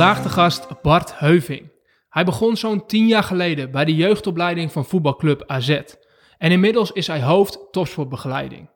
Vandaag 0.00 0.22
de 0.22 0.28
gast 0.28 0.82
Bart 0.82 1.18
Heuving. 1.18 1.72
Hij 2.08 2.24
begon 2.24 2.56
zo'n 2.56 2.86
tien 2.86 3.06
jaar 3.06 3.22
geleden 3.22 3.70
bij 3.70 3.84
de 3.84 3.94
jeugdopleiding 3.94 4.72
van 4.72 4.84
voetbalclub 4.84 5.42
AZ. 5.46 5.80
En 6.38 6.50
inmiddels 6.50 6.92
is 6.92 7.06
hij 7.06 7.22
hoofd 7.22 7.68
topsportbegeleiding. 7.70 8.70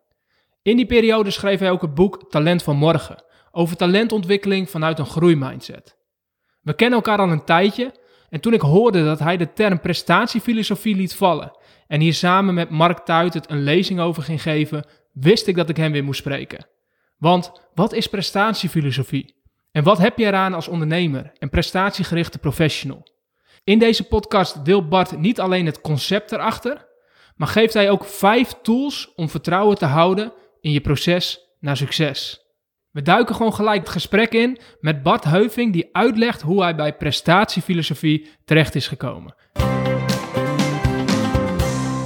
In 0.62 0.77
die 0.77 0.87
periode 0.87 1.30
schreef 1.30 1.59
hij 1.59 1.71
ook 1.71 1.83
het 1.83 1.95
boek 1.95 2.30
Talent 2.30 2.62
van 2.62 2.77
Morgen 2.77 3.25
over 3.51 3.77
talentontwikkeling 3.77 4.71
vanuit 4.71 4.98
een 4.98 5.07
groeimindset. 5.07 5.97
We 6.61 6.75
kennen 6.75 6.98
elkaar 6.98 7.19
al 7.19 7.30
een 7.30 7.45
tijdje 7.45 7.95
en 8.29 8.41
toen 8.41 8.52
ik 8.52 8.61
hoorde 8.61 9.05
dat 9.05 9.19
hij 9.19 9.37
de 9.37 9.52
term 9.52 9.80
prestatiefilosofie 9.80 10.97
liet 10.97 11.15
vallen 11.15 11.56
en 11.87 12.01
hier 12.01 12.15
samen 12.15 12.55
met 12.55 12.70
Mark 12.70 12.98
Tuitert 12.98 13.51
een 13.51 13.62
lezing 13.62 14.01
over 14.01 14.23
ging 14.23 14.43
geven, 14.43 14.87
wist 15.12 15.47
ik 15.47 15.56
dat 15.56 15.69
ik 15.69 15.77
hem 15.77 15.93
weer 15.93 16.05
moest 16.05 16.20
spreken. 16.20 16.66
Want 17.19 17.52
wat 17.75 17.93
is 17.93 18.06
prestatiefilosofie? 18.06 19.43
En 19.74 19.83
wat 19.83 19.98
heb 19.98 20.19
je 20.19 20.24
eraan 20.24 20.55
als 20.55 20.69
ondernemer 20.69 21.33
en 21.38 21.48
prestatiegerichte 21.51 22.38
professional? 22.38 23.06
In 23.65 23.78
deze 23.78 24.05
podcast 24.05 24.65
deelt 24.65 24.88
Bart 24.88 25.19
niet 25.19 25.41
alleen 25.41 25.66
het 25.66 25.80
concept 25.80 26.32
erachter, 26.32 26.87
maar 27.37 27.48
geeft 27.48 27.74
hij 27.74 27.91
ook 27.91 28.05
vijf 28.05 28.55
tools 28.62 29.15
om 29.15 29.29
vertrouwen 29.29 29.77
te 29.77 29.84
houden 29.84 30.32
in 30.60 30.70
je 30.70 30.80
proces 30.80 31.41
naar 31.60 31.77
succes. 31.77 32.41
We 32.91 33.02
duiken 33.02 33.34
gewoon 33.34 33.55
gelijk 33.55 33.80
het 33.80 33.88
gesprek 33.88 34.32
in 34.32 34.59
met 34.80 35.02
Bart 35.02 35.24
Heuving, 35.24 35.73
die 35.73 35.88
uitlegt 35.93 36.43
hoe 36.43 36.62
hij 36.62 36.74
bij 36.74 36.96
prestatiefilosofie 36.96 38.29
terecht 38.45 38.74
is 38.74 38.88
gekomen. 38.88 39.34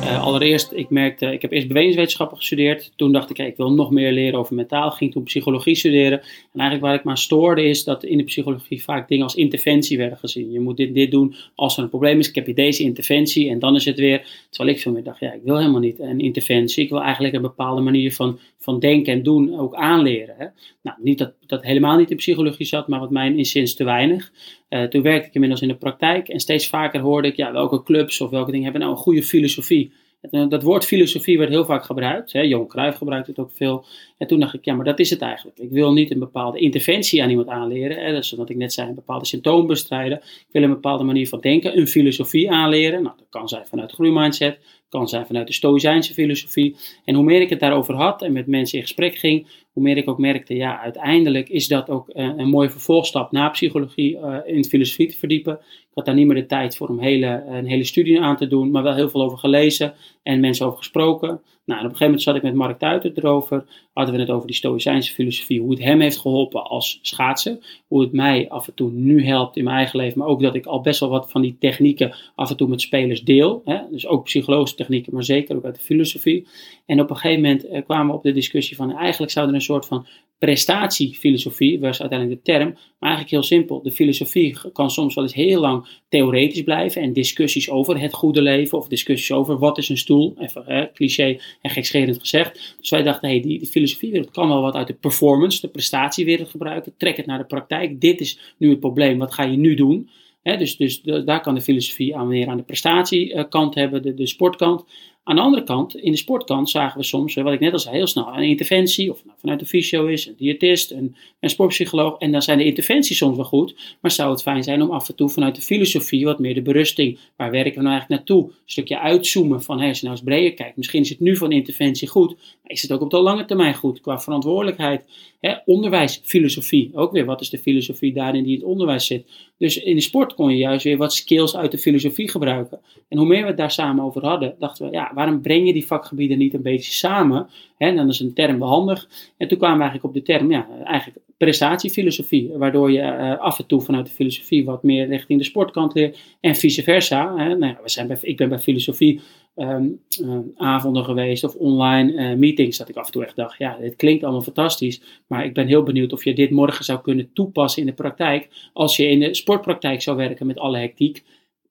Uh, 0.09 0.25
allereerst, 0.25 0.73
ik 0.73 0.91
merkte, 0.91 1.33
ik 1.33 1.43
heb 1.43 1.53
eerst 1.53 1.69
bewegingswetenschappen 1.69 2.37
gestudeerd. 2.37 2.93
Toen 2.97 3.13
dacht 3.13 3.31
ik, 3.31 3.39
ik 3.39 3.57
wil 3.57 3.73
nog 3.73 3.91
meer 3.91 4.13
leren 4.13 4.39
over 4.39 4.55
mentaal. 4.55 4.91
Ging 4.91 5.13
toen 5.13 5.23
psychologie 5.23 5.75
studeren. 5.75 6.19
En 6.21 6.61
eigenlijk 6.61 6.83
waar 6.83 6.95
ik 6.95 7.05
me 7.05 7.11
aan 7.11 7.17
stoorde 7.17 7.63
is 7.63 7.85
dat 7.85 8.05
in 8.05 8.17
de 8.17 8.25
psychologie 8.25 8.83
vaak 8.83 9.09
dingen 9.09 9.25
als 9.25 9.35
interventie 9.35 9.99
werden 9.99 10.19
gezien. 10.19 10.53
Je 10.53 10.61
moet 10.61 10.77
dit, 10.77 10.95
dit 10.95 11.11
doen 11.11 11.35
als 11.55 11.77
er 11.77 11.83
een 11.83 11.89
probleem 11.89 12.19
is. 12.19 12.29
Ik 12.29 12.35
heb 12.35 12.47
je 12.47 12.55
deze 12.55 12.83
interventie 12.83 13.51
en 13.51 13.59
dan 13.59 13.75
is 13.75 13.85
het 13.85 13.99
weer. 13.99 14.47
Terwijl 14.51 14.77
ik 14.77 14.83
veel 14.83 14.93
meer 14.93 15.03
dacht, 15.03 15.21
ja, 15.21 15.33
ik 15.33 15.43
wil 15.45 15.59
helemaal 15.59 15.81
niet 15.81 16.01
een 16.01 16.21
interventie. 16.21 16.85
Ik 16.85 16.91
wil 16.91 17.03
eigenlijk 17.03 17.35
een 17.35 17.43
bepaalde 17.43 17.81
manier 17.81 18.13
van, 18.13 18.39
van 18.59 18.79
denken 18.79 19.13
en 19.13 19.23
doen 19.23 19.59
ook 19.59 19.75
aanleren. 19.75 20.35
Hè. 20.39 20.47
Nou, 20.83 20.97
niet 21.01 21.19
dat 21.19 21.35
dat 21.47 21.63
helemaal 21.63 21.97
niet 21.97 22.11
in 22.11 22.17
psychologie 22.17 22.67
zat, 22.67 22.89
maar 22.89 23.01
wat 23.01 23.11
mijn 23.11 23.37
inziens 23.37 23.75
te 23.75 23.85
weinig. 23.85 24.33
Uh, 24.69 24.83
toen 24.83 25.03
werkte 25.03 25.29
ik 25.29 25.35
inmiddels 25.35 25.63
in 25.63 25.69
de 25.69 25.77
praktijk 25.77 26.29
en 26.29 26.41
steeds 26.41 26.69
vaker 26.69 27.01
hoorde 27.01 27.29
ik, 27.29 27.37
ja, 27.37 27.53
welke 27.53 27.83
clubs 27.83 28.21
of 28.21 28.31
welke 28.31 28.51
dingen 28.51 28.65
hebben 28.65 28.83
nou 28.83 28.93
een 28.93 29.03
goede 29.03 29.23
filosofie. 29.23 29.93
Eh, 30.21 30.49
dat 30.49 30.63
woord 30.63 30.85
filosofie 30.85 31.39
werd 31.39 31.51
heel 31.51 31.65
vaak 31.65 31.85
gebruikt. 31.85 32.33
Hè. 32.33 32.41
Johan 32.41 32.67
Cruijff 32.67 32.99
gebruikt 32.99 33.27
het 33.27 33.39
ook 33.39 33.51
veel. 33.53 33.85
En 34.19 34.27
toen 34.27 34.41
dacht 34.41 34.55
ik, 34.55 34.65
ja, 34.65 34.75
maar 34.75 34.85
dat 34.85 34.99
is 34.99 35.11
het 35.11 35.21
eigenlijk. 35.21 35.59
Ik 35.59 35.71
wil 35.71 35.93
niet 35.93 36.11
een 36.11 36.19
bepaalde 36.19 36.59
interventie 36.59 37.23
aan 37.23 37.31
iemand 37.31 37.49
aanleren. 37.49 38.05
Hè. 38.05 38.13
Dat 38.13 38.25
is 38.25 38.31
wat 38.31 38.51
ik 38.51 38.57
net 38.57 38.73
zei, 38.73 38.89
een 38.89 38.95
bepaalde 38.95 39.27
symptoom 39.27 39.67
bestrijden. 39.67 40.19
Ik 40.19 40.47
wil 40.53 40.63
een 40.63 40.69
bepaalde 40.69 41.05
manier 41.05 41.29
van 41.29 41.41
denken, 41.41 41.79
een 41.79 41.89
filosofie 41.89 42.51
aanleren. 42.51 43.03
Nou, 43.03 43.17
dat 43.17 43.27
kan 43.31 43.49
zijn 43.49 43.67
vanuit 43.67 43.93
groeimindset, 43.93 44.59
kan 44.89 45.09
zijn 45.09 45.27
vanuit 45.27 45.47
de 45.47 45.53
Stoïcijnse 45.53 46.15
filosofie. 46.15 46.77
En 47.05 47.15
hoe 47.15 47.25
meer 47.25 47.41
ik 47.41 47.51
het 47.51 47.61
daarover 47.61 47.95
had 47.95 48.23
en 48.23 48.33
met 48.33 48.47
mensen 48.47 48.79
in 48.79 48.85
gesprek 48.85 49.17
ging, 49.17 49.47
hoe 49.79 49.87
meer 49.87 49.97
ik 49.97 50.09
ook 50.09 50.19
merkte, 50.19 50.55
ja, 50.55 50.81
uiteindelijk 50.81 51.49
is 51.49 51.69
dat 51.69 51.91
ook 51.91 52.09
uh, 52.09 52.31
een 52.37 52.49
mooie 52.49 52.71
vervolgstap 52.71 53.33
na 53.33 53.49
psychologie 53.49 54.17
uh, 54.17 54.37
in 54.45 54.65
filosofie 54.65 55.09
te 55.09 55.17
verdiepen. 55.17 55.55
Ik 55.55 55.95
had 55.95 56.05
daar 56.05 56.15
niet 56.15 56.27
meer 56.27 56.37
de 56.37 56.47
tijd 56.47 56.77
voor 56.77 56.89
om 56.89 56.99
hele, 56.99 57.45
een 57.49 57.67
hele 57.67 57.85
studie 57.85 58.21
aan 58.21 58.37
te 58.37 58.47
doen, 58.47 58.71
maar 58.71 58.83
wel 58.83 58.95
heel 58.95 59.09
veel 59.09 59.23
over 59.23 59.39
gelezen 59.39 59.95
en 60.23 60.41
mensen 60.41 60.67
over 60.67 60.79
gesproken. 60.79 61.41
Nou, 61.69 61.81
en 61.81 61.87
op 61.87 61.93
een 61.93 61.99
gegeven 61.99 62.05
moment 62.05 62.23
zat 62.23 62.37
ik 62.37 62.43
met 62.43 62.55
Mark 62.55 62.79
Tuiter 62.79 63.13
erover, 63.15 63.65
hadden 63.93 64.15
we 64.15 64.21
het 64.21 64.31
over 64.31 64.47
die 64.47 64.57
Stoïcijnse 64.57 65.13
filosofie, 65.13 65.61
hoe 65.61 65.71
het 65.71 65.83
hem 65.83 66.01
heeft 66.01 66.19
geholpen 66.19 66.65
als 66.65 66.99
schaatser, 67.03 67.59
hoe 67.87 68.01
het 68.01 68.13
mij 68.13 68.49
af 68.49 68.67
en 68.67 68.75
toe 68.75 68.91
nu 68.91 69.25
helpt 69.25 69.57
in 69.57 69.65
mijn 69.65 69.77
eigen 69.77 69.99
leven, 69.99 70.19
maar 70.19 70.29
ook 70.29 70.43
dat 70.43 70.55
ik 70.55 70.67
al 70.67 70.81
best 70.81 71.01
wel 71.01 71.09
wat 71.09 71.31
van 71.31 71.43
die 71.43 71.57
technieken 71.59 72.15
af 72.35 72.51
en 72.51 72.57
toe 72.57 72.69
met 72.69 72.81
spelers 72.81 73.23
deel. 73.23 73.63
Hè? 73.65 73.79
Dus 73.91 74.07
ook 74.07 74.25
psychologische 74.25 74.77
technieken, 74.77 75.15
maar 75.15 75.25
zeker 75.25 75.57
ook 75.57 75.65
uit 75.65 75.75
de 75.75 75.81
filosofie. 75.81 76.47
En 76.87 77.01
op 77.01 77.11
een 77.11 77.17
gegeven 77.17 77.43
moment 77.43 77.67
eh, 77.67 77.83
kwamen 77.85 78.07
we 78.07 78.13
op 78.13 78.23
de 78.23 78.33
discussie 78.33 78.77
van 78.77 78.97
eigenlijk 78.97 79.33
zou 79.33 79.49
er 79.49 79.55
een 79.55 79.61
soort 79.61 79.87
van 79.87 80.07
prestatiefilosofie, 80.39 81.81
was 81.81 82.01
uiteindelijk 82.01 82.45
de 82.45 82.53
term, 82.53 82.69
maar 82.69 83.11
eigenlijk 83.11 83.31
heel 83.31 83.43
simpel. 83.43 83.83
De 83.83 83.93
filosofie 83.93 84.57
kan 84.73 84.91
soms 84.91 85.15
wel 85.15 85.25
eens 85.25 85.35
heel 85.35 85.61
lang 85.61 85.87
theoretisch 86.09 86.63
blijven 86.63 87.03
en 87.03 87.13
discussies 87.13 87.71
over 87.71 88.01
het 88.01 88.13
goede 88.13 88.43
leven 88.43 88.79
of 88.79 88.89
discussies 88.89 89.33
over 89.33 89.59
wat 89.59 89.79
is 89.79 89.89
een 89.89 89.99
stoel, 89.99 90.35
even 90.39 90.63
hè, 90.67 90.93
cliché 90.93 91.39
en 91.61 91.71
gekscherend 91.71 92.21
gezegd. 92.21 92.77
Dus 92.81 92.91
wij 92.91 93.03
dachten, 93.03 93.29
hey, 93.29 93.41
die, 93.41 93.59
die 93.59 93.69
filosofiewereld 93.69 94.31
kan 94.31 94.49
wel 94.49 94.63
wat 94.63 94.75
uit 94.75 94.87
de 94.87 94.95
performance, 94.95 95.61
de 95.61 95.69
prestatiewereld 95.69 96.49
gebruiken, 96.49 96.95
trek 96.97 97.17
het 97.17 97.27
naar 97.27 97.39
de 97.39 97.45
praktijk. 97.45 98.01
Dit 98.01 98.21
is 98.21 98.55
nu 98.57 98.71
het 98.71 98.81
probleem, 98.81 99.19
wat 99.19 99.35
ga 99.35 99.43
je 99.43 99.57
nu 99.57 99.75
doen? 99.75 100.09
dus, 100.43 100.77
dus 100.77 101.03
daar 101.03 101.41
kan 101.41 101.55
de 101.55 101.61
filosofie 101.61 102.17
aan 102.17 102.29
weer 102.29 102.49
aan 102.49 102.57
de 102.57 102.63
prestatiekant 102.63 103.75
hebben, 103.75 104.03
de, 104.03 104.15
de 104.15 104.27
sportkant. 104.27 104.85
Aan 105.29 105.37
de 105.37 105.43
andere 105.43 105.65
kant, 105.65 105.97
in 105.97 106.11
de 106.11 106.19
sportkant 106.19 106.71
zagen 106.71 106.99
we 106.99 107.05
soms, 107.05 107.35
wat 107.35 107.53
ik 107.53 107.61
net 107.61 107.73
al 107.73 107.79
zei, 107.79 107.97
heel 107.97 108.07
snel 108.07 108.29
een 108.35 108.43
interventie, 108.43 109.11
of 109.11 109.25
nou 109.25 109.37
vanuit 109.41 109.61
een 109.61 109.67
fysio 109.67 110.07
is, 110.07 110.27
een 110.27 110.35
diëtist, 110.37 110.91
een, 110.91 111.17
een 111.41 111.51
sportpsycholoog. 111.51 112.19
En 112.19 112.33
dan 112.33 112.43
zijn 112.43 112.59
de 112.59 112.65
interventies 112.65 113.17
soms 113.17 113.37
wel 113.37 113.45
goed, 113.45 113.97
maar 114.01 114.11
zou 114.11 114.31
het 114.31 114.43
fijn 114.43 114.63
zijn 114.63 114.83
om 114.83 114.91
af 114.91 115.09
en 115.09 115.15
toe 115.15 115.29
vanuit 115.29 115.55
de 115.55 115.61
filosofie 115.61 116.25
wat 116.25 116.39
meer 116.39 116.55
de 116.55 116.63
berusting, 116.63 117.19
waar 117.37 117.51
werken 117.51 117.75
we 117.75 117.81
nou 117.81 117.91
eigenlijk 117.91 118.09
naartoe? 118.09 118.45
Een 118.45 118.55
stukje 118.65 118.99
uitzoomen 118.99 119.63
van, 119.63 119.79
hey, 119.79 119.89
als 119.89 119.99
je 119.99 120.07
nou 120.07 120.17
eens 120.17 120.27
breder 120.27 120.55
kijkt, 120.55 120.77
misschien 120.77 121.03
is 121.03 121.09
het 121.09 121.21
nu 121.21 121.37
van 121.37 121.53
interventie 121.53 122.09
goed, 122.09 122.35
maar 122.63 122.73
is 122.73 122.83
het 122.83 122.93
ook 122.93 123.01
op 123.01 123.11
de 123.11 123.19
lange 123.19 123.45
termijn 123.45 123.75
goed, 123.75 124.01
qua 124.01 124.21
verantwoordelijkheid? 124.21 125.05
Hè, 125.41 125.55
onderwijs, 125.65 126.21
filosofie, 126.25 126.91
ook 126.95 127.13
weer, 127.13 127.25
wat 127.25 127.41
is 127.41 127.51
de 127.51 127.59
filosofie 127.59 128.13
daarin 128.13 128.45
die 128.45 128.55
het 128.55 128.65
onderwijs 128.65 129.07
zit? 129.07 129.27
Dus 129.59 129.79
in 129.83 129.95
de 129.95 130.01
sport 130.01 130.35
kon 130.35 130.51
je 130.51 130.57
juist 130.57 130.85
weer 130.85 130.97
wat 130.97 131.13
skills 131.13 131.57
uit 131.57 131.71
de 131.71 131.79
filosofie 131.79 132.31
gebruiken. 132.31 132.81
En 133.09 133.19
hoe 133.19 133.27
meer 133.27 133.41
we 133.41 133.47
het 133.47 133.57
daar 133.57 133.71
samen 133.71 134.05
over 134.05 134.25
hadden, 134.25 134.55
dachten 134.59 134.87
we, 134.87 134.93
ja, 134.93 135.13
waarom 135.19 135.41
breng 135.41 135.67
je 135.67 135.73
die 135.73 135.87
vakgebieden 135.87 136.39
niet 136.39 136.55
een 136.55 136.63
beetje 136.63 136.93
samen? 136.93 137.49
Hè, 137.77 137.95
dan 137.95 138.09
is 138.09 138.21
een 138.21 138.35
term 138.35 138.59
wel 138.59 138.69
handig. 138.69 139.09
En 139.37 139.49
toen 139.49 139.59
kwamen 139.59 139.77
we 139.77 139.83
eigenlijk 139.83 140.17
op 140.17 140.25
de 140.25 140.33
term, 140.33 140.51
ja, 140.51 140.69
eigenlijk 140.85 141.19
prestatiefilosofie. 141.37 142.51
Waardoor 142.57 142.91
je 142.91 143.01
uh, 143.01 143.39
af 143.39 143.59
en 143.59 143.67
toe 143.67 143.81
vanuit 143.81 144.07
de 144.07 144.13
filosofie 144.13 144.65
wat 144.65 144.83
meer 144.83 145.09
richting 145.09 145.39
de 145.39 145.45
sportkant 145.45 145.95
leert. 145.95 146.19
En 146.41 146.55
vice 146.55 146.83
versa. 146.83 147.35
Nou 147.35 147.67
ja, 147.67 147.79
we 147.83 147.89
zijn 147.89 148.07
bij, 148.07 148.19
ik 148.21 148.37
ben 148.37 148.49
bij 148.49 148.59
filosofie 148.59 149.21
um, 149.57 150.01
uh, 150.23 150.39
avonden 150.57 151.05
geweest 151.05 151.45
of 151.45 151.55
online 151.55 152.13
uh, 152.13 152.39
meetings. 152.39 152.79
Dat 152.79 152.89
ik 152.89 152.97
af 152.97 153.07
en 153.07 153.13
toe 153.13 153.25
echt 153.25 153.37
dacht, 153.37 153.59
ja, 153.59 153.77
dit 153.81 153.97
klinkt 153.97 154.23
allemaal 154.23 154.43
fantastisch. 154.43 155.03
Maar 155.27 155.45
ik 155.45 155.55
ben 155.55 155.67
heel 155.67 155.83
benieuwd 155.83 156.13
of 156.13 156.25
je 156.25 156.35
dit 156.35 156.51
morgen 156.51 156.85
zou 156.85 157.01
kunnen 157.01 157.31
toepassen 157.33 157.83
in 157.83 157.89
de 157.89 157.95
praktijk. 157.95 158.49
Als 158.73 158.97
je 158.97 159.09
in 159.09 159.21
de 159.21 159.35
sportpraktijk 159.35 160.03
zou 160.03 160.17
werken 160.17 160.47
met 160.47 160.59
alle 160.59 160.79
hectiek. 160.79 161.25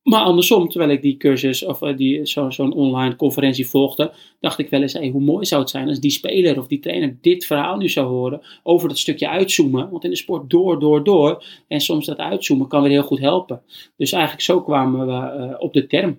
Maar 0.07 0.21
andersom, 0.21 0.69
terwijl 0.69 0.91
ik 0.91 1.01
die 1.01 1.17
cursus 1.17 1.65
of 1.65 1.81
uh, 1.81 1.97
die, 1.97 2.25
zo'n 2.25 2.51
zo 2.51 2.67
online 2.67 3.15
conferentie 3.15 3.67
volgde, 3.67 4.11
dacht 4.39 4.59
ik 4.59 4.69
wel 4.69 4.81
eens, 4.81 4.93
hey, 4.93 5.09
hoe 5.09 5.21
mooi 5.21 5.45
zou 5.45 5.61
het 5.61 5.69
zijn 5.69 5.87
als 5.87 5.99
die 5.99 6.11
speler 6.11 6.57
of 6.57 6.67
die 6.67 6.79
trainer 6.79 7.17
dit 7.21 7.45
verhaal 7.45 7.77
nu 7.77 7.89
zou 7.89 8.07
horen 8.07 8.41
over 8.63 8.87
dat 8.87 8.97
stukje 8.97 9.29
uitzoomen. 9.29 9.89
Want 9.89 10.03
in 10.03 10.09
de 10.09 10.15
sport 10.15 10.49
door, 10.49 10.79
door, 10.79 11.03
door. 11.03 11.43
En 11.67 11.81
soms 11.81 12.05
dat 12.05 12.17
uitzoomen 12.17 12.67
kan 12.67 12.81
weer 12.81 12.91
heel 12.91 13.01
goed 13.01 13.19
helpen. 13.19 13.61
Dus 13.97 14.11
eigenlijk 14.11 14.43
zo 14.43 14.61
kwamen 14.61 15.07
we 15.07 15.13
uh, 15.13 15.55
op 15.59 15.73
de 15.73 15.87
term 15.87 16.17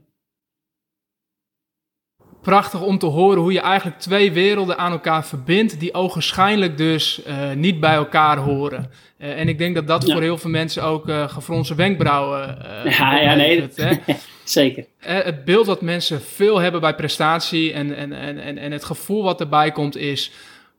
prachtig 2.42 2.82
om 2.82 2.98
te 2.98 3.06
horen 3.06 3.40
hoe 3.40 3.52
je 3.52 3.60
eigenlijk 3.60 3.98
twee 3.98 4.32
werelden 4.32 4.78
aan 4.78 4.92
elkaar 4.92 5.26
verbindt, 5.26 5.80
die 5.80 5.94
ogenschijnlijk 5.94 6.76
dus 6.76 7.20
uh, 7.26 7.52
niet 7.52 7.80
bij 7.80 7.94
elkaar 7.94 8.36
horen. 8.36 8.90
Uh, 9.18 9.40
en 9.40 9.48
ik 9.48 9.58
denk 9.58 9.74
dat 9.74 9.86
dat 9.86 10.06
ja. 10.06 10.12
voor 10.12 10.22
heel 10.22 10.38
veel 10.38 10.50
mensen 10.50 10.82
ook 10.82 11.08
uh, 11.08 11.28
gefronste 11.28 11.74
wenkbrauwen. 11.74 12.58
ja, 12.84 13.20
ja, 13.20 13.34
nee, 13.34 13.68
hè? 13.74 13.96
zeker. 14.44 14.84
het 14.98 15.44
beeld 15.44 15.66
dat 15.66 15.80
mensen 15.80 16.20
veel 16.20 16.58
hebben 16.58 16.80
bij 16.80 16.94
prestatie 16.94 17.72
en, 17.72 17.96
en, 17.96 18.12
en, 18.12 18.58
en 18.58 18.72
het 18.72 18.84
gevoel 18.84 19.22
wat 19.22 19.40
erbij 19.40 19.72
komt 19.72 19.96
is 19.96 20.32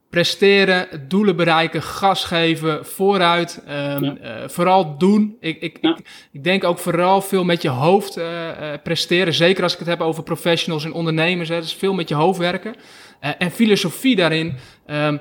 presteren, 0.10 1.06
doelen 1.08 1.36
bereiken, 1.36 1.82
gas 1.82 2.26
geven, 2.26 2.86
vooruit. 2.86 3.64
Um, 3.70 4.04
ja. 4.04 4.18
uh, 4.22 4.48
vooral 4.48 4.98
doen. 4.98 5.38
Ik, 5.40 5.62
ik, 5.62 5.78
ja. 5.82 5.90
ik, 5.90 6.28
ik, 6.32 6.44
denk 6.44 6.64
ook 6.64 6.80
vooral 6.80 7.22
veel 7.22 7.44
met 7.44 7.62
je 7.62 7.70
hoofd 7.70 8.18
uh, 8.18 8.26
uh, 8.26 8.74
presteren. 8.84 9.34
Zeker 9.34 9.64
als 9.64 9.74
ik 9.74 9.80
het 9.80 9.88
heb 9.88 10.02
over 10.02 10.24
professionals 10.24 10.86
en 10.86 10.94
ondernemers. 10.94 11.50
Hè, 11.50 11.60
dus 11.60 11.74
veel 11.74 11.94
met 11.94 12.10
je 12.10 12.16
hoofd 12.16 12.40
werken. 12.40 12.76
en 13.20 13.52
filosofie 13.52 14.16
daarin. 14.16 14.56
Um, 14.88 15.20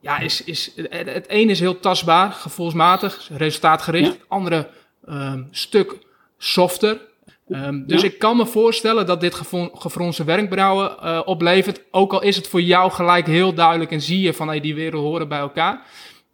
ja, 0.00 0.18
is, 0.18 0.44
is, 0.44 0.72
het, 0.76 1.12
het 1.12 1.28
ene 1.28 1.50
is 1.50 1.60
heel 1.60 1.80
tastbaar, 1.80 2.30
gevoelsmatig, 2.30 3.28
resultaatgericht. 3.32 4.06
Ja. 4.06 4.12
Het 4.12 4.28
andere 4.28 4.68
um, 5.08 5.48
stuk 5.50 5.98
softer, 6.38 7.00
Um, 7.48 7.86
dus 7.86 8.00
ja. 8.00 8.06
ik 8.06 8.18
kan 8.18 8.36
me 8.36 8.46
voorstellen 8.46 9.06
dat 9.06 9.20
dit 9.20 9.34
gefronste 9.72 10.24
werkbrouwen 10.24 10.96
uh, 11.02 11.20
oplevert. 11.24 11.82
Ook 11.90 12.12
al 12.12 12.22
is 12.22 12.36
het 12.36 12.48
voor 12.48 12.60
jou 12.60 12.90
gelijk 12.90 13.26
heel 13.26 13.54
duidelijk 13.54 13.90
en 13.90 14.00
zie 14.00 14.20
je 14.20 14.34
van 14.34 14.48
hey, 14.48 14.60
die 14.60 14.74
wereld 14.74 15.02
horen 15.02 15.28
bij 15.28 15.38
elkaar. 15.38 15.86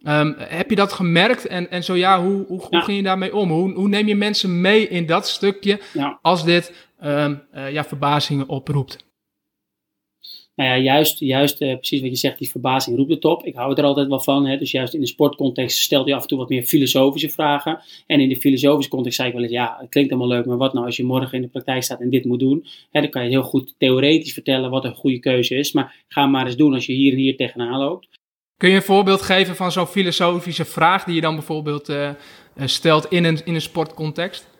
Um, 0.07 0.35
heb 0.37 0.69
je 0.69 0.75
dat 0.75 0.93
gemerkt? 0.93 1.47
En, 1.47 1.71
en 1.71 1.83
zo 1.83 1.95
ja, 1.95 2.21
hoe, 2.21 2.45
hoe, 2.47 2.59
ja. 2.59 2.67
hoe 2.69 2.81
ging 2.81 2.97
je 2.97 3.03
daarmee 3.03 3.35
om? 3.35 3.51
Hoe, 3.51 3.73
hoe, 3.73 3.87
neem 3.87 4.07
je 4.07 4.15
mensen 4.15 4.61
mee 4.61 4.87
in 4.87 5.05
dat 5.05 5.27
stukje 5.27 5.79
ja. 5.93 6.19
als 6.21 6.43
dit 6.43 6.87
um, 7.03 7.41
uh, 7.55 7.71
ja, 7.71 7.83
verbazingen 7.83 8.47
oproept? 8.47 9.05
Nou 10.55 10.69
ja, 10.69 10.77
juist, 10.77 11.19
juist 11.19 11.61
uh, 11.61 11.73
precies 11.73 12.01
wat 12.01 12.09
je 12.09 12.15
zegt, 12.15 12.37
die 12.37 12.49
verbazing 12.49 12.97
roept 12.97 13.11
het 13.11 13.25
op. 13.25 13.45
Ik 13.45 13.55
hou 13.55 13.73
er 13.73 13.83
altijd 13.83 14.07
wel 14.07 14.19
van. 14.19 14.45
Hè? 14.45 14.57
Dus 14.57 14.71
juist 14.71 14.93
in 14.93 14.99
de 14.99 15.07
sportcontext 15.07 15.77
stelt 15.77 16.05
hij 16.05 16.15
af 16.15 16.21
en 16.21 16.27
toe 16.27 16.37
wat 16.37 16.49
meer 16.49 16.63
filosofische 16.63 17.29
vragen. 17.29 17.79
En 18.07 18.19
in 18.19 18.29
de 18.29 18.35
filosofische 18.35 18.91
context 18.91 19.17
zei 19.17 19.27
ik 19.27 19.33
wel 19.33 19.43
eens, 19.43 19.51
ja, 19.51 19.77
het 19.79 19.89
klinkt 19.89 20.11
allemaal 20.11 20.29
leuk, 20.29 20.45
maar 20.45 20.57
wat 20.57 20.73
nou 20.73 20.85
als 20.85 20.95
je 20.95 21.03
morgen 21.03 21.33
in 21.33 21.41
de 21.41 21.47
praktijk 21.47 21.83
staat 21.83 22.01
en 22.01 22.09
dit 22.09 22.25
moet 22.25 22.39
doen? 22.39 22.65
Hè, 22.91 23.01
dan 23.01 23.09
kan 23.09 23.23
je 23.23 23.29
heel 23.29 23.43
goed 23.43 23.75
theoretisch 23.77 24.33
vertellen 24.33 24.69
wat 24.69 24.85
een 24.85 24.95
goede 24.95 25.19
keuze 25.19 25.55
is. 25.55 25.71
Maar 25.71 25.95
ga 26.07 26.25
maar 26.25 26.45
eens 26.45 26.57
doen 26.57 26.73
als 26.73 26.85
je 26.85 26.93
hier 26.93 27.11
en 27.11 27.19
hier 27.19 27.35
tegenaan 27.35 27.79
loopt. 27.79 28.07
Kun 28.57 28.69
je 28.69 28.75
een 28.75 28.81
voorbeeld 28.81 29.21
geven 29.21 29.55
van 29.55 29.71
zo'n 29.71 29.87
filosofische 29.87 30.65
vraag 30.65 31.03
die 31.03 31.15
je 31.15 31.21
dan 31.21 31.35
bijvoorbeeld 31.35 31.89
uh, 31.89 32.09
stelt 32.65 33.05
in 33.05 33.23
een, 33.23 33.39
in 33.45 33.55
een 33.55 33.61
sportcontext? 33.61 34.54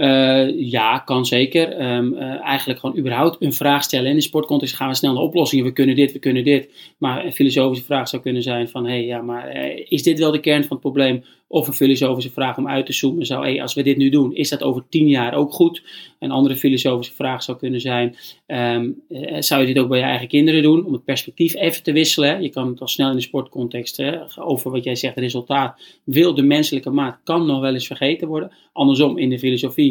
Uh, 0.00 0.70
ja, 0.70 0.98
kan 0.98 1.26
zeker. 1.26 1.94
Um, 1.96 2.12
uh, 2.12 2.40
eigenlijk 2.40 2.80
gewoon 2.80 2.98
überhaupt 2.98 3.36
een 3.40 3.52
vraag 3.52 3.82
stellen. 3.82 4.10
In 4.10 4.14
de 4.14 4.20
sportcontext 4.20 4.76
gaan 4.76 4.88
we 4.88 4.94
snel 4.94 5.12
naar 5.12 5.22
oplossingen. 5.22 5.64
We 5.64 5.72
kunnen 5.72 5.94
dit, 5.94 6.12
we 6.12 6.18
kunnen 6.18 6.44
dit. 6.44 6.94
Maar 6.98 7.24
een 7.24 7.32
filosofische 7.32 7.84
vraag 7.84 8.08
zou 8.08 8.22
kunnen 8.22 8.42
zijn 8.42 8.68
van... 8.68 8.84
hé, 8.84 8.90
hey, 8.90 9.04
ja, 9.04 9.22
maar 9.22 9.56
uh, 9.56 9.84
is 9.88 10.02
dit 10.02 10.18
wel 10.18 10.30
de 10.30 10.40
kern 10.40 10.62
van 10.62 10.70
het 10.70 10.80
probleem? 10.80 11.24
Of 11.52 11.66
een 11.66 11.74
filosofische 11.74 12.30
vraag 12.30 12.58
om 12.58 12.68
uit 12.68 12.86
te 12.86 12.92
zoomen 12.92 13.26
zou, 13.26 13.44
hey, 13.44 13.62
als 13.62 13.74
we 13.74 13.82
dit 13.82 13.96
nu 13.96 14.08
doen, 14.08 14.34
is 14.34 14.48
dat 14.48 14.62
over 14.62 14.84
tien 14.88 15.08
jaar 15.08 15.34
ook 15.34 15.52
goed? 15.52 15.82
Een 16.18 16.30
andere 16.30 16.56
filosofische 16.56 17.14
vraag 17.14 17.42
zou 17.42 17.58
kunnen 17.58 17.80
zijn, 17.80 18.16
um, 18.46 19.02
zou 19.38 19.60
je 19.60 19.66
dit 19.66 19.78
ook 19.78 19.88
bij 19.88 19.98
je 19.98 20.04
eigen 20.04 20.28
kinderen 20.28 20.62
doen? 20.62 20.86
Om 20.86 20.92
het 20.92 21.04
perspectief 21.04 21.54
even 21.54 21.82
te 21.82 21.92
wisselen. 21.92 22.42
Je 22.42 22.48
kan 22.48 22.68
het 22.68 22.80
al 22.80 22.88
snel 22.88 23.10
in 23.10 23.16
de 23.16 23.22
sportcontext, 23.22 23.96
hè, 23.96 24.18
over 24.36 24.70
wat 24.70 24.84
jij 24.84 24.96
zegt, 24.96 25.18
resultaat. 25.18 25.80
Wil 26.04 26.34
de 26.34 26.42
menselijke 26.42 26.90
maat, 26.90 27.20
kan 27.24 27.46
nog 27.46 27.60
wel 27.60 27.72
eens 27.72 27.86
vergeten 27.86 28.28
worden. 28.28 28.52
Andersom, 28.72 29.18
in 29.18 29.30
de 29.30 29.38
filosofie 29.38 29.89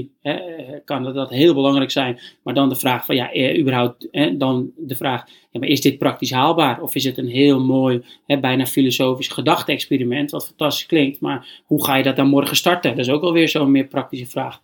kan 0.86 1.14
dat, 1.14 1.30
heel 1.30 1.54
belangrijk 1.54 1.92
zijn. 1.92 2.20
Maar 2.44 2.54
dan 2.54 2.70
de 2.70 2.76
vraag 2.76 3.06
van, 3.06 3.16
ja, 3.16 3.32
eh, 3.32 3.60
überhaupt, 3.60 4.08
dan 4.34 4.72
de 4.78 4.96
vraag, 4.96 5.26
ja, 5.52 5.60
maar 5.60 5.70
is 5.70 5.82
dit 5.82 5.98
praktisch 5.98 6.32
haalbaar? 6.32 6.82
Of 6.82 6.96
is 6.96 7.04
het 7.04 7.18
een 7.18 7.28
heel 7.28 7.60
mooi, 7.60 8.04
bijna 8.26 8.66
filosofisch 8.66 9.28
gedachte-experiment, 9.28 10.32
wat 10.32 10.46
fantastisch 10.46 10.86
klinkt, 10.86 11.20
maar 11.20 11.62
hoe 11.66 11.86
ga 11.86 11.96
je 11.96 12.04
dat 12.04 12.16
dan 12.16 12.28
morgen 12.28 12.56
starten? 12.56 12.96
Dat 12.96 13.06
is 13.06 13.12
ook 13.12 13.24
alweer 13.24 13.50
zo'n 13.50 13.72
meer 13.72 13.88
praktische 13.88 14.28
vraag. 14.28 14.62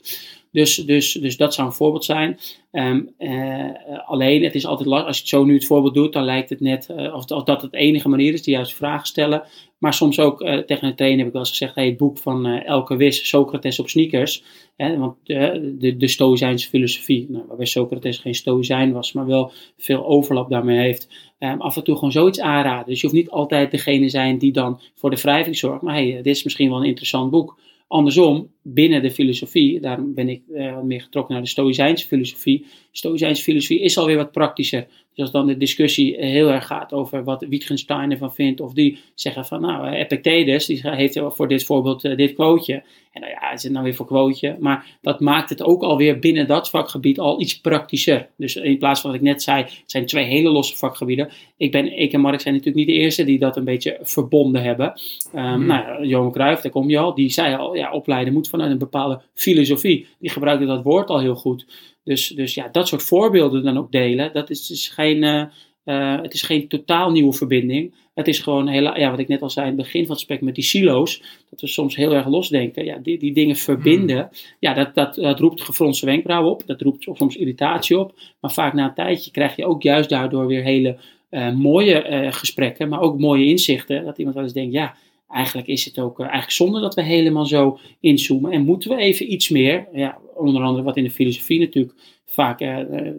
Dus, 0.55 0.75
dus, 0.75 1.11
dus 1.11 1.37
dat 1.37 1.53
zou 1.53 1.67
een 1.67 1.73
voorbeeld 1.73 2.05
zijn. 2.05 2.39
Um, 2.71 3.09
uh, 3.19 3.69
alleen, 4.05 4.43
het 4.43 4.55
is 4.55 4.65
altijd 4.65 4.89
lastig. 4.89 5.07
Als 5.07 5.15
je 5.15 5.21
het 5.21 5.31
zo 5.31 5.43
nu 5.43 5.53
het 5.53 5.65
voorbeeld 5.65 5.93
doet, 5.93 6.13
dan 6.13 6.23
lijkt 6.23 6.49
het 6.49 6.59
net 6.59 6.87
uh, 6.91 7.15
of, 7.15 7.31
of, 7.31 7.43
dat 7.43 7.61
het 7.61 7.73
enige 7.73 8.09
manier 8.09 8.33
is, 8.33 8.43
de 8.43 8.51
juiste 8.51 8.75
vragen 8.75 9.07
stellen. 9.07 9.43
Maar 9.77 9.93
soms 9.93 10.19
ook 10.19 10.41
uh, 10.41 10.57
tegen 10.57 10.87
een 10.87 10.95
trainer 10.95 11.17
heb 11.17 11.27
ik 11.27 11.33
wel 11.33 11.41
eens 11.41 11.51
gezegd: 11.51 11.75
hey, 11.75 11.85
het 11.85 11.97
boek 11.97 12.17
van 12.17 12.45
Elke 12.45 12.95
Wis, 12.95 13.27
Socrates 13.27 13.79
op 13.79 13.89
sneakers. 13.89 14.43
Hè, 14.75 14.97
want 14.97 15.15
de, 15.23 15.95
de, 15.97 16.07
Stoïcijnse 16.07 16.69
filosofie, 16.69 17.25
nou, 17.29 17.43
waarbij 17.47 17.65
Socrates 17.65 18.17
geen 18.17 18.35
Stoïcijn 18.35 18.91
was, 18.91 19.13
maar 19.13 19.25
wel 19.25 19.51
veel 19.77 20.05
overlap 20.05 20.49
daarmee 20.49 20.79
heeft. 20.79 21.09
Um, 21.39 21.61
af 21.61 21.75
en 21.75 21.83
toe 21.83 21.95
gewoon 21.95 22.11
zoiets 22.11 22.39
aanraden. 22.39 22.85
Dus 22.85 23.01
je 23.01 23.07
hoeft 23.07 23.19
niet 23.19 23.29
altijd 23.29 23.71
degene 23.71 24.09
zijn 24.09 24.37
die 24.37 24.51
dan 24.51 24.79
voor 24.95 25.09
de 25.09 25.21
wrijving 25.21 25.57
zorgt. 25.57 25.81
Maar 25.81 25.95
hey, 25.95 26.11
dit 26.15 26.35
is 26.35 26.43
misschien 26.43 26.69
wel 26.69 26.77
een 26.77 26.85
interessant 26.85 27.31
boek. 27.31 27.59
Andersom, 27.87 28.49
binnen 28.67 29.01
de 29.01 29.11
filosofie, 29.11 29.79
daarom 29.79 30.13
ben 30.13 30.29
ik 30.29 30.41
uh, 30.51 30.81
meer 30.81 31.01
getrokken 31.01 31.33
naar 31.33 31.43
de 31.43 31.49
Stoïcijnse 31.49 32.07
filosofie. 32.07 32.65
Stoïcijnse 32.91 33.43
filosofie 33.43 33.79
is 33.79 33.97
alweer 33.97 34.17
wat 34.17 34.31
praktischer. 34.31 34.87
Dus 35.13 35.23
als 35.23 35.31
dan 35.31 35.47
de 35.47 35.57
discussie 35.57 36.15
heel 36.17 36.49
erg 36.49 36.67
gaat 36.67 36.93
over 36.93 37.23
wat 37.23 37.45
Wittgenstein 37.49 38.11
ervan 38.11 38.33
vindt, 38.33 38.61
of 38.61 38.73
die 38.73 38.97
zeggen 39.13 39.45
van, 39.45 39.61
nou, 39.61 39.87
Epictetus, 39.87 40.65
die 40.65 40.81
heeft 40.83 41.19
voor 41.27 41.47
dit 41.47 41.63
voorbeeld 41.63 42.03
uh, 42.03 42.17
dit 42.17 42.33
quoteje. 42.33 42.83
En 43.11 43.21
nou 43.21 43.33
ja, 43.33 43.51
is 43.51 43.63
het 43.63 43.71
nou 43.71 43.83
weer 43.83 43.95
voor 43.95 44.05
quoteje? 44.05 44.57
Maar 44.59 44.97
dat 45.01 45.19
maakt 45.19 45.49
het 45.49 45.63
ook 45.63 45.83
alweer 45.83 46.19
binnen 46.19 46.47
dat 46.47 46.69
vakgebied 46.69 47.19
al 47.19 47.41
iets 47.41 47.61
praktischer. 47.61 48.29
Dus 48.37 48.55
in 48.55 48.77
plaats 48.77 49.01
van 49.01 49.09
wat 49.11 49.19
ik 49.19 49.25
net 49.25 49.43
zei, 49.43 49.63
het 49.63 49.83
zijn 49.85 50.05
twee 50.05 50.25
hele 50.25 50.49
losse 50.49 50.77
vakgebieden. 50.77 51.29
Ik, 51.57 51.71
ben, 51.71 51.99
ik 51.99 52.13
en 52.13 52.21
Mark 52.21 52.41
zijn 52.41 52.53
natuurlijk 52.53 52.85
niet 52.85 52.95
de 52.95 53.01
eerste 53.01 53.23
die 53.23 53.39
dat 53.39 53.57
een 53.57 53.63
beetje 53.63 53.97
verbonden 54.01 54.63
hebben. 54.63 54.93
Um. 55.35 55.65
Nou 55.65 55.67
ja, 55.67 56.03
Johan 56.03 56.31
Cruijff, 56.31 56.61
daar 56.61 56.71
kom 56.71 56.89
je 56.89 56.97
al, 56.97 57.15
die 57.15 57.29
zei 57.29 57.55
al, 57.55 57.75
ja, 57.75 57.91
opleiden 57.91 58.33
moet 58.33 58.49
vanuit 58.55 58.71
een 58.71 58.87
bepaalde 58.87 59.21
filosofie. 59.33 60.07
Die 60.19 60.29
gebruikte 60.29 60.65
dat 60.65 60.83
woord 60.83 61.09
al 61.09 61.19
heel 61.19 61.35
goed. 61.35 61.65
Dus, 62.03 62.27
dus 62.27 62.53
ja, 62.53 62.69
dat 62.71 62.87
soort 62.87 63.03
voorbeelden 63.03 63.63
dan 63.63 63.77
ook 63.77 63.91
delen, 63.91 64.33
dat 64.33 64.49
is 64.49 64.67
dus 64.67 64.87
geen, 64.87 65.23
uh, 65.23 65.43
uh, 65.85 66.21
het 66.21 66.33
is 66.33 66.41
geen 66.41 66.67
totaal 66.67 67.11
nieuwe 67.11 67.33
verbinding. 67.33 67.93
Het 68.13 68.27
is 68.27 68.39
gewoon, 68.39 68.67
heel, 68.67 68.97
ja, 68.97 69.09
wat 69.09 69.19
ik 69.19 69.27
net 69.27 69.41
al 69.41 69.49
zei 69.49 69.69
in 69.69 69.73
het 69.73 69.81
begin 69.81 70.01
van 70.01 70.09
het 70.09 70.17
gesprek 70.17 70.41
met 70.41 70.55
die 70.55 70.63
silo's, 70.63 71.21
dat 71.49 71.61
we 71.61 71.67
soms 71.67 71.95
heel 71.95 72.13
erg 72.13 72.27
losdenken. 72.27 72.85
Ja, 72.85 72.97
die, 72.97 73.19
die 73.19 73.33
dingen 73.33 73.55
verbinden, 73.55 74.17
hmm. 74.17 74.29
ja, 74.59 74.73
dat, 74.73 74.95
dat, 74.95 75.15
dat 75.15 75.39
roept 75.39 75.61
gefronste 75.61 76.05
wenkbrauwen 76.05 76.51
op, 76.51 76.63
dat 76.65 76.81
roept 76.81 77.07
soms 77.13 77.35
irritatie 77.35 77.99
op. 77.99 78.13
Maar 78.39 78.51
vaak 78.51 78.73
na 78.73 78.87
een 78.87 78.93
tijdje 78.93 79.31
krijg 79.31 79.55
je 79.55 79.65
ook 79.65 79.81
juist 79.81 80.09
daardoor 80.09 80.47
weer 80.47 80.63
hele 80.63 80.97
uh, 81.31 81.51
mooie 81.51 82.27
gesprekken, 82.31 82.89
maar 82.89 83.01
ook 83.01 83.19
mooie 83.19 83.45
inzichten. 83.45 84.05
Dat 84.05 84.17
iemand 84.17 84.35
wel 84.35 84.43
eens 84.43 84.53
denkt, 84.53 84.73
ja, 84.73 84.95
eigenlijk 85.29 85.67
is 85.67 85.85
het 85.85 85.99
ook 85.99 86.19
eigenlijk 86.19 86.51
zonde 86.51 86.79
dat 86.79 86.95
we 86.95 87.01
helemaal 87.01 87.45
zo 87.45 87.79
inzoomen. 87.99 88.51
En 88.51 88.65
moeten 88.65 88.89
we 88.89 88.97
even 88.97 89.33
iets 89.33 89.49
meer, 89.49 89.87
ja, 89.93 90.17
onder 90.35 90.61
andere 90.61 90.83
wat 90.83 90.97
in 90.97 91.03
de 91.03 91.11
filosofie 91.11 91.59
natuurlijk 91.59 91.93
vaak 92.25 92.61
uh, 92.61 92.77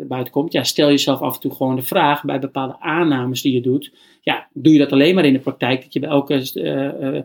buiten 0.08 0.32
komt. 0.32 0.52
Ja, 0.52 0.64
stel 0.64 0.88
jezelf 0.88 1.20
af 1.20 1.34
en 1.34 1.40
toe 1.40 1.54
gewoon 1.54 1.76
de 1.76 1.82
vraag 1.82 2.24
bij 2.24 2.38
bepaalde 2.38 2.76
aannames 2.80 3.42
die 3.42 3.52
je 3.52 3.60
doet. 3.60 3.92
Ja, 4.22 4.48
doe 4.52 4.72
je 4.72 4.78
dat 4.78 4.92
alleen 4.92 5.14
maar 5.14 5.24
in 5.24 5.32
de 5.32 5.38
praktijk? 5.38 5.82
Dat 5.82 5.92
je 5.92 6.00
bij 6.00 6.08
elke, 6.08 7.24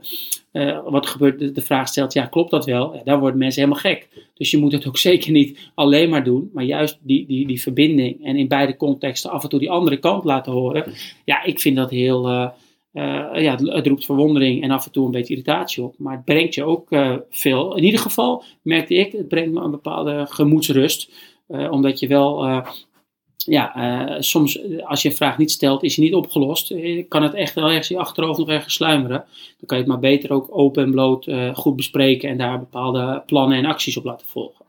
uh, 0.51 0.79
wat 0.85 1.07
gebeurt, 1.07 1.55
de, 1.55 1.61
vraag 1.61 1.87
stelt, 1.87 2.13
ja, 2.13 2.25
klopt 2.25 2.51
dat 2.51 2.65
wel? 2.65 2.93
Ja, 2.93 3.01
dan 3.03 3.19
worden 3.19 3.39
mensen 3.39 3.61
helemaal 3.61 3.83
gek. 3.83 4.07
Dus 4.33 4.51
je 4.51 4.57
moet 4.57 4.71
het 4.71 4.87
ook 4.87 4.97
zeker 5.11 5.31
niet 5.31 5.71
alleen 5.75 6.09
maar 6.09 6.23
doen, 6.23 6.49
maar 6.53 6.63
juist 6.63 6.99
die, 7.01 7.25
die, 7.25 7.47
die 7.47 7.61
verbinding 7.61 8.25
en 8.25 8.35
in 8.35 8.47
beide 8.47 8.77
contexten 8.77 9.31
af 9.31 9.43
en 9.43 9.49
toe 9.49 9.59
die 9.59 9.71
andere 9.71 9.97
kant 9.97 10.23
laten 10.23 10.51
horen. 10.51 10.93
Ja, 11.25 11.43
ik 11.43 11.59
vind 11.59 11.75
dat 11.75 11.89
heel 11.89 12.51
ja, 12.91 13.55
het, 13.55 13.87
roept 13.87 14.05
verwondering 14.05 14.63
en 14.63 14.71
af 14.71 14.85
en 14.85 14.91
toe 14.91 15.05
een 15.05 15.11
beetje 15.11 15.33
irritatie 15.33 15.83
op. 15.83 15.95
Maar 15.97 16.15
het 16.15 16.25
brengt 16.25 16.53
je 16.53 16.63
ook 16.63 16.91
uh, 16.91 17.15
veel. 17.29 17.75
In 17.75 17.83
ieder 17.83 17.99
geval 17.99 18.43
merkte 18.61 18.93
ik, 18.93 19.11
het 19.11 19.27
brengt 19.27 19.51
me 19.51 19.61
een 19.61 19.71
bepaalde 19.71 20.25
gemoedsrust. 20.29 21.11
Uh, 21.47 21.71
omdat 21.71 21.99
je 21.99 22.07
wel, 22.07 22.63
ja, 23.35 24.17
soms 24.19 24.59
als 24.83 25.01
je 25.01 25.09
een 25.09 25.15
vraag 25.15 25.37
niet 25.37 25.51
stelt, 25.51 25.83
is 25.83 25.95
die 25.95 26.03
niet 26.03 26.13
opgelost. 26.13 26.73
Kan 27.07 27.23
het 27.23 27.33
echt 27.33 27.55
wel 27.55 27.67
ergens 27.67 27.87
je 27.87 27.97
achterhoofd 27.97 28.39
nog 28.39 28.49
ergens 28.49 28.73
sluimeren. 28.73 29.17
Dan 29.57 29.65
kan 29.65 29.77
je 29.77 29.83
het 29.83 29.91
maar 29.91 30.01
beter 30.01 30.31
ook 30.31 30.47
open 30.49 30.83
en 30.83 30.91
bloot 30.91 31.27
goed 31.53 31.75
bespreken 31.75 32.29
en 32.29 32.37
daar 32.37 32.59
bepaalde 32.59 33.23
plannen 33.25 33.57
en 33.57 33.65
acties 33.65 33.97
op 33.97 34.03
laten 34.03 34.27
volgen. 34.27 34.65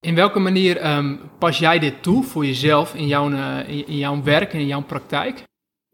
In 0.00 0.14
welke 0.14 0.38
manier 0.38 0.96
um, 0.96 1.20
pas 1.38 1.58
jij 1.58 1.78
dit 1.78 2.02
toe 2.02 2.22
voor 2.22 2.46
jezelf 2.46 2.94
in 2.94 3.06
jouw, 3.06 3.30
in 3.66 3.96
jouw 3.96 4.22
werk 4.22 4.52
en 4.52 4.60
in 4.60 4.66
jouw 4.66 4.82
praktijk? 4.82 5.44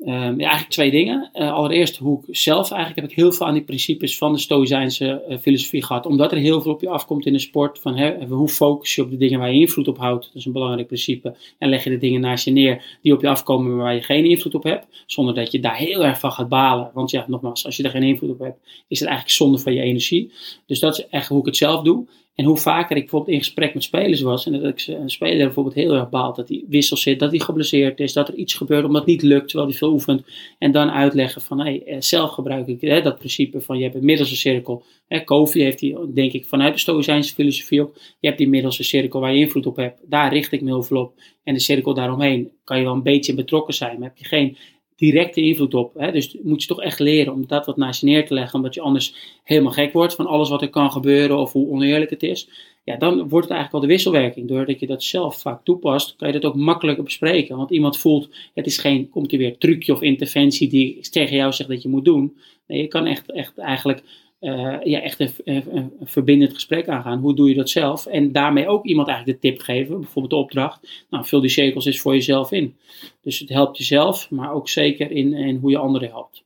Um, 0.04 0.10
ja, 0.10 0.20
eigenlijk 0.20 0.68
twee 0.68 0.90
dingen. 0.90 1.30
Uh, 1.34 1.52
allereerst 1.52 1.96
hoe 1.96 2.20
ik 2.26 2.36
zelf 2.36 2.70
eigenlijk 2.70 3.00
heb 3.00 3.10
ik 3.10 3.16
heel 3.16 3.32
veel 3.32 3.46
aan 3.46 3.54
die 3.54 3.62
principes 3.62 4.18
van 4.18 4.32
de 4.32 4.38
Stoïcijnse 4.38 5.24
uh, 5.28 5.38
filosofie 5.38 5.84
gehad. 5.84 6.06
Omdat 6.06 6.32
er 6.32 6.38
heel 6.38 6.60
veel 6.60 6.72
op 6.72 6.80
je 6.80 6.88
afkomt 6.88 7.26
in 7.26 7.32
de 7.32 7.38
sport. 7.38 7.78
Van, 7.78 8.24
hoe 8.28 8.48
focus 8.48 8.94
je 8.94 9.02
op 9.02 9.10
de 9.10 9.16
dingen 9.16 9.38
waar 9.38 9.52
je 9.52 9.60
invloed 9.60 9.88
op 9.88 9.98
houdt. 9.98 10.26
Dat 10.26 10.34
is 10.34 10.44
een 10.44 10.52
belangrijk 10.52 10.86
principe. 10.86 11.36
En 11.58 11.68
leg 11.68 11.84
je 11.84 11.90
de 11.90 11.98
dingen 11.98 12.20
naast 12.20 12.44
je 12.44 12.50
neer 12.50 12.98
die 13.02 13.12
op 13.12 13.20
je 13.20 13.28
afkomen 13.28 13.76
maar 13.76 13.84
waar 13.84 13.94
je 13.94 14.02
geen 14.02 14.24
invloed 14.24 14.54
op 14.54 14.62
hebt. 14.62 14.86
Zonder 15.06 15.34
dat 15.34 15.52
je 15.52 15.60
daar 15.60 15.76
heel 15.76 16.04
erg 16.04 16.18
van 16.18 16.32
gaat 16.32 16.48
balen. 16.48 16.90
Want 16.94 17.10
ja, 17.10 17.24
nogmaals, 17.28 17.64
als 17.64 17.76
je 17.76 17.82
er 17.82 17.90
geen 17.90 18.02
invloed 18.02 18.30
op 18.30 18.38
hebt, 18.38 18.58
is 18.88 18.98
het 18.98 19.08
eigenlijk 19.08 19.38
zonde 19.38 19.58
van 19.58 19.74
je 19.74 19.80
energie. 19.80 20.32
Dus 20.66 20.80
dat 20.80 20.98
is 20.98 21.06
echt 21.06 21.28
hoe 21.28 21.40
ik 21.40 21.46
het 21.46 21.56
zelf 21.56 21.82
doe. 21.82 22.06
En 22.34 22.44
hoe 22.44 22.56
vaker 22.56 22.96
ik 22.96 23.02
bijvoorbeeld 23.02 23.32
in 23.32 23.38
gesprek 23.38 23.74
met 23.74 23.82
spelers 23.82 24.20
was, 24.20 24.46
en 24.46 24.52
dat 24.52 24.62
ik 24.64 24.86
een 24.86 25.10
speler 25.10 25.44
bijvoorbeeld 25.44 25.74
heel 25.74 25.94
erg 25.94 26.08
baalt 26.08 26.36
dat 26.36 26.48
hij 26.48 26.64
wissel 26.68 26.96
zit, 26.96 27.18
dat 27.18 27.30
hij 27.30 27.40
geblesseerd 27.40 28.00
is, 28.00 28.12
dat 28.12 28.28
er 28.28 28.34
iets 28.34 28.54
gebeurt 28.54 28.84
omdat 28.84 29.02
het 29.02 29.10
niet 29.10 29.22
lukt 29.22 29.48
terwijl 29.48 29.68
hij 29.68 29.78
veel 29.78 29.92
oefent. 29.92 30.22
En 30.58 30.72
dan 30.72 30.90
uitleggen 30.90 31.42
van, 31.42 31.60
hey, 31.60 31.82
eh, 31.84 31.96
zelf 32.00 32.30
gebruik 32.30 32.66
ik 32.66 32.80
hè, 32.80 33.02
dat 33.02 33.18
principe 33.18 33.60
van 33.60 33.76
je 33.76 33.82
hebt 33.82 33.94
een 33.94 34.04
middelste 34.04 34.36
cirkel. 34.36 34.82
Hè, 35.08 35.24
Kofi 35.24 35.62
heeft 35.62 35.78
die, 35.78 36.12
denk 36.12 36.32
ik, 36.32 36.44
vanuit 36.44 36.72
de 36.72 36.80
Stoïcijnse 36.80 37.34
filosofie 37.34 37.82
ook. 37.82 37.94
Je 38.20 38.26
hebt 38.26 38.38
die 38.38 38.48
middelste 38.48 38.82
cirkel 38.82 39.20
waar 39.20 39.32
je 39.34 39.40
invloed 39.40 39.66
op 39.66 39.76
hebt. 39.76 40.00
Daar 40.06 40.32
richt 40.32 40.52
ik 40.52 40.60
me 40.60 40.68
heel 40.68 40.82
veel 40.82 41.00
op. 41.00 41.14
En 41.44 41.54
de 41.54 41.60
cirkel 41.60 41.94
daaromheen 41.94 42.50
kan 42.64 42.78
je 42.78 42.84
wel 42.84 42.92
een 42.92 43.02
beetje 43.02 43.34
betrokken 43.34 43.74
zijn, 43.74 43.98
maar 43.98 44.08
heb 44.08 44.18
je 44.18 44.24
geen 44.24 44.56
directe 44.96 45.40
invloed 45.40 45.74
op. 45.74 45.94
Hè? 45.94 46.12
Dus 46.12 46.36
moet 46.42 46.62
je 46.62 46.68
toch 46.68 46.80
echt 46.80 46.98
leren 46.98 47.32
om 47.32 47.46
dat 47.46 47.66
wat 47.66 47.76
naast 47.76 48.00
je 48.00 48.06
neer 48.06 48.26
te 48.26 48.34
leggen, 48.34 48.54
omdat 48.54 48.74
je 48.74 48.80
anders 48.80 49.14
helemaal 49.44 49.72
gek 49.72 49.92
wordt 49.92 50.14
van 50.14 50.26
alles 50.26 50.48
wat 50.48 50.62
er 50.62 50.70
kan 50.70 50.92
gebeuren 50.92 51.38
of 51.38 51.52
hoe 51.52 51.68
oneerlijk 51.68 52.10
het 52.10 52.22
is. 52.22 52.48
Ja, 52.84 52.96
dan 52.96 53.28
wordt 53.28 53.48
het 53.48 53.56
eigenlijk 53.56 53.72
wel 53.72 53.80
de 53.80 53.86
wisselwerking. 53.86 54.48
Doordat 54.48 54.80
je 54.80 54.86
dat 54.86 55.02
zelf 55.02 55.40
vaak 55.40 55.64
toepast, 55.64 56.16
kan 56.16 56.28
je 56.28 56.40
dat 56.40 56.44
ook 56.44 56.56
makkelijker 56.56 57.04
bespreken. 57.04 57.56
Want 57.56 57.70
iemand 57.70 57.98
voelt, 57.98 58.28
het 58.54 58.66
is 58.66 58.78
geen, 58.78 59.08
komt 59.08 59.32
er 59.32 59.38
weer, 59.38 59.58
trucje 59.58 59.92
of 59.92 60.00
interventie 60.00 60.68
die 60.68 61.00
tegen 61.10 61.36
jou 61.36 61.52
zegt 61.52 61.68
dat 61.70 61.82
je 61.82 61.88
moet 61.88 62.04
doen. 62.04 62.36
Nee, 62.66 62.80
je 62.80 62.88
kan 62.88 63.06
echt, 63.06 63.32
echt 63.32 63.58
eigenlijk 63.58 64.02
uh, 64.42 64.76
ja, 64.84 65.00
echt 65.00 65.20
een, 65.20 65.32
een, 65.44 65.92
verbindend 66.04 66.54
gesprek 66.54 66.88
aangaan. 66.88 67.18
Hoe 67.18 67.34
doe 67.34 67.48
je 67.48 67.54
dat 67.54 67.70
zelf? 67.70 68.06
En 68.06 68.32
daarmee 68.32 68.68
ook 68.68 68.84
iemand 68.84 69.08
eigenlijk 69.08 69.40
de 69.40 69.48
tip 69.48 69.60
geven, 69.60 70.00
bijvoorbeeld 70.00 70.30
de 70.30 70.36
opdracht. 70.36 71.04
Nou, 71.10 71.26
vul 71.26 71.40
die 71.40 71.50
cirkels 71.50 71.86
eens 71.86 72.00
voor 72.00 72.14
jezelf 72.14 72.52
in. 72.52 72.76
Dus 73.22 73.38
het 73.38 73.48
helpt 73.48 73.78
jezelf, 73.78 74.30
maar 74.30 74.52
ook 74.52 74.68
zeker 74.68 75.10
in, 75.10 75.56
hoe 75.60 75.70
je 75.70 75.78
anderen 75.78 76.08
helpt. 76.08 76.42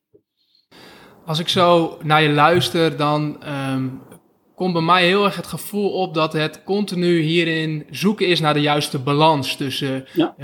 Als 1.24 1.38
ik 1.38 1.48
zo 1.48 1.98
naar 2.02 2.22
je 2.22 2.28
luister, 2.28 2.96
dan 2.96 3.36
um, 3.72 4.00
komt 4.56 4.72
bij 4.72 4.82
mij 4.82 5.06
heel 5.06 5.24
erg 5.24 5.36
het 5.36 5.46
gevoel 5.46 5.90
op 5.90 6.14
dat 6.14 6.32
het 6.32 6.64
continu 6.64 7.20
hierin 7.20 7.86
zoeken 7.90 8.26
is 8.26 8.40
naar 8.40 8.54
de 8.54 8.60
juiste 8.60 8.98
balans 8.98 9.56
tussen 9.56 10.06
ja. 10.12 10.34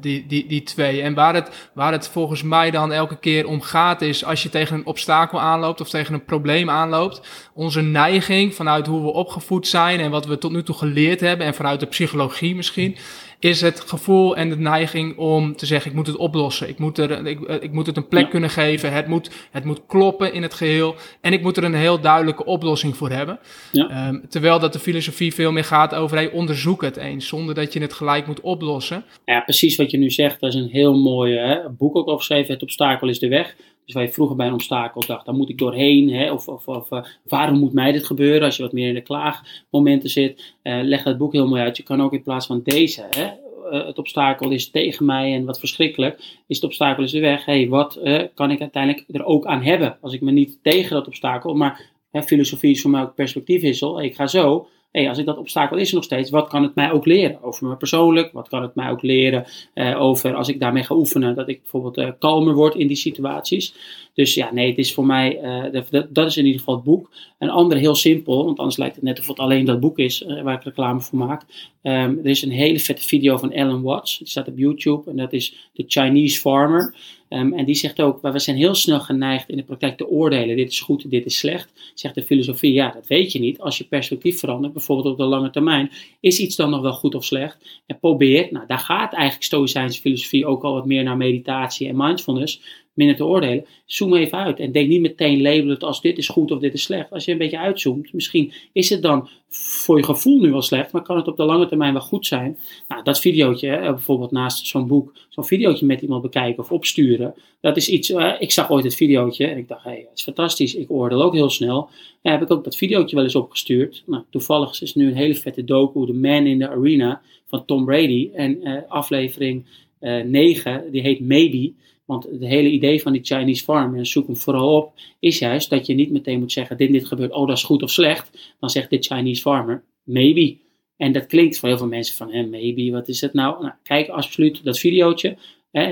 die, 0.00 0.26
die, 0.26 0.46
die 0.46 0.62
twee. 0.62 1.02
En 1.02 1.14
waar 1.14 1.34
het, 1.34 1.70
waar 1.74 1.92
het 1.92 2.08
volgens 2.08 2.42
mij 2.42 2.70
dan 2.70 2.92
elke 2.92 3.18
keer 3.18 3.46
om 3.46 3.60
gaat 3.60 4.02
is 4.02 4.24
als 4.24 4.42
je 4.42 4.48
tegen 4.48 4.76
een 4.76 4.86
obstakel 4.86 5.40
aanloopt 5.40 5.80
of 5.80 5.88
tegen 5.88 6.14
een 6.14 6.24
probleem 6.24 6.70
aanloopt, 6.70 7.50
onze 7.54 7.80
neiging 7.80 8.54
vanuit 8.54 8.86
hoe 8.86 9.02
we 9.02 9.12
opgevoed 9.12 9.66
zijn 9.66 10.00
en 10.00 10.10
wat 10.10 10.26
we 10.26 10.38
tot 10.38 10.52
nu 10.52 10.62
toe 10.62 10.74
geleerd 10.74 11.20
hebben 11.20 11.46
en 11.46 11.54
vanuit 11.54 11.80
de 11.80 11.86
psychologie 11.86 12.54
misschien, 12.54 12.96
is 13.42 13.60
het 13.60 13.80
gevoel 13.80 14.36
en 14.36 14.48
de 14.48 14.56
neiging 14.56 15.16
om 15.16 15.56
te 15.56 15.66
zeggen: 15.66 15.90
ik 15.90 15.96
moet 15.96 16.06
het 16.06 16.16
oplossen. 16.16 16.68
Ik 16.68 16.78
moet, 16.78 16.98
er, 16.98 17.26
ik, 17.26 17.40
eh, 17.40 17.62
ik 17.62 17.72
moet 17.72 17.86
het 17.86 17.96
een 17.96 18.08
plek 18.08 18.30
kunnen 18.30 18.50
geven. 18.50 18.92
Het 18.92 19.06
moet, 19.06 19.30
het 19.50 19.64
moet 19.64 19.80
kloppen 19.86 20.32
in 20.32 20.42
het 20.42 20.54
geheel. 20.54 20.94
En 21.20 21.32
ik 21.32 21.42
moet 21.42 21.56
er 21.56 21.64
een 21.64 21.74
heel 21.74 22.00
duidelijke 22.00 22.44
oplossing 22.44 22.96
voor 22.96 23.10
hebben. 23.10 23.38
Ja. 23.72 23.88
Ehm, 23.88 24.20
terwijl 24.28 24.58
dat 24.58 24.72
de 24.72 24.78
filosofie 24.78 25.34
veel 25.34 25.52
meer 25.52 25.64
gaat 25.64 25.94
over: 25.94 26.16
hey, 26.16 26.30
onderzoek 26.30 26.82
het 26.82 26.96
eens, 26.96 27.28
zonder 27.28 27.54
dat 27.54 27.72
je 27.72 27.80
het 27.80 27.92
gelijk 27.92 28.26
moet 28.26 28.40
oplossen. 28.40 29.04
Ja, 29.24 29.40
precies 29.40 29.76
wat 29.76 29.90
je 29.90 29.98
nu 29.98 30.10
zegt. 30.10 30.40
Dat 30.40 30.54
is 30.54 30.60
een 30.60 30.68
heel 30.68 30.98
mooi 30.98 31.36
hè, 31.36 31.70
boek 31.70 31.96
ook 31.96 32.06
opgeschreven: 32.06 32.52
Het 32.52 32.62
obstakel 32.62 33.08
is 33.08 33.18
de 33.18 33.28
weg. 33.28 33.54
Dus 33.84 33.94
waar 33.94 34.02
je 34.02 34.12
vroeger 34.12 34.36
bij 34.36 34.46
een 34.46 34.52
obstakel 34.52 35.06
dacht, 35.06 35.26
daar 35.26 35.34
moet 35.34 35.48
ik 35.48 35.58
doorheen. 35.58 36.10
Hè? 36.10 36.32
Of, 36.32 36.48
of, 36.48 36.68
of 36.68 36.90
uh, 36.90 37.04
waarom 37.22 37.58
moet 37.58 37.72
mij 37.72 37.92
dit 37.92 38.06
gebeuren? 38.06 38.42
Als 38.42 38.56
je 38.56 38.62
wat 38.62 38.72
meer 38.72 38.88
in 38.88 38.94
de 38.94 39.00
klaagmomenten 39.00 40.10
zit, 40.10 40.54
uh, 40.62 40.80
leg 40.82 41.02
dat 41.02 41.18
boek 41.18 41.32
heel 41.32 41.48
mooi 41.48 41.62
uit. 41.62 41.76
Je 41.76 41.82
kan 41.82 42.02
ook 42.02 42.12
in 42.12 42.22
plaats 42.22 42.46
van 42.46 42.60
deze, 42.64 43.06
hè? 43.10 43.24
Uh, 43.72 43.86
het 43.86 43.98
obstakel 43.98 44.50
is 44.50 44.70
tegen 44.70 45.04
mij 45.04 45.34
en 45.34 45.44
wat 45.44 45.58
verschrikkelijk, 45.58 46.18
is 46.46 46.56
het 46.56 46.64
obstakel 46.64 47.02
is 47.02 47.10
de 47.10 47.20
weg. 47.20 47.44
hey, 47.44 47.68
wat 47.68 48.00
kan 48.34 48.50
ik 48.50 48.60
uiteindelijk 48.60 49.04
er 49.08 49.24
ook 49.24 49.46
aan 49.46 49.62
hebben? 49.62 49.98
Als 50.00 50.12
ik 50.12 50.20
me 50.20 50.30
niet 50.30 50.58
tegen 50.62 50.94
dat 50.94 51.06
obstakel, 51.06 51.54
maar 51.54 51.90
hè, 52.10 52.22
filosofie 52.22 52.70
is 52.70 52.80
voor 52.80 52.90
mij 52.90 53.02
ook 53.02 53.14
perspectiefwissel. 53.14 54.02
Ik 54.02 54.14
ga 54.14 54.26
zo, 54.26 54.66
hey, 54.92 55.08
als 55.08 55.18
ik 55.18 55.26
dat 55.26 55.38
obstakel 55.38 55.76
is 55.76 55.88
er 55.88 55.94
nog 55.94 56.04
steeds, 56.04 56.30
wat 56.30 56.48
kan 56.48 56.62
het 56.62 56.74
mij 56.74 56.92
ook 56.92 57.06
leren 57.06 57.42
over 57.42 57.66
me 57.66 57.76
persoonlijk? 57.76 58.32
Wat 58.32 58.48
kan 58.48 58.62
het 58.62 58.74
mij 58.74 58.90
ook 58.90 59.02
leren 59.02 59.44
uh, 59.74 60.00
over 60.00 60.34
als 60.34 60.48
ik 60.48 60.60
daarmee 60.60 60.82
ga 60.82 60.94
oefenen, 60.94 61.34
dat 61.34 61.48
ik 61.48 61.60
bijvoorbeeld 61.60 61.98
uh, 61.98 62.10
kalmer 62.18 62.54
word 62.54 62.74
in 62.74 62.86
die 62.86 62.96
situaties? 62.96 63.74
Dus 64.14 64.34
ja, 64.34 64.52
nee, 64.52 64.68
het 64.68 64.78
is 64.78 64.94
voor 64.94 65.06
mij, 65.06 65.40
uh, 65.72 65.82
dat, 66.10 66.26
is 66.26 66.36
in 66.36 66.44
ieder 66.44 66.58
geval 66.58 66.74
het 66.74 66.84
boek. 66.84 67.10
Een 67.38 67.50
andere 67.50 67.80
heel 67.80 67.94
simpel, 67.94 68.44
want 68.44 68.58
anders 68.58 68.76
lijkt 68.76 68.94
het 68.94 69.04
net 69.04 69.18
of 69.18 69.26
het 69.26 69.38
alleen 69.38 69.64
dat 69.64 69.80
boek 69.80 69.98
is 69.98 70.24
waar 70.42 70.54
ik 70.54 70.62
reclame 70.62 71.00
voor 71.00 71.18
maak. 71.18 71.42
Um, 71.82 72.18
er 72.18 72.26
is 72.26 72.42
een 72.42 72.50
hele 72.50 72.78
vette 72.78 73.02
video 73.02 73.36
van 73.36 73.54
Alan 73.54 73.82
Watts, 73.82 74.18
die 74.18 74.28
staat 74.28 74.48
op 74.48 74.58
YouTube 74.58 75.10
en 75.10 75.16
dat 75.16 75.32
is 75.32 75.70
The 75.74 75.84
Chinese 75.86 76.40
Farmer. 76.40 76.94
Um, 77.32 77.52
en 77.52 77.64
die 77.64 77.74
zegt 77.74 78.00
ook, 78.00 78.22
we 78.22 78.38
zijn 78.38 78.56
heel 78.56 78.74
snel 78.74 79.00
geneigd 79.00 79.48
in 79.48 79.56
de 79.56 79.62
praktijk 79.62 79.96
te 79.96 80.08
oordelen, 80.08 80.56
dit 80.56 80.70
is 80.70 80.80
goed, 80.80 81.10
dit 81.10 81.24
is 81.24 81.38
slecht. 81.38 81.72
Zegt 81.94 82.14
de 82.14 82.22
filosofie, 82.22 82.72
ja, 82.72 82.90
dat 82.90 83.06
weet 83.06 83.32
je 83.32 83.38
niet. 83.38 83.60
Als 83.60 83.78
je 83.78 83.84
perspectief 83.84 84.38
verandert, 84.38 84.72
bijvoorbeeld 84.72 85.08
op 85.08 85.18
de 85.18 85.24
lange 85.24 85.50
termijn, 85.50 85.90
is 86.20 86.38
iets 86.38 86.56
dan 86.56 86.70
nog 86.70 86.80
wel 86.80 86.92
goed 86.92 87.14
of 87.14 87.24
slecht? 87.24 87.82
En 87.86 87.98
probeer, 87.98 88.48
nou 88.50 88.66
daar 88.66 88.78
gaat 88.78 89.12
eigenlijk 89.12 89.44
stoïcijnse 89.44 90.00
filosofie 90.00 90.46
ook 90.46 90.62
al 90.62 90.74
wat 90.74 90.86
meer 90.86 91.02
naar 91.02 91.16
meditatie 91.16 91.88
en 91.88 91.96
mindfulness 91.96 92.81
minder 92.94 93.16
te 93.16 93.24
oordelen. 93.24 93.66
Zoom 93.86 94.14
even 94.14 94.38
uit 94.38 94.60
en 94.60 94.72
denk 94.72 94.88
niet 94.88 95.00
meteen 95.00 95.42
labelen 95.42 95.74
het 95.74 95.82
als 95.82 96.00
dit 96.00 96.18
is 96.18 96.28
goed 96.28 96.50
of 96.50 96.58
dit 96.58 96.74
is 96.74 96.82
slecht. 96.82 97.10
Als 97.10 97.24
je 97.24 97.32
een 97.32 97.38
beetje 97.38 97.58
uitzoomt, 97.58 98.12
misschien 98.12 98.52
is 98.72 98.90
het 98.90 99.02
dan 99.02 99.28
voor 99.48 99.96
je 99.96 100.04
gevoel 100.04 100.40
nu 100.40 100.50
wel 100.50 100.62
slecht, 100.62 100.92
maar 100.92 101.02
kan 101.02 101.16
het 101.16 101.28
op 101.28 101.36
de 101.36 101.44
lange 101.44 101.66
termijn 101.66 101.92
wel 101.92 102.02
goed 102.02 102.26
zijn. 102.26 102.58
Nou, 102.88 103.02
dat 103.02 103.20
videootje, 103.20 103.68
hè, 103.68 103.92
bijvoorbeeld 103.92 104.30
naast 104.30 104.66
zo'n 104.66 104.86
boek, 104.86 105.12
zo'n 105.28 105.44
videootje 105.44 105.86
met 105.86 106.00
iemand 106.00 106.22
bekijken 106.22 106.62
of 106.62 106.72
opsturen, 106.72 107.34
dat 107.60 107.76
is 107.76 107.88
iets, 107.88 108.10
uh, 108.10 108.32
ik 108.38 108.52
zag 108.52 108.70
ooit 108.70 108.84
het 108.84 108.94
videootje 108.94 109.46
en 109.46 109.56
ik 109.56 109.68
dacht, 109.68 109.84
hé, 109.84 109.90
hey, 109.90 110.02
dat 110.02 110.18
is 110.18 110.22
fantastisch, 110.22 110.74
ik 110.74 110.90
oordeel 110.90 111.22
ook 111.22 111.34
heel 111.34 111.50
snel. 111.50 111.88
Ja, 112.22 112.30
heb 112.30 112.42
ik 112.42 112.50
ook 112.50 112.64
dat 112.64 112.76
videootje 112.76 113.16
wel 113.16 113.24
eens 113.24 113.34
opgestuurd. 113.34 114.02
Nou, 114.06 114.22
toevallig 114.30 114.82
is 114.82 114.94
nu 114.94 115.06
een 115.06 115.16
hele 115.16 115.34
vette 115.34 115.64
docu, 115.64 116.06
The 116.06 116.12
Man 116.12 116.46
in 116.46 116.58
the 116.58 116.68
Arena, 116.68 117.22
van 117.46 117.64
Tom 117.64 117.84
Brady. 117.84 118.30
En 118.34 118.68
uh, 118.68 118.80
aflevering 118.88 119.64
uh, 120.00 120.20
eh, 120.20 120.26
9, 120.26 120.84
die 120.90 121.02
heet 121.02 121.20
Maybe. 121.20 121.72
Want 122.04 122.24
het 122.24 122.40
hele 122.40 122.70
idee 122.70 123.02
van 123.02 123.12
die 123.12 123.24
Chinese 123.24 123.64
farm, 123.64 123.96
en 123.96 124.06
zoek 124.06 124.26
hem 124.26 124.36
vooral 124.36 124.76
op, 124.76 124.92
is 125.18 125.38
juist 125.38 125.70
dat 125.70 125.86
je 125.86 125.94
niet 125.94 126.10
meteen 126.10 126.38
moet 126.38 126.52
zeggen: 126.52 126.76
dit, 126.76 126.92
dit 126.92 127.06
gebeurt, 127.06 127.32
oh 127.32 127.46
dat 127.46 127.56
is 127.56 127.62
goed 127.62 127.82
of 127.82 127.90
slecht. 127.90 128.54
Dan 128.60 128.70
zegt 128.70 128.90
de 128.90 128.98
Chinese 128.98 129.40
farmer: 129.40 129.84
maybe. 130.02 130.56
En 130.96 131.12
dat 131.12 131.26
klinkt 131.26 131.58
voor 131.58 131.68
heel 131.68 131.78
veel 131.78 131.86
mensen 131.86 132.16
van: 132.16 132.32
hey, 132.32 132.46
maybe, 132.46 132.90
wat 132.90 133.08
is 133.08 133.20
het 133.20 133.32
nou? 133.32 133.62
nou 133.62 133.74
kijk 133.82 134.08
absoluut 134.08 134.64
dat 134.64 134.78
videootje. 134.78 135.36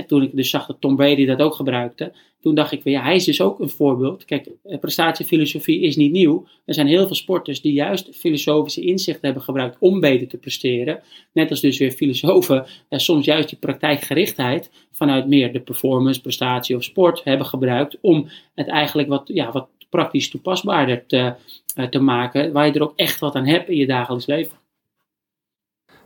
Toen 0.06 0.22
ik 0.22 0.36
dus 0.36 0.50
zag 0.50 0.66
dat 0.66 0.80
Tom 0.80 0.96
Brady 0.96 1.26
dat 1.26 1.40
ook 1.40 1.54
gebruikte, 1.54 2.12
toen 2.40 2.54
dacht 2.54 2.72
ik, 2.72 2.80
ja, 2.84 3.02
hij 3.02 3.14
is 3.14 3.24
dus 3.24 3.40
ook 3.40 3.60
een 3.60 3.68
voorbeeld. 3.68 4.24
Kijk, 4.24 4.48
eh, 4.64 4.78
prestatiefilosofie 4.78 5.80
is 5.80 5.96
niet 5.96 6.12
nieuw. 6.12 6.46
Er 6.64 6.74
zijn 6.74 6.86
heel 6.86 7.06
veel 7.06 7.14
sporters 7.14 7.60
die 7.60 7.72
juist 7.72 8.08
filosofische 8.12 8.80
inzichten 8.80 9.24
hebben 9.24 9.42
gebruikt 9.42 9.76
om 9.78 10.00
beter 10.00 10.28
te 10.28 10.36
presteren. 10.36 11.02
Net 11.32 11.50
als 11.50 11.60
dus 11.60 11.78
weer 11.78 11.90
filosofen 11.90 12.66
eh, 12.88 12.98
soms 12.98 13.24
juist 13.24 13.48
die 13.48 13.58
praktijkgerichtheid 13.58 14.70
vanuit 14.92 15.28
meer 15.28 15.52
de 15.52 15.60
performance, 15.60 16.20
prestatie 16.20 16.76
of 16.76 16.84
sport 16.84 17.24
hebben 17.24 17.46
gebruikt 17.46 17.98
om 18.00 18.28
het 18.54 18.68
eigenlijk 18.68 19.08
wat, 19.08 19.30
ja, 19.34 19.52
wat 19.52 19.68
praktisch 19.90 20.30
toepasbaarder 20.30 21.06
te, 21.06 21.34
uh, 21.76 21.86
te 21.86 21.98
maken, 21.98 22.52
waar 22.52 22.66
je 22.66 22.72
er 22.72 22.82
ook 22.82 22.96
echt 22.96 23.20
wat 23.20 23.34
aan 23.34 23.46
hebt 23.46 23.68
in 23.68 23.76
je 23.76 23.86
dagelijks 23.86 24.26
leven. 24.26 24.59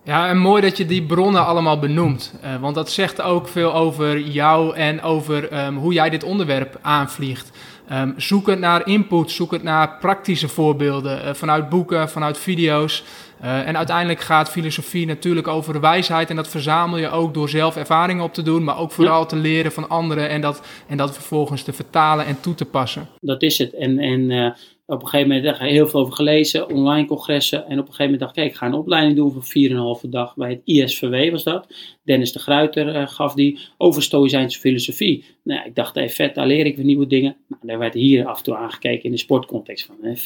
Ja, 0.04 0.28
en 0.28 0.38
mooi 0.38 0.62
dat 0.62 0.76
je 0.76 0.86
die 0.86 1.02
bronnen 1.02 1.46
allemaal 1.46 1.78
benoemt. 1.78 2.34
Uh, 2.44 2.56
want 2.60 2.74
dat 2.74 2.90
zegt 2.90 3.22
ook 3.22 3.48
veel 3.48 3.74
over 3.74 4.20
jou 4.20 4.76
en 4.76 5.02
over 5.02 5.64
um, 5.66 5.76
hoe 5.76 5.92
jij 5.92 6.10
dit 6.10 6.22
onderwerp 6.22 6.78
aanvliegt. 6.82 7.50
Um, 7.92 8.14
zoek 8.16 8.46
het 8.46 8.58
naar 8.58 8.86
input, 8.86 9.30
zoek 9.30 9.52
het 9.52 9.62
naar 9.62 9.98
praktische 10.00 10.48
voorbeelden 10.48 11.24
uh, 11.24 11.34
vanuit 11.34 11.68
boeken, 11.68 12.08
vanuit 12.10 12.38
video's. 12.38 13.04
Uh, 13.42 13.66
en 13.68 13.76
uiteindelijk 13.76 14.20
gaat 14.20 14.50
filosofie 14.50 15.06
natuurlijk 15.06 15.48
over 15.48 15.80
wijsheid. 15.80 16.30
En 16.30 16.36
dat 16.36 16.48
verzamel 16.48 16.98
je 16.98 17.10
ook 17.10 17.34
door 17.34 17.48
zelf 17.48 17.76
ervaringen 17.76 18.24
op 18.24 18.34
te 18.34 18.42
doen, 18.42 18.64
maar 18.64 18.78
ook 18.78 18.92
vooral 18.92 19.20
ja. 19.20 19.26
te 19.26 19.36
leren 19.36 19.72
van 19.72 19.88
anderen 19.88 20.28
en 20.28 20.40
dat, 20.40 20.62
en 20.86 20.96
dat 20.96 21.14
vervolgens 21.14 21.62
te 21.62 21.72
vertalen 21.72 22.26
en 22.26 22.40
toe 22.40 22.54
te 22.54 22.64
passen. 22.64 23.08
Dat 23.20 23.42
is 23.42 23.58
het. 23.58 23.74
En, 23.74 23.98
en 23.98 24.54
op 24.86 25.02
een 25.02 25.08
gegeven 25.08 25.28
moment 25.28 25.46
heb 25.46 25.54
ik 25.54 25.72
heel 25.72 25.86
veel 25.88 26.00
over 26.00 26.14
gelezen, 26.14 26.68
online 26.68 27.06
congressen. 27.06 27.58
En 27.58 27.78
op 27.78 27.86
een 27.88 27.94
gegeven 27.94 28.04
moment 28.04 28.20
dacht 28.20 28.36
ik, 28.36 28.44
ik 28.44 28.54
ga 28.54 28.66
een 28.66 28.74
opleiding 28.74 29.16
doen 29.16 29.32
van 29.32 30.02
4,5 30.04 30.08
dag 30.08 30.36
bij 30.36 30.50
het 30.50 30.60
ISVW 30.64 31.30
was 31.30 31.42
dat. 31.42 31.66
Dennis 32.02 32.32
de 32.32 32.38
Gruiter 32.38 32.94
uh, 32.94 33.08
gaf 33.08 33.34
die 33.34 33.58
over 33.78 34.02
Stoïcijnse 34.02 34.60
filosofie. 34.60 35.24
Nou, 35.42 35.66
ik 35.66 35.74
dacht, 35.74 35.94
hey, 35.94 36.10
vet, 36.10 36.34
daar 36.34 36.46
leer 36.46 36.66
ik 36.66 36.76
weer 36.76 36.84
nieuwe 36.84 37.06
dingen. 37.06 37.36
Nou, 37.48 37.62
daar 37.66 37.78
werd 37.78 37.94
hier 37.94 38.26
af 38.26 38.38
en 38.38 38.44
toe 38.44 38.56
aangekeken 38.56 39.04
in 39.04 39.10
de 39.10 39.16
sportcontext 39.16 39.86
van 39.86 40.16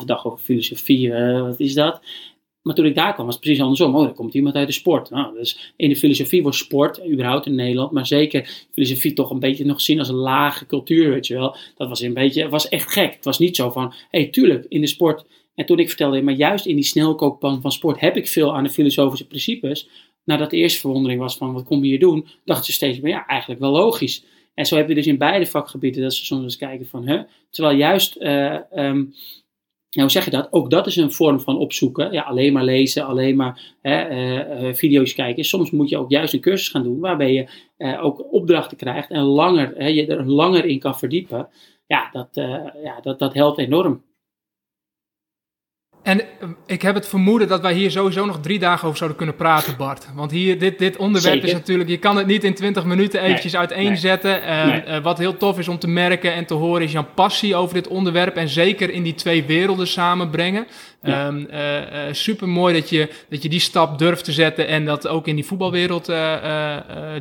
4,5 0.00 0.04
dag 0.04 0.26
over 0.26 0.38
filosofie, 0.38 1.06
uh, 1.06 1.40
wat 1.40 1.60
is 1.60 1.74
dat? 1.74 2.00
Maar 2.64 2.74
toen 2.74 2.86
ik 2.86 2.94
daar 2.94 3.14
kwam 3.14 3.26
was 3.26 3.34
het 3.34 3.44
precies 3.44 3.62
andersom. 3.62 3.96
Oh, 3.96 4.04
er 4.04 4.12
komt 4.12 4.34
iemand 4.34 4.54
uit 4.54 4.66
de 4.66 4.72
sport. 4.72 5.10
Nou, 5.10 5.34
dus 5.34 5.72
in 5.76 5.88
de 5.88 5.96
filosofie 5.96 6.42
wordt 6.42 6.56
sport, 6.56 7.06
überhaupt 7.10 7.46
in 7.46 7.54
Nederland, 7.54 7.92
maar 7.92 8.06
zeker 8.06 8.66
filosofie 8.72 9.12
toch 9.12 9.30
een 9.30 9.38
beetje 9.38 9.64
nog 9.64 9.76
gezien 9.76 9.98
als 9.98 10.08
een 10.08 10.14
lage 10.14 10.66
cultuur, 10.66 11.10
weet 11.10 11.26
je 11.26 11.34
wel. 11.34 11.56
Dat 11.76 11.88
was 11.88 12.00
een 12.00 12.14
beetje, 12.14 12.48
was 12.48 12.68
echt 12.68 12.92
gek. 12.92 13.14
Het 13.14 13.24
was 13.24 13.38
niet 13.38 13.56
zo 13.56 13.70
van, 13.70 13.92
hé, 14.10 14.20
hey, 14.20 14.28
tuurlijk, 14.28 14.66
in 14.68 14.80
de 14.80 14.86
sport. 14.86 15.24
En 15.54 15.66
toen 15.66 15.78
ik 15.78 15.88
vertelde, 15.88 16.22
maar 16.22 16.34
juist 16.34 16.66
in 16.66 16.74
die 16.74 16.84
snelkookpan 16.84 17.60
van 17.60 17.72
sport 17.72 18.00
heb 18.00 18.16
ik 18.16 18.28
veel 18.28 18.56
aan 18.56 18.64
de 18.64 18.70
filosofische 18.70 19.26
principes. 19.26 19.88
Nadat 20.24 20.50
de 20.50 20.56
eerste 20.56 20.80
verwondering 20.80 21.20
was 21.20 21.36
van, 21.36 21.52
wat 21.52 21.64
kom 21.64 21.82
je 21.82 21.88
hier 21.88 21.98
doen? 21.98 22.26
Dachten 22.44 22.66
ze 22.66 22.72
steeds, 22.72 23.00
maar 23.00 23.10
ja, 23.10 23.26
eigenlijk 23.26 23.60
wel 23.60 23.72
logisch. 23.72 24.24
En 24.54 24.66
zo 24.66 24.76
heb 24.76 24.88
je 24.88 24.94
dus 24.94 25.06
in 25.06 25.18
beide 25.18 25.46
vakgebieden 25.46 26.02
dat 26.02 26.14
ze 26.14 26.24
soms 26.24 26.42
eens 26.42 26.56
kijken 26.56 26.86
van, 26.86 27.06
hè, 27.06 27.22
terwijl 27.50 27.76
juist... 27.76 28.16
Uh, 28.18 28.56
um, 28.74 29.14
nou, 29.94 30.06
hoe 30.06 30.10
zeg 30.10 30.24
je 30.24 30.30
dat? 30.30 30.48
Ook 30.50 30.70
dat 30.70 30.86
is 30.86 30.96
een 30.96 31.12
vorm 31.12 31.40
van 31.40 31.58
opzoeken. 31.58 32.12
Ja, 32.12 32.22
alleen 32.22 32.52
maar 32.52 32.64
lezen, 32.64 33.06
alleen 33.06 33.36
maar 33.36 33.74
hè, 33.82 34.10
uh, 34.68 34.74
video's 34.74 35.14
kijken. 35.14 35.44
Soms 35.44 35.70
moet 35.70 35.88
je 35.88 35.98
ook 35.98 36.10
juist 36.10 36.34
een 36.34 36.40
cursus 36.40 36.68
gaan 36.68 36.82
doen 36.82 37.00
waarbij 37.00 37.32
je 37.32 37.48
uh, 37.78 38.04
ook 38.04 38.32
opdrachten 38.32 38.76
krijgt 38.76 39.10
en 39.10 39.22
langer, 39.22 39.72
hè, 39.76 39.86
je 39.86 40.06
er 40.06 40.26
langer 40.26 40.64
in 40.64 40.78
kan 40.78 40.98
verdiepen. 40.98 41.48
Ja, 41.86 42.08
dat, 42.12 42.28
ja, 42.82 43.00
dat, 43.02 43.18
dat 43.18 43.34
helpt 43.34 43.58
enorm. 43.58 44.02
En 46.04 46.20
eh, 46.20 46.48
ik 46.66 46.82
heb 46.82 46.94
het 46.94 47.08
vermoeden 47.08 47.48
dat 47.48 47.60
wij 47.60 47.72
hier 47.72 47.90
sowieso 47.90 48.24
nog 48.24 48.40
drie 48.40 48.58
dagen 48.58 48.84
over 48.84 48.96
zouden 48.96 49.18
kunnen 49.18 49.36
praten, 49.36 49.76
Bart. 49.76 50.06
Want 50.14 50.30
hier, 50.30 50.58
dit, 50.58 50.78
dit 50.78 50.96
onderwerp 50.96 51.44
is 51.44 51.52
natuurlijk, 51.52 51.90
je 51.90 51.98
kan 51.98 52.16
het 52.16 52.26
niet 52.26 52.44
in 52.44 52.54
20 52.54 52.84
minuten 52.84 53.20
eventjes 53.20 53.52
nee, 53.52 53.60
uiteenzetten. 53.60 54.40
Nee, 54.46 54.66
nee. 54.66 54.86
Uh, 54.86 55.02
wat 55.02 55.18
heel 55.18 55.36
tof 55.36 55.58
is 55.58 55.68
om 55.68 55.78
te 55.78 55.88
merken 55.88 56.34
en 56.34 56.46
te 56.46 56.54
horen, 56.54 56.82
is 56.82 56.92
jouw 56.92 57.06
passie 57.14 57.56
over 57.56 57.74
dit 57.74 57.88
onderwerp. 57.88 58.36
En 58.36 58.48
zeker 58.48 58.90
in 58.90 59.02
die 59.02 59.14
twee 59.14 59.44
werelden 59.44 59.86
samenbrengen. 59.86 60.66
Ja. 61.02 61.26
Um, 61.26 61.48
uh, 61.50 61.58
super 62.12 62.48
mooi 62.48 62.74
dat 62.74 62.88
je, 62.88 63.08
dat 63.28 63.42
je 63.42 63.48
die 63.48 63.60
stap 63.60 63.98
durft 63.98 64.24
te 64.24 64.32
zetten 64.32 64.66
en 64.68 64.84
dat 64.84 65.08
ook 65.08 65.26
in 65.26 65.34
die 65.34 65.46
voetbalwereld 65.46 66.12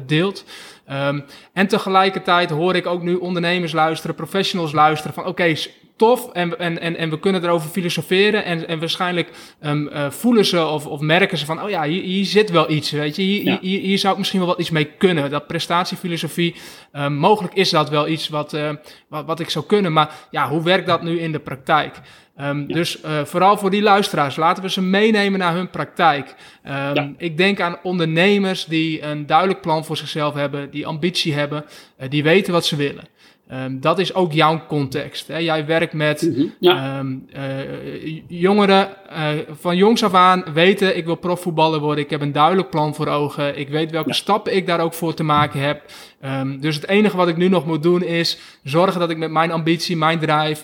deelt. 0.06 0.46
Um, 0.92 1.24
en 1.54 1.68
tegelijkertijd 1.68 2.50
hoor 2.50 2.76
ik 2.76 2.86
ook 2.86 3.02
nu 3.02 3.16
ondernemers 3.16 3.72
luisteren, 3.72 4.16
professionals 4.16 4.72
luisteren 4.72 5.14
van 5.14 5.24
oké, 5.24 5.32
okay, 5.32 5.58
tof 5.96 6.32
en, 6.32 6.60
en, 6.60 6.82
en, 6.82 6.98
en 6.98 7.10
we 7.10 7.20
kunnen 7.20 7.44
erover 7.44 7.70
filosoferen. 7.70 8.46
En, 8.46 8.68
en 8.68 8.80
waarschijnlijk 8.80 9.30
um, 9.62 9.88
uh, 9.88 10.10
voelen 10.10 10.46
ze 10.46 10.66
of, 10.66 10.88
of 10.88 11.00
merken 11.00 11.38
ze 11.38 11.46
van, 11.46 11.64
oh 11.64 11.70
ja, 11.70 11.84
hier, 11.84 12.04
hier 12.04 12.26
zit 12.26 12.50
wel 12.50 12.70
iets, 12.70 12.92
weet 12.92 13.16
je. 13.16 13.22
Hier, 13.22 13.44
ja. 13.44 13.58
hier, 13.62 13.80
hier, 13.80 13.98
zou 13.98 14.14
ik 14.14 14.20
misschien 14.20 14.40
wel 14.40 14.50
wat 14.50 14.60
iets 14.60 14.70
mee 14.70 14.92
kunnen. 14.98 15.30
Dat 15.30 15.48
prestatiefilosofie, 15.48 16.56
um, 16.94 17.14
mogelijk 17.14 17.54
is 17.54 17.70
dat 17.70 17.90
wel 17.90 18.08
iets 18.08 18.30
wat, 18.30 18.54
uh, 18.54 18.70
wat, 19.08 19.26
wat 19.26 19.40
ik 19.40 19.50
zou 19.50 19.66
kunnen. 19.66 19.94
Maar 19.94 20.16
ja, 20.32 20.50
hoe 20.50 20.64
werkt 20.64 20.88
dat 20.88 21.04
nu 21.04 21.20
in 21.20 21.32
de 21.32 21.40
praktijk? 21.40 21.96
Um, 22.42 22.66
ja. 22.68 22.76
Dus 22.76 23.04
uh, 23.06 23.24
vooral 23.24 23.58
voor 23.58 23.70
die 23.70 23.82
luisteraars, 23.82 24.36
laten 24.36 24.64
we 24.64 24.70
ze 24.70 24.82
meenemen 24.82 25.40
naar 25.40 25.54
hun 25.54 25.70
praktijk. 25.70 26.36
Um, 26.66 26.72
ja. 26.72 27.14
Ik 27.18 27.38
denk 27.38 27.60
aan 27.60 27.78
ondernemers 27.84 28.66
die 28.66 29.02
een 29.02 29.26
duidelijk 29.26 29.62
plan 29.62 29.86
voor 29.86 29.98
zichzelf 29.98 30.34
hebben, 30.34 30.72
die 30.72 30.88
ambitie 30.88 31.34
hebben, 31.34 31.66
uh, 32.02 32.10
die 32.10 32.24
weten 32.24 32.54
wat 32.54 32.66
ze 32.66 32.76
willen. 32.76 33.08
Um, 33.54 33.80
dat 33.80 34.00
is 34.00 34.14
ook 34.14 34.32
jouw 34.32 34.62
context. 34.68 35.28
Hè? 35.28 35.38
Jij 35.38 35.66
werkt 35.66 35.94
met 35.94 36.22
mm 36.22 36.34
-hmm. 36.34 36.54
ja. 36.60 37.00
um, 37.00 37.26
uh, 37.36 38.22
jongeren 38.28 38.90
uh, 39.12 39.28
van 39.52 39.78
jongs 39.78 40.04
af 40.04 40.14
aan 40.14 40.44
weten, 40.54 40.98
ik 40.98 41.06
wil 41.06 41.16
profvoetballer 41.16 41.80
worden. 41.80 42.04
Ik 42.04 42.10
heb 42.10 42.22
een 42.22 42.32
duidelijk 42.32 42.70
plan 42.70 42.96
voor 42.96 43.08
ogen. 43.08 43.60
Ik 43.60 43.70
weet 43.70 43.92
welke 43.92 44.10
ja. 44.10 44.14
stappen 44.16 44.56
ik 44.56 44.68
daar 44.68 44.80
ook 44.80 44.94
voor 44.94 45.14
te 45.14 45.24
maken 45.24 45.60
heb. 45.60 45.82
Um, 46.26 46.60
dus 46.60 46.76
het 46.76 46.88
enige 46.88 47.18
wat 47.18 47.28
ik 47.28 47.38
nu 47.38 47.50
nog 47.50 47.66
moet 47.66 47.84
doen 47.84 48.04
is 48.04 48.40
zorgen 48.64 49.00
dat 49.00 49.10
ik 49.10 49.18
met 49.18 49.32
mijn 49.32 49.52
ambitie, 49.52 49.98
mijn 49.98 50.20
drive, 50.20 50.64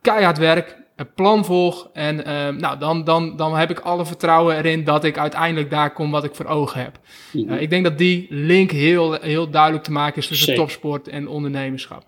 keihard 0.00 0.38
werk, 0.38 0.76
een 1.00 1.14
plan 1.14 1.44
volg. 1.44 1.88
En 1.92 2.18
uh, 2.18 2.48
nou, 2.48 2.78
dan, 2.78 3.04
dan, 3.04 3.36
dan 3.36 3.56
heb 3.56 3.70
ik 3.70 3.78
alle 3.78 4.06
vertrouwen 4.06 4.56
erin 4.56 4.84
dat 4.84 5.04
ik 5.04 5.18
uiteindelijk 5.18 5.70
daar 5.70 5.92
kom 5.92 6.10
wat 6.10 6.24
ik 6.24 6.34
voor 6.34 6.46
ogen 6.46 6.80
heb. 6.80 6.98
Mm 7.32 7.42
-hmm. 7.42 7.54
uh, 7.54 7.62
ik 7.62 7.70
denk 7.70 7.84
dat 7.84 7.98
die 7.98 8.26
link 8.30 8.70
heel, 8.70 9.12
heel 9.12 9.50
duidelijk 9.50 9.84
te 9.84 9.92
maken 9.92 10.18
is 10.18 10.26
tussen 10.26 10.46
Zeker. 10.46 10.62
topsport 10.62 11.08
en 11.08 11.28
ondernemerschap. 11.28 12.04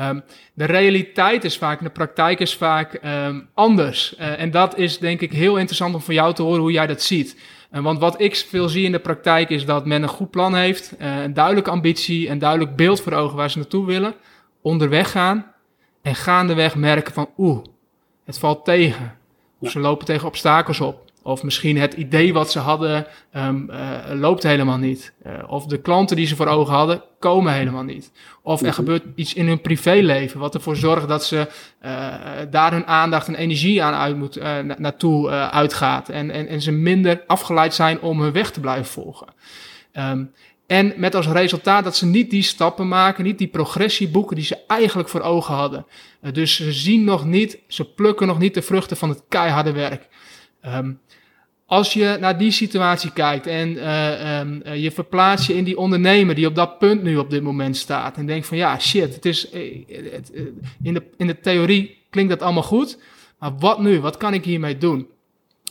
Um, 0.00 0.22
de 0.54 0.64
realiteit 0.64 1.44
is 1.44 1.58
vaak, 1.58 1.82
de 1.82 1.90
praktijk 1.90 2.40
is 2.40 2.54
vaak 2.54 3.00
um, 3.04 3.48
anders. 3.54 4.14
Uh, 4.18 4.40
en 4.40 4.50
dat 4.50 4.78
is 4.78 4.98
denk 4.98 5.20
ik 5.20 5.32
heel 5.32 5.56
interessant 5.56 5.94
om 5.94 6.00
van 6.00 6.14
jou 6.14 6.34
te 6.34 6.42
horen 6.42 6.60
hoe 6.60 6.72
jij 6.72 6.86
dat 6.86 7.02
ziet. 7.02 7.36
Uh, 7.72 7.82
want 7.82 7.98
wat 7.98 8.20
ik 8.20 8.36
veel 8.36 8.68
zie 8.68 8.84
in 8.84 8.92
de 8.92 8.98
praktijk 8.98 9.50
is 9.50 9.64
dat 9.64 9.86
men 9.86 10.02
een 10.02 10.08
goed 10.08 10.30
plan 10.30 10.54
heeft, 10.54 10.94
uh, 11.00 11.22
een 11.22 11.34
duidelijke 11.34 11.70
ambitie, 11.70 12.28
een 12.28 12.38
duidelijk 12.38 12.76
beeld 12.76 13.00
voor 13.00 13.12
ogen 13.12 13.36
waar 13.36 13.50
ze 13.50 13.58
naartoe 13.58 13.86
willen, 13.86 14.14
onderweg 14.62 15.10
gaan 15.10 15.52
en 16.02 16.14
gaandeweg 16.14 16.74
merken 16.74 17.12
van 17.12 17.28
oeh, 17.38 17.64
het 18.30 18.38
valt 18.38 18.64
tegen. 18.64 19.18
Of 19.58 19.70
ze 19.70 19.78
lopen 19.78 20.06
tegen 20.06 20.26
obstakels 20.26 20.80
op. 20.80 21.08
Of 21.22 21.42
misschien 21.42 21.78
het 21.78 21.94
idee 21.94 22.32
wat 22.32 22.50
ze 22.50 22.58
hadden 22.58 23.06
um, 23.36 23.70
uh, 23.70 23.78
loopt 24.12 24.42
helemaal 24.42 24.76
niet. 24.76 25.12
Uh, 25.26 25.32
of 25.46 25.66
de 25.66 25.80
klanten 25.80 26.16
die 26.16 26.26
ze 26.26 26.36
voor 26.36 26.46
ogen 26.46 26.74
hadden 26.74 27.02
komen 27.18 27.52
helemaal 27.52 27.82
niet. 27.82 28.12
Of 28.42 28.62
er 28.62 28.72
gebeurt 28.72 29.04
iets 29.14 29.34
in 29.34 29.46
hun 29.46 29.60
privéleven 29.60 30.40
wat 30.40 30.54
ervoor 30.54 30.76
zorgt 30.76 31.08
dat 31.08 31.24
ze 31.24 31.48
uh, 31.84 31.90
daar 32.50 32.72
hun 32.72 32.86
aandacht 32.86 33.28
en 33.28 33.34
energie 33.34 33.82
aan 33.82 33.94
uit 33.94 34.16
moet, 34.16 34.42
na 34.42 34.74
naartoe 34.78 35.28
uitgaat. 35.30 36.08
En, 36.08 36.30
en, 36.30 36.46
en 36.46 36.60
ze 36.60 36.72
minder 36.72 37.22
afgeleid 37.26 37.74
zijn 37.74 38.00
om 38.00 38.20
hun 38.20 38.32
weg 38.32 38.50
te 38.50 38.60
blijven 38.60 38.92
volgen. 38.92 39.26
Um, 39.92 40.32
en 40.70 40.92
met 40.96 41.14
als 41.14 41.26
resultaat 41.26 41.84
dat 41.84 41.96
ze 41.96 42.06
niet 42.06 42.30
die 42.30 42.42
stappen 42.42 42.88
maken, 42.88 43.24
niet 43.24 43.38
die 43.38 43.48
progressie 43.48 44.08
boeken 44.08 44.36
die 44.36 44.44
ze 44.44 44.58
eigenlijk 44.66 45.08
voor 45.08 45.20
ogen 45.20 45.54
hadden. 45.54 45.86
Uh, 46.22 46.32
dus 46.32 46.56
ze 46.56 46.72
zien 46.72 47.04
nog 47.04 47.24
niet, 47.24 47.58
ze 47.66 47.84
plukken 47.84 48.26
nog 48.26 48.38
niet 48.38 48.54
de 48.54 48.62
vruchten 48.62 48.96
van 48.96 49.08
het 49.08 49.22
keiharde 49.28 49.72
werk. 49.72 50.08
Um, 50.66 51.00
als 51.66 51.92
je 51.92 52.16
naar 52.20 52.38
die 52.38 52.50
situatie 52.50 53.12
kijkt 53.12 53.46
en 53.46 53.72
uh, 53.72 54.38
um, 54.40 54.62
uh, 54.66 54.82
je 54.82 54.90
verplaatst 54.90 55.46
je 55.46 55.54
in 55.54 55.64
die 55.64 55.78
ondernemer 55.78 56.34
die 56.34 56.46
op 56.46 56.54
dat 56.54 56.78
punt 56.78 57.02
nu 57.02 57.16
op 57.16 57.30
dit 57.30 57.42
moment 57.42 57.76
staat. 57.76 58.16
En 58.16 58.26
denkt 58.26 58.46
van 58.46 58.56
ja, 58.56 58.78
shit, 58.78 59.14
het 59.14 59.24
is, 59.24 59.50
in, 59.50 60.94
de, 60.94 61.02
in 61.16 61.26
de 61.26 61.40
theorie 61.40 61.98
klinkt 62.10 62.30
dat 62.30 62.42
allemaal 62.42 62.62
goed. 62.62 62.98
Maar 63.38 63.56
wat 63.58 63.80
nu? 63.80 64.00
Wat 64.00 64.16
kan 64.16 64.34
ik 64.34 64.44
hiermee 64.44 64.78
doen? 64.78 65.08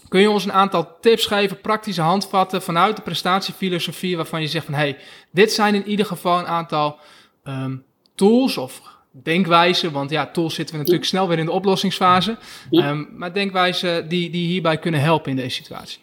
Kun 0.10 0.22
je 0.22 0.30
ons 0.30 0.44
een 0.44 0.54
aantal 0.54 0.98
tips 1.02 1.26
geven, 1.26 1.62
praktische 1.62 2.02
handvatten 2.02 2.62
vanuit 2.62 2.96
de 2.96 3.02
prestatiefilosofie 3.02 4.16
waarvan 4.16 4.42
je 4.42 4.48
zegt 4.48 4.66
van 4.66 4.74
hey, 4.74 4.98
dit 5.32 5.52
zijn 5.52 5.76
in 5.76 5.88
ieder 5.88 6.06
geval 6.06 6.40
een 6.40 6.48
aantal 6.48 7.00
um, 7.44 7.84
tools 8.16 8.58
of 8.58 8.82
denkwijzen, 9.12 9.92
want 9.92 10.10
ja, 10.10 10.28
tools 10.28 10.54
zitten 10.54 10.76
we 10.76 10.82
natuurlijk 10.82 11.08
snel 11.08 11.28
weer 11.28 11.40
in 11.40 11.46
de 11.46 11.52
oplossingsfase, 11.52 12.38
ja. 12.70 12.90
um, 12.90 13.10
maar 13.12 13.34
denkwijzen 13.34 14.08
die, 14.08 14.30
die 14.30 14.48
hierbij 14.48 14.78
kunnen 14.78 15.02
helpen 15.02 15.32
in 15.32 15.38
deze 15.38 15.56
situatie. 15.56 16.00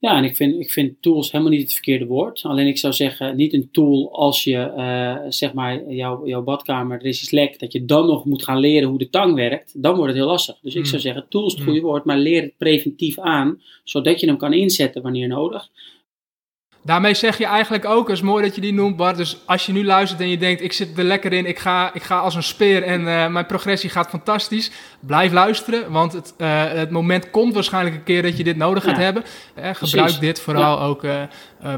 Ja, 0.00 0.16
en 0.16 0.24
ik 0.24 0.36
vind, 0.36 0.60
ik 0.60 0.70
vind 0.70 1.02
tools 1.02 1.32
helemaal 1.32 1.52
niet 1.52 1.62
het 1.62 1.72
verkeerde 1.72 2.06
woord. 2.06 2.42
Alleen 2.42 2.66
ik 2.66 2.78
zou 2.78 2.92
zeggen, 2.92 3.36
niet 3.36 3.52
een 3.52 3.68
tool 3.72 4.12
als 4.12 4.44
je, 4.44 4.72
uh, 4.76 5.30
zeg 5.30 5.52
maar, 5.52 5.92
jouw, 5.92 6.26
jouw 6.26 6.42
badkamer, 6.42 6.98
er 6.98 7.06
is 7.06 7.22
iets 7.22 7.30
lek, 7.30 7.58
dat 7.58 7.72
je 7.72 7.84
dan 7.84 8.06
nog 8.06 8.24
moet 8.24 8.42
gaan 8.42 8.58
leren 8.58 8.88
hoe 8.88 8.98
de 8.98 9.10
tang 9.10 9.34
werkt. 9.34 9.82
Dan 9.82 9.94
wordt 9.94 10.08
het 10.08 10.16
heel 10.16 10.30
lastig. 10.30 10.58
Dus 10.62 10.74
ik 10.74 10.86
zou 10.86 11.00
zeggen, 11.00 11.26
tools 11.28 11.54
het 11.54 11.62
goede 11.62 11.80
woord, 11.80 12.04
maar 12.04 12.18
leer 12.18 12.42
het 12.42 12.56
preventief 12.56 13.18
aan, 13.18 13.62
zodat 13.84 14.20
je 14.20 14.26
hem 14.26 14.36
kan 14.36 14.52
inzetten 14.52 15.02
wanneer 15.02 15.28
nodig. 15.28 15.68
Daarmee 16.82 17.14
zeg 17.14 17.38
je 17.38 17.46
eigenlijk 17.46 17.84
ook, 17.84 18.08
het 18.08 18.16
is 18.16 18.22
mooi 18.22 18.44
dat 18.44 18.54
je 18.54 18.60
die 18.60 18.72
noemt 18.72 18.96
Bart, 18.96 19.16
dus 19.16 19.38
als 19.46 19.66
je 19.66 19.72
nu 19.72 19.84
luistert 19.84 20.20
en 20.20 20.28
je 20.28 20.38
denkt 20.38 20.62
ik 20.62 20.72
zit 20.72 20.98
er 20.98 21.04
lekker 21.04 21.32
in, 21.32 21.46
ik 21.46 21.58
ga, 21.58 21.94
ik 21.94 22.02
ga 22.02 22.18
als 22.18 22.34
een 22.34 22.42
speer 22.42 22.82
en 22.82 23.00
uh, 23.00 23.28
mijn 23.28 23.46
progressie 23.46 23.90
gaat 23.90 24.08
fantastisch, 24.08 24.70
blijf 25.00 25.32
luisteren, 25.32 25.92
want 25.92 26.12
het, 26.12 26.34
uh, 26.38 26.64
het 26.72 26.90
moment 26.90 27.30
komt 27.30 27.54
waarschijnlijk 27.54 27.96
een 27.96 28.02
keer 28.02 28.22
dat 28.22 28.36
je 28.36 28.44
dit 28.44 28.56
nodig 28.56 28.84
gaat 28.84 28.96
ja, 28.96 29.02
hebben. 29.02 29.22
Eh, 29.54 29.62
gebruik 29.62 29.90
precies. 29.90 30.18
dit 30.18 30.40
vooral 30.40 30.78
ja. 30.78 30.84
ook 30.84 31.06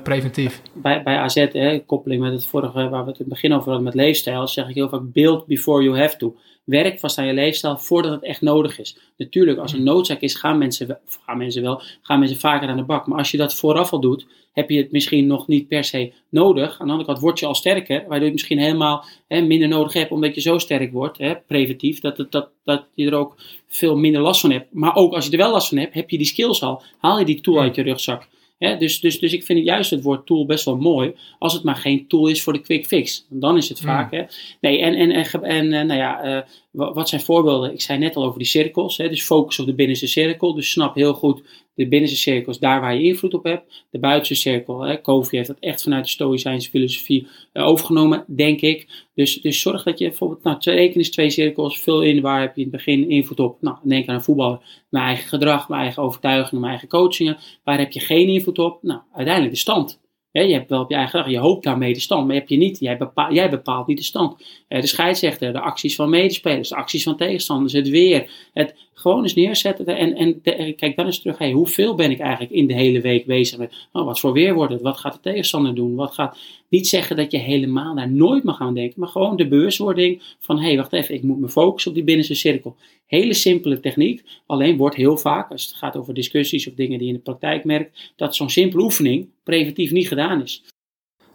preventief. 0.02 0.62
Bij, 0.72 1.02
bij 1.02 1.16
AZ, 1.16 1.46
hè, 1.52 1.78
koppeling 1.86 2.22
met 2.22 2.32
het 2.32 2.46
vorige 2.46 2.88
waar 2.88 3.04
we 3.04 3.10
het 3.10 3.18
in 3.18 3.24
het 3.24 3.28
begin 3.28 3.52
over 3.52 3.64
hadden 3.64 3.84
met 3.84 3.94
leefstijl, 3.94 4.48
zeg 4.48 4.68
ik 4.68 4.74
heel 4.74 4.88
vaak 4.88 5.12
build 5.12 5.46
before 5.46 5.82
you 5.82 5.98
have 5.98 6.16
to. 6.16 6.36
Werk 6.64 6.98
vast 6.98 7.18
aan 7.18 7.26
je 7.26 7.32
leefstijl 7.32 7.78
voordat 7.78 8.12
het 8.12 8.22
echt 8.22 8.40
nodig 8.40 8.78
is. 8.78 8.98
Natuurlijk, 9.16 9.58
als 9.58 9.72
een 9.72 9.82
noodzaak 9.82 10.20
is, 10.20 10.34
gaan 10.34 10.58
mensen, 10.58 10.98
gaan 11.24 11.38
mensen 11.38 11.62
wel, 11.62 11.82
gaan 12.02 12.18
mensen 12.18 12.38
vaker 12.38 12.68
aan 12.68 12.76
de 12.76 12.82
bak. 12.82 13.06
Maar 13.06 13.18
als 13.18 13.30
je 13.30 13.36
dat 13.36 13.54
vooraf 13.54 13.92
al 13.92 14.00
doet, 14.00 14.26
heb 14.52 14.70
je 14.70 14.78
het 14.78 14.92
misschien 14.92 15.26
nog 15.26 15.46
niet 15.46 15.68
per 15.68 15.84
se 15.84 16.12
nodig. 16.28 16.70
Aan 16.70 16.86
de 16.86 16.92
andere 16.92 17.04
kant 17.04 17.18
word 17.20 17.38
je 17.38 17.46
al 17.46 17.54
sterker, 17.54 17.98
waardoor 17.98 18.18
je 18.18 18.24
het 18.24 18.32
misschien 18.32 18.58
helemaal 18.58 19.04
hè, 19.28 19.40
minder 19.40 19.68
nodig 19.68 19.92
hebt, 19.92 20.10
omdat 20.10 20.34
je 20.34 20.40
zo 20.40 20.58
sterk 20.58 20.92
wordt, 20.92 21.18
hè, 21.18 21.36
preventief, 21.36 22.00
dat, 22.00 22.16
het, 22.16 22.32
dat, 22.32 22.48
dat 22.64 22.84
je 22.94 23.06
er 23.06 23.14
ook 23.14 23.36
veel 23.66 23.96
minder 23.96 24.20
last 24.20 24.40
van 24.40 24.50
hebt. 24.50 24.66
Maar 24.72 24.94
ook 24.94 25.14
als 25.14 25.24
je 25.24 25.30
er 25.30 25.38
wel 25.38 25.52
last 25.52 25.68
van 25.68 25.78
hebt, 25.78 25.94
heb 25.94 26.10
je 26.10 26.18
die 26.18 26.26
skills 26.26 26.62
al. 26.62 26.82
Haal 26.98 27.18
je 27.18 27.24
die 27.24 27.40
tool 27.40 27.60
uit 27.60 27.74
je 27.74 27.82
rugzak. 27.82 28.28
Dus, 28.60 29.00
dus, 29.00 29.18
dus 29.18 29.32
ik 29.32 29.44
vind 29.44 29.58
het 29.58 29.68
juist 29.68 29.90
het 29.90 30.02
woord 30.02 30.26
tool 30.26 30.46
best 30.46 30.64
wel 30.64 30.76
mooi, 30.76 31.14
als 31.38 31.52
het 31.52 31.62
maar 31.62 31.76
geen 31.76 32.06
tool 32.08 32.26
is 32.26 32.42
voor 32.42 32.52
de 32.52 32.60
quick 32.60 32.86
fix. 32.86 33.26
Dan 33.28 33.56
is 33.56 33.68
het 33.68 33.80
vaak. 33.80 34.12
Mm. 34.12 34.18
Hè. 34.18 34.24
Nee, 34.60 34.80
en, 34.80 34.94
en, 34.94 35.10
en, 35.10 35.42
en, 35.42 35.72
en 35.72 35.86
nou 35.86 36.00
ja, 36.00 36.36
uh, 36.36 36.42
wat 36.70 37.08
zijn 37.08 37.20
voorbeelden? 37.20 37.72
Ik 37.72 37.80
zei 37.80 37.98
net 37.98 38.16
al 38.16 38.24
over 38.24 38.38
die 38.38 38.48
cirkels. 38.48 38.96
Hè, 38.96 39.08
dus 39.08 39.22
focus 39.22 39.58
op 39.58 39.66
de 39.66 39.74
binnenste 39.74 40.06
cirkel. 40.06 40.54
Dus 40.54 40.70
snap 40.70 40.94
heel 40.94 41.14
goed 41.14 41.42
de 41.80 41.88
binnenste 41.88 42.18
cirkels, 42.18 42.58
daar 42.58 42.80
waar 42.80 42.94
je 42.94 43.02
invloed 43.02 43.34
op 43.34 43.44
hebt. 43.44 43.86
De 43.90 43.98
buitenste 43.98 44.34
cirkel, 44.34 44.80
hè, 44.80 45.00
Kofi 45.00 45.36
heeft 45.36 45.48
dat 45.48 45.58
echt 45.60 45.82
vanuit 45.82 46.04
de 46.04 46.10
Stoïcijnse 46.10 46.70
filosofie 46.70 47.26
uh, 47.52 47.66
overgenomen, 47.66 48.24
denk 48.26 48.60
ik. 48.60 49.06
Dus, 49.14 49.40
dus 49.40 49.60
zorg 49.60 49.82
dat 49.82 49.98
je 49.98 50.08
bijvoorbeeld, 50.08 50.42
nou, 50.42 50.56
rekenen 50.60 51.00
is 51.00 51.10
twee 51.10 51.30
cirkels, 51.30 51.80
vul 51.80 52.02
in 52.02 52.20
waar 52.20 52.40
heb 52.40 52.56
je 52.56 52.62
in 52.62 52.68
het 52.68 52.76
begin 52.76 53.08
invloed 53.08 53.40
op. 53.40 53.56
Nou, 53.60 53.76
denk 53.82 54.08
aan 54.08 54.14
een 54.14 54.22
voetballer. 54.22 54.84
Mijn 54.88 55.04
eigen 55.04 55.28
gedrag, 55.28 55.68
mijn 55.68 55.82
eigen 55.82 56.02
overtuigingen, 56.02 56.60
mijn 56.60 56.72
eigen 56.72 56.88
coachingen. 56.88 57.38
Waar 57.64 57.78
heb 57.78 57.92
je 57.92 58.00
geen 58.00 58.28
invloed 58.28 58.58
op? 58.58 58.82
Nou, 58.82 59.00
uiteindelijk 59.12 59.54
de 59.54 59.60
stand. 59.60 60.00
Je 60.32 60.52
hebt 60.52 60.70
wel 60.70 60.80
op 60.80 60.90
je 60.90 60.96
eigen 60.96 61.18
gedrag, 61.18 61.34
je 61.34 61.40
hoopt 61.40 61.64
daarmee 61.64 61.92
de 61.92 62.00
stand, 62.00 62.26
maar 62.26 62.36
heb 62.36 62.48
je 62.48 62.56
niet. 62.56 62.78
Jij 62.78 62.96
bepaalt, 62.96 63.34
jij 63.34 63.50
bepaalt 63.50 63.86
niet 63.86 63.98
de 63.98 64.04
stand. 64.04 64.44
de 64.68 64.86
scheidsrechter, 64.86 65.52
de 65.52 65.60
acties 65.60 65.94
van 65.94 66.10
medespelers, 66.10 66.68
de 66.68 66.76
acties 66.76 67.02
van 67.02 67.16
tegenstanders, 67.16 67.72
het 67.72 67.88
weer. 67.88 68.30
Het 68.52 68.74
gewoon 69.00 69.22
eens 69.22 69.34
neerzetten. 69.34 69.86
En, 69.86 70.14
en 70.14 70.40
kijk 70.76 70.96
dan 70.96 71.06
eens 71.06 71.20
terug, 71.20 71.38
hey, 71.38 71.52
hoeveel 71.52 71.94
ben 71.94 72.10
ik 72.10 72.18
eigenlijk 72.18 72.52
in 72.52 72.66
de 72.66 72.74
hele 72.74 73.00
week 73.00 73.26
bezig 73.26 73.58
met, 73.58 73.88
oh, 73.92 74.04
wat 74.04 74.20
voor 74.20 74.32
weer 74.32 74.54
wordt 74.54 74.72
het, 74.72 74.82
wat 74.82 74.98
gaat 74.98 75.12
de 75.12 75.20
tegenstander 75.20 75.74
doen, 75.74 75.94
wat 75.94 76.14
gaat... 76.14 76.38
Niet 76.68 76.88
zeggen 76.88 77.16
dat 77.16 77.30
je 77.30 77.38
helemaal 77.38 77.94
daar 77.94 78.10
nooit 78.10 78.44
mag 78.44 78.56
gaan 78.56 78.74
denken, 78.74 79.00
maar 79.00 79.08
gewoon 79.08 79.36
de 79.36 79.48
bewustwording 79.48 80.22
van, 80.40 80.58
hé, 80.58 80.66
hey, 80.66 80.76
wacht 80.76 80.92
even, 80.92 81.14
ik 81.14 81.22
moet 81.22 81.40
me 81.40 81.48
focussen 81.48 81.90
op 81.90 81.96
die 81.96 82.06
binnenste 82.06 82.34
cirkel. 82.34 82.76
Hele 83.06 83.34
simpele 83.34 83.80
techniek, 83.80 84.24
alleen 84.46 84.76
wordt 84.76 84.96
heel 84.96 85.16
vaak, 85.16 85.50
als 85.50 85.64
het 85.64 85.74
gaat 85.74 85.96
over 85.96 86.14
discussies 86.14 86.68
of 86.68 86.74
dingen 86.74 86.98
die 86.98 87.06
je 87.06 87.12
in 87.12 87.18
de 87.18 87.24
praktijk 87.24 87.64
merkt, 87.64 88.12
dat 88.16 88.36
zo'n 88.36 88.50
simpele 88.50 88.82
oefening 88.82 89.28
preventief 89.42 89.90
niet 89.90 90.08
gedaan 90.08 90.42
is. 90.42 90.64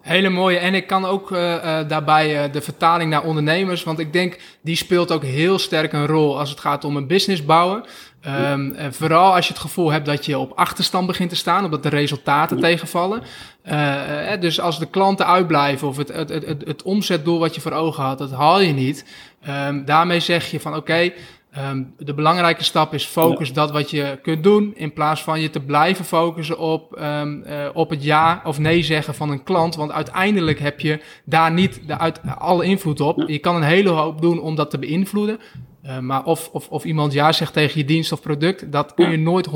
Hele 0.06 0.30
mooie. 0.30 0.58
En 0.58 0.74
ik 0.74 0.88
kan 0.88 1.06
ook 1.06 1.32
uh, 1.32 1.38
daarbij 1.88 2.46
uh, 2.46 2.54
de 2.54 2.62
vertaling 2.62 3.10
naar 3.10 3.24
ondernemers. 3.24 3.84
Want 3.84 4.00
ik 4.00 4.14
denk 4.14 4.38
die 4.62 4.76
speelt 4.76 5.12
ook 5.12 5.24
heel 5.24 5.60
sterk 5.60 5.94
een 5.94 6.08
rol 6.08 6.40
als 6.40 6.50
het 6.50 6.60
gaat 6.60 6.84
om 6.84 6.98
een 6.98 7.08
business 7.08 7.46
bouwen. 7.46 7.84
Um. 8.52 8.76
Vooral 8.90 9.36
als 9.36 9.48
je 9.48 9.54
het 9.54 9.62
gevoel 9.62 9.92
hebt 9.92 10.06
dat 10.06 10.26
je 10.26 10.38
op 10.38 10.52
achterstand 10.56 11.08
begint 11.08 11.30
te 11.30 11.36
staan, 11.36 11.66
omdat 11.66 11.84
de 11.84 11.90
resultaten 11.90 12.58
ja. 12.58 12.64
tegenvallen. 12.64 13.22
dus 14.40 14.60
als 14.60 14.80
de 14.80 14.86
klanten 14.86 15.28
uitblijven 15.28 15.88
of 15.88 15.98
het, 15.98 16.08
het, 16.08 16.30
het, 16.30 16.64
het, 16.66 16.84
omzetdoel 16.84 17.40
wat 17.40 17.56
je 17.56 17.62
voor 17.62 17.72
ogen 17.72 18.04
had, 18.04 18.18
dat 18.18 18.32
haal 18.32 18.62
je 18.62 18.74
niet. 18.74 19.06
Um, 19.68 19.86
daarmee 19.86 20.20
zeg 20.20 20.52
je 20.52 20.60
van 20.60 20.76
oké, 20.76 21.12
Um, 21.58 21.94
de 21.98 22.14
belangrijke 22.14 22.64
stap 22.64 22.94
is 22.94 23.06
focus 23.06 23.48
ja. 23.48 23.54
dat 23.54 23.72
wat 23.72 23.90
je 23.90 24.20
kunt 24.22 24.44
doen, 24.44 24.74
in 24.76 24.94
plaats 24.94 25.24
van 25.24 25.42
je 25.42 25.50
te 25.50 25.60
blijven 25.60 26.06
focussen 26.06 26.58
op, 26.58 27.00
um, 27.02 27.44
uh, 27.48 27.70
op 27.74 27.90
het 27.90 28.04
ja 28.04 28.42
of 28.44 28.60
nee 28.60 28.84
zeggen 28.84 29.16
van 29.16 29.30
een 29.30 29.44
klant. 29.44 29.76
Want 29.76 29.92
uiteindelijk 29.92 30.60
heb 30.60 30.80
je 30.80 31.00
daar 31.26 31.52
niet 31.52 31.88
de 31.88 31.98
uit, 31.98 32.22
alle 32.38 32.66
invloed 32.66 33.02
op. 33.02 33.18
Ja. 33.18 33.26
Je 33.28 33.40
kan 33.40 33.56
een 33.56 33.64
hele 33.64 33.90
hoop 33.90 34.22
doen 34.22 34.42
om 34.42 34.56
dat 34.56 34.70
te 34.70 34.80
beïnvloeden. 34.80 35.40
maar 36.02 36.24
of, 36.24 36.50
of, 36.52 36.70
of 36.70 36.86
iemand 36.86 37.14
ja 37.14 37.32
zegt 37.32 37.54
tegen 37.54 37.80
je 37.80 37.86
dienst 37.86 38.12
of 38.12 38.22
product, 38.22 38.72
dat 38.72 38.94
kun 38.94 39.12
je 39.12 39.18
nooit 39.18 39.50
100% 39.50 39.52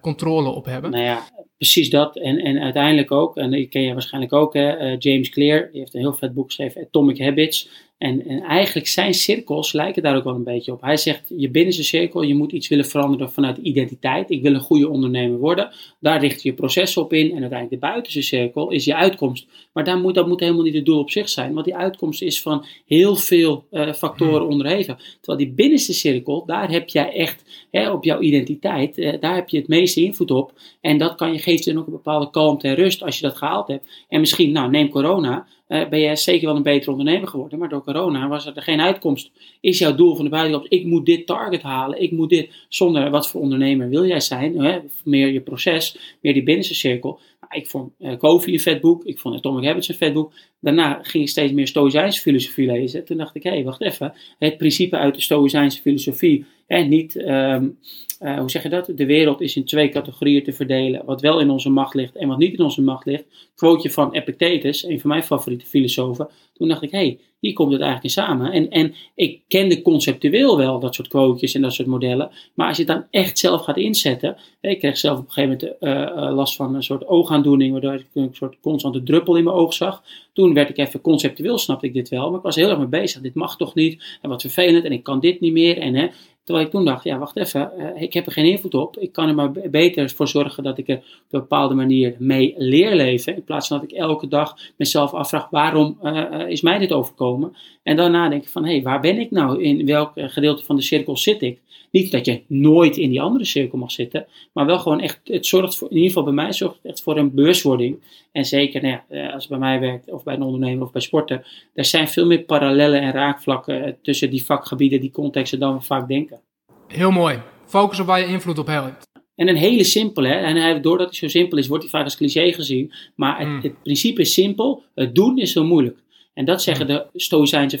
controle 0.00 0.48
op 0.48 0.64
hebben. 0.64 0.90
Nou 0.90 1.04
ja, 1.04 1.22
precies 1.56 1.90
dat. 1.90 2.16
En, 2.16 2.38
en 2.38 2.58
uiteindelijk 2.58 3.12
ook, 3.12 3.36
en 3.36 3.50
die 3.50 3.66
ken 3.66 3.82
je 3.82 3.92
waarschijnlijk 3.92 4.32
ook, 4.32 4.54
hè, 4.54 4.96
James 4.98 5.28
Clear, 5.28 5.68
die 5.70 5.80
heeft 5.80 5.94
een 5.94 6.00
heel 6.00 6.12
vet 6.12 6.34
boek 6.34 6.46
geschreven, 6.46 6.82
Atomic 6.82 7.18
Habits. 7.18 7.68
En, 7.98 8.26
en, 8.26 8.42
eigenlijk 8.42 8.86
zijn 8.86 9.14
cirkels 9.14 9.72
lijken 9.72 10.02
daar 10.02 10.16
ook 10.16 10.24
wel 10.24 10.34
een 10.34 10.44
beetje 10.44 10.72
op. 10.72 10.80
Hij 10.80 10.96
zegt, 10.96 11.32
je 11.36 11.50
binnenste 11.50 11.84
cirkel, 11.84 12.22
je 12.22 12.34
moet 12.34 12.52
iets 12.52 12.68
willen 12.68 12.86
veranderen 12.86 13.30
vanuit 13.30 13.56
identiteit. 13.56 14.30
Ik 14.30 14.42
wil 14.42 14.54
een 14.54 14.60
goede 14.60 14.88
ondernemer 14.88 15.38
worden. 15.38 15.70
Daar 16.00 16.20
richt 16.20 16.42
je 16.42 16.54
proces 16.54 16.96
op 16.96 17.12
in. 17.12 17.26
En 17.26 17.40
uiteindelijk 17.40 17.70
de 17.70 17.86
buitenste 17.86 18.22
cirkel 18.22 18.70
is 18.70 18.84
je 18.84 18.94
uitkomst. 18.94 19.46
Maar 19.72 19.84
daar 19.84 19.98
moet, 19.98 20.14
dat 20.14 20.26
moet 20.26 20.40
helemaal 20.40 20.62
niet 20.62 20.74
het 20.74 20.84
doel 20.84 20.98
op 20.98 21.10
zich 21.10 21.28
zijn. 21.28 21.52
Want 21.52 21.64
die 21.64 21.76
uitkomst 21.76 22.22
is 22.22 22.42
van 22.42 22.66
heel 22.86 23.16
veel 23.16 23.66
uh, 23.70 23.92
factoren 23.92 24.40
hmm. 24.40 24.50
onderhevig. 24.50 25.16
Terwijl 25.20 25.44
die 25.44 25.54
binnenste 25.54 25.92
cirkel, 25.92 26.44
daar 26.46 26.70
heb 26.70 26.88
jij 26.88 27.12
echt 27.12 27.66
hè, 27.70 27.90
op 27.90 28.04
jouw 28.04 28.20
identiteit, 28.20 28.98
uh, 28.98 29.12
daar 29.20 29.34
heb 29.34 29.48
je 29.48 29.58
het 29.58 29.68
meeste 29.68 30.02
invloed 30.02 30.30
op. 30.30 30.52
En 30.80 30.98
dat 30.98 31.14
kan 31.14 31.32
je, 31.32 31.38
geeft 31.44 31.64
je 31.64 31.72
dan 31.72 31.80
ook 31.80 31.86
een 31.86 31.92
bepaalde 31.92 32.30
kalmte 32.30 32.68
en 32.68 32.74
rust 32.74 33.02
als 33.02 33.16
je 33.16 33.22
dat 33.22 33.36
gehaald 33.36 33.68
hebt. 33.68 34.04
En 34.08 34.20
misschien, 34.20 34.52
nou 34.52 34.70
neem 34.70 34.88
corona 34.88 35.46
uh, 35.68 35.88
ben 35.88 35.98
je 35.98 36.16
zeker 36.16 36.46
wel 36.46 36.56
een 36.56 36.62
betere 36.62 36.90
ondernemer 36.90 37.28
geworden. 37.28 37.58
Maar 37.58 37.68
door 37.68 37.84
corona 37.84 38.28
was 38.28 38.46
er 38.46 38.62
geen 38.62 38.80
uitkomst. 38.80 39.30
Is 39.60 39.78
jouw 39.78 39.94
doel 39.94 40.14
van 40.14 40.24
de 40.24 40.30
buitenkant, 40.30 40.72
ik 40.72 40.84
moet 40.84 41.06
dit 41.06 41.26
target 41.26 41.62
halen, 41.62 42.02
ik 42.02 42.10
moet 42.10 42.28
dit, 42.28 42.50
zonder 42.68 43.10
wat 43.10 43.28
voor 43.28 43.40
ondernemer 43.40 43.88
wil 43.88 44.06
jij 44.06 44.20
zijn? 44.20 44.82
Meer 45.04 45.32
je 45.32 45.40
proces, 45.40 46.16
meer 46.20 46.32
die 46.32 46.42
binnenste 46.42 46.74
cirkel. 46.74 47.20
Nou, 47.40 47.60
ik 47.60 47.66
vond 47.66 47.92
uh, 47.98 48.16
Kofi 48.18 48.52
een 48.52 48.60
vet 48.60 48.80
boek, 48.80 49.04
ik 49.04 49.18
vond 49.18 49.36
Atomic 49.36 49.64
Habits 49.64 49.88
een 49.88 49.94
vet 49.94 50.12
boek. 50.12 50.32
Daarna 50.60 50.98
ging 51.02 51.24
ik 51.24 51.30
steeds 51.30 51.52
meer 51.52 51.66
Stoïcijnse 51.66 52.20
filosofie 52.20 52.66
lezen. 52.66 53.04
Toen 53.04 53.16
dacht 53.16 53.34
ik, 53.34 53.42
hé, 53.42 53.50
hey, 53.50 53.64
wacht 53.64 53.80
even. 53.80 54.14
Het 54.38 54.56
principe 54.56 54.96
uit 54.96 55.14
de 55.14 55.20
Stoïcijnse 55.20 55.80
filosofie, 55.80 56.44
hè, 56.66 56.80
niet... 56.80 57.16
Um, 57.16 57.78
uh, 58.22 58.38
hoe 58.38 58.50
zeg 58.50 58.62
je 58.62 58.68
dat? 58.68 58.92
De 58.94 59.06
wereld 59.06 59.40
is 59.40 59.56
in 59.56 59.64
twee 59.64 59.88
categorieën 59.88 60.44
te 60.44 60.52
verdelen. 60.52 61.04
Wat 61.04 61.20
wel 61.20 61.40
in 61.40 61.50
onze 61.50 61.70
macht 61.70 61.94
ligt 61.94 62.16
en 62.16 62.28
wat 62.28 62.38
niet 62.38 62.58
in 62.58 62.64
onze 62.64 62.82
macht 62.82 63.06
ligt. 63.06 63.24
Quoteje 63.54 63.90
van 63.90 64.12
Epictetus, 64.12 64.84
een 64.84 65.00
van 65.00 65.10
mijn 65.10 65.22
favoriete 65.22 65.66
filosofen. 65.66 66.28
Toen 66.54 66.68
dacht 66.68 66.82
ik, 66.82 66.90
hé, 66.90 66.98
hey, 66.98 67.18
hier 67.44 67.52
komt 67.52 67.72
het 67.72 67.80
eigenlijk 67.80 68.16
in 68.16 68.22
samen. 68.22 68.52
En, 68.52 68.70
en 68.70 68.94
ik 69.14 69.40
kende 69.48 69.82
conceptueel 69.82 70.56
wel 70.56 70.80
dat 70.80 70.94
soort 70.94 71.08
quotejes 71.08 71.54
en 71.54 71.62
dat 71.62 71.72
soort 71.72 71.88
modellen. 71.88 72.30
Maar 72.54 72.68
als 72.68 72.76
je 72.76 72.82
het 72.82 72.92
dan 72.92 73.04
echt 73.10 73.38
zelf 73.38 73.62
gaat 73.62 73.76
inzetten. 73.76 74.36
Ik 74.60 74.78
kreeg 74.78 74.98
zelf 74.98 75.18
op 75.18 75.24
een 75.24 75.32
gegeven 75.32 75.76
moment 75.80 76.18
uh, 76.18 76.34
last 76.34 76.56
van 76.56 76.74
een 76.74 76.82
soort 76.82 77.06
oogaandoening. 77.06 77.72
Waardoor 77.72 77.94
ik 77.94 78.06
een 78.14 78.28
soort 78.32 78.56
constante 78.60 79.02
druppel 79.02 79.36
in 79.36 79.44
mijn 79.44 79.56
oog 79.56 79.74
zag. 79.74 80.02
Toen 80.32 80.54
werd 80.54 80.68
ik 80.68 80.78
even 80.78 81.00
conceptueel, 81.00 81.58
snapte 81.58 81.86
ik 81.86 81.94
dit 81.94 82.08
wel. 82.08 82.28
Maar 82.28 82.38
ik 82.38 82.44
was 82.44 82.56
heel 82.56 82.68
erg 82.68 82.78
mee 82.78 82.86
bezig. 82.86 83.20
Dit 83.20 83.34
mag 83.34 83.56
toch 83.56 83.74
niet? 83.74 84.18
En 84.22 84.28
wat 84.28 84.40
vervelend. 84.40 84.84
En 84.84 84.92
ik 84.92 85.02
kan 85.02 85.20
dit 85.20 85.40
niet 85.40 85.52
meer. 85.52 85.78
En 85.78 85.94
hè, 85.94 86.08
Terwijl 86.44 86.66
ik 86.66 86.72
toen 86.72 86.84
dacht, 86.84 87.04
ja, 87.04 87.18
wacht 87.18 87.36
even, 87.36 87.72
uh, 87.78 88.02
ik 88.02 88.12
heb 88.12 88.26
er 88.26 88.32
geen 88.32 88.44
invloed 88.44 88.74
op. 88.74 88.98
Ik 88.98 89.12
kan 89.12 89.28
er 89.28 89.34
maar 89.34 89.52
beter 89.52 90.10
voor 90.10 90.28
zorgen 90.28 90.62
dat 90.62 90.78
ik 90.78 90.88
er 90.88 90.96
op 90.96 91.02
een 91.02 91.40
bepaalde 91.40 91.74
manier 91.74 92.14
mee 92.18 92.54
leer 92.56 92.94
leven. 92.94 93.34
In 93.34 93.44
plaats 93.44 93.68
van 93.68 93.80
dat 93.80 93.90
ik 93.90 93.96
elke 93.96 94.28
dag 94.28 94.56
mezelf 94.76 95.12
afvraag, 95.12 95.50
waarom 95.50 95.98
uh, 96.02 96.48
is 96.48 96.60
mij 96.60 96.78
dit 96.78 96.92
overkomen? 96.92 97.56
En 97.82 97.96
dan 97.96 98.10
nadenken 98.10 98.50
van, 98.50 98.64
hé, 98.64 98.72
hey, 98.72 98.82
waar 98.82 99.00
ben 99.00 99.18
ik 99.18 99.30
nou? 99.30 99.62
In 99.62 99.86
welk 99.86 100.12
gedeelte 100.14 100.64
van 100.64 100.76
de 100.76 100.82
cirkel 100.82 101.16
zit 101.16 101.42
ik? 101.42 101.58
Niet 101.90 102.12
dat 102.12 102.24
je 102.24 102.42
nooit 102.46 102.96
in 102.96 103.10
die 103.10 103.20
andere 103.20 103.44
cirkel 103.44 103.78
mag 103.78 103.90
zitten, 103.90 104.26
maar 104.52 104.66
wel 104.66 104.78
gewoon 104.78 105.00
echt, 105.00 105.20
het 105.24 105.46
zorgt 105.46 105.76
voor, 105.76 105.88
in 105.90 105.94
ieder 105.96 106.08
geval 106.08 106.24
bij 106.24 106.32
mij, 106.32 106.52
zorgt 106.52 106.76
het 106.82 106.92
echt 106.92 107.02
voor 107.02 107.16
een 107.18 107.34
bewustwording. 107.34 107.96
En 108.34 108.44
zeker, 108.44 108.82
nou 108.82 108.98
ja, 109.08 109.26
als 109.30 109.42
het 109.42 109.48
bij 109.48 109.58
mij 109.58 109.80
werkt, 109.80 110.10
of 110.10 110.22
bij 110.22 110.34
een 110.34 110.42
ondernemer 110.42 110.84
of 110.84 110.92
bij 110.92 111.00
sporten, 111.00 111.44
er 111.74 111.84
zijn 111.84 112.08
veel 112.08 112.26
meer 112.26 112.42
parallellen 112.42 113.00
en 113.00 113.12
raakvlakken 113.12 113.96
tussen 114.02 114.30
die 114.30 114.44
vakgebieden, 114.44 115.00
die 115.00 115.10
contexten 115.10 115.58
dan 115.58 115.74
we 115.74 115.80
vaak 115.80 116.08
denken. 116.08 116.40
Heel 116.88 117.10
mooi. 117.10 117.38
Focus 117.66 118.00
op 118.00 118.06
waar 118.06 118.20
je 118.20 118.26
invloed 118.26 118.58
op 118.58 118.66
hebt. 118.66 119.06
En 119.36 119.48
een 119.48 119.56
hele 119.56 119.84
simpele, 119.84 120.28
hè? 120.28 120.34
en 120.34 120.56
hij, 120.56 120.80
doordat 120.80 121.06
hij 121.06 121.16
zo 121.18 121.28
simpel 121.28 121.58
is, 121.58 121.66
wordt 121.66 121.82
hij 121.82 121.92
vaak 121.92 122.04
als 122.04 122.16
cliché 122.16 122.52
gezien. 122.52 122.92
Maar 123.14 123.38
het, 123.38 123.48
mm. 123.48 123.60
het 123.62 123.82
principe 123.82 124.20
is 124.20 124.32
simpel, 124.32 124.82
het 124.94 125.14
doen 125.14 125.38
is 125.38 125.52
zo 125.52 125.64
moeilijk. 125.64 125.98
En 126.32 126.44
dat 126.44 126.62
zeggen 126.62 126.86
de 126.86 127.06
Stoïcijnse 127.14 127.78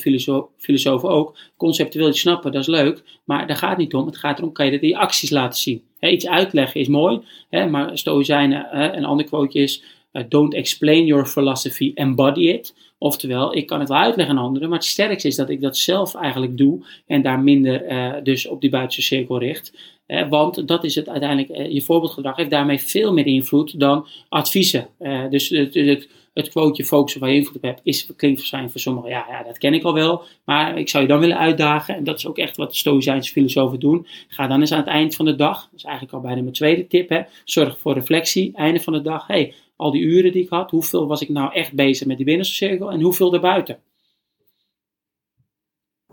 filosofen 0.56 1.08
ook. 1.08 1.38
Conceptueel 1.56 2.08
iets 2.08 2.20
snappen, 2.20 2.52
dat 2.52 2.60
is 2.60 2.66
leuk. 2.66 3.02
Maar 3.24 3.46
daar 3.46 3.56
gaat 3.56 3.70
het 3.70 3.78
niet 3.78 3.94
om. 3.94 4.06
Het 4.06 4.16
gaat 4.16 4.38
erom, 4.38 4.52
kan 4.52 4.66
je 4.66 4.72
dat 4.72 4.80
in 4.80 4.88
je 4.88 4.98
acties 4.98 5.30
laten 5.30 5.60
zien. 5.60 5.82
iets 6.00 6.26
uitleggen 6.26 6.80
is 6.80 6.88
mooi. 6.88 7.20
maar 7.70 7.98
Stoïcijnen, 7.98 8.96
een 8.96 9.04
ander 9.04 9.26
quote 9.26 9.58
is... 9.58 9.82
Uh, 10.14 10.22
don't 10.28 10.54
explain 10.54 11.06
your 11.06 11.26
philosophy, 11.26 11.92
embody 11.94 12.48
it. 12.48 12.74
Oftewel, 12.98 13.56
ik 13.56 13.66
kan 13.66 13.80
het 13.80 13.88
wel 13.88 13.98
uitleggen 13.98 14.36
aan 14.36 14.44
anderen, 14.44 14.68
maar 14.68 14.78
het 14.78 14.86
sterkste 14.86 15.28
is 15.28 15.36
dat 15.36 15.50
ik 15.50 15.60
dat 15.60 15.76
zelf 15.76 16.14
eigenlijk 16.14 16.56
doe 16.56 16.86
en 17.06 17.22
daar 17.22 17.40
minder 17.40 17.90
uh, 17.90 18.14
dus 18.22 18.46
op 18.46 18.60
die 18.60 18.70
buitenste 18.70 19.14
cirkel 19.14 19.38
richt. 19.38 19.72
Uh, 20.06 20.28
want 20.28 20.68
dat 20.68 20.84
is 20.84 20.94
het 20.94 21.08
uiteindelijk, 21.08 21.72
je 21.72 21.82
voorbeeldgedrag 21.82 22.36
heeft 22.36 22.50
daarmee 22.50 22.80
veel 22.80 23.12
meer 23.12 23.26
invloed 23.26 23.80
dan 23.80 24.06
adviezen. 24.28 24.88
dus 25.30 25.48
het, 25.48 26.08
het 26.34 26.48
quoteje 26.48 26.84
focussen 26.84 27.20
waar 27.20 27.30
je 27.30 27.36
invloed 27.36 27.56
op 27.56 27.62
hebt, 27.62 27.80
is, 27.82 28.08
klinkt 28.16 28.40
zijn 28.40 28.70
voor 28.70 28.80
sommigen, 28.80 29.10
ja, 29.10 29.26
ja, 29.28 29.42
dat 29.42 29.58
ken 29.58 29.74
ik 29.74 29.84
al 29.84 29.94
wel, 29.94 30.22
maar 30.44 30.78
ik 30.78 30.88
zou 30.88 31.02
je 31.02 31.08
dan 31.08 31.20
willen 31.20 31.38
uitdagen, 31.38 31.96
en 31.96 32.04
dat 32.04 32.18
is 32.18 32.26
ook 32.26 32.38
echt 32.38 32.56
wat 32.56 32.70
de 32.70 32.76
Stoïcijnse 32.76 33.32
filosofen 33.32 33.80
doen. 33.80 34.06
Ga 34.28 34.46
dan 34.46 34.60
eens 34.60 34.72
aan 34.72 34.78
het 34.78 34.86
eind 34.86 35.14
van 35.14 35.24
de 35.24 35.36
dag, 35.36 35.60
dat 35.60 35.78
is 35.78 35.84
eigenlijk 35.84 36.14
al 36.14 36.20
bijna 36.20 36.40
mijn 36.40 36.54
tweede 36.54 36.86
tip, 36.86 37.08
hè, 37.08 37.20
zorg 37.44 37.78
voor 37.78 37.94
reflectie, 37.94 38.52
einde 38.54 38.80
van 38.80 38.92
de 38.92 39.02
dag, 39.02 39.26
hey, 39.26 39.54
al 39.76 39.90
die 39.90 40.02
uren 40.02 40.32
die 40.32 40.42
ik 40.42 40.48
had, 40.48 40.70
hoeveel 40.70 41.06
was 41.06 41.20
ik 41.20 41.28
nou 41.28 41.52
echt 41.52 41.72
bezig 41.72 42.06
met 42.06 42.16
die 42.16 42.26
binnenste 42.26 42.54
cirkel 42.54 42.90
en 42.90 43.00
hoeveel 43.00 43.30
daarbuiten? 43.30 43.82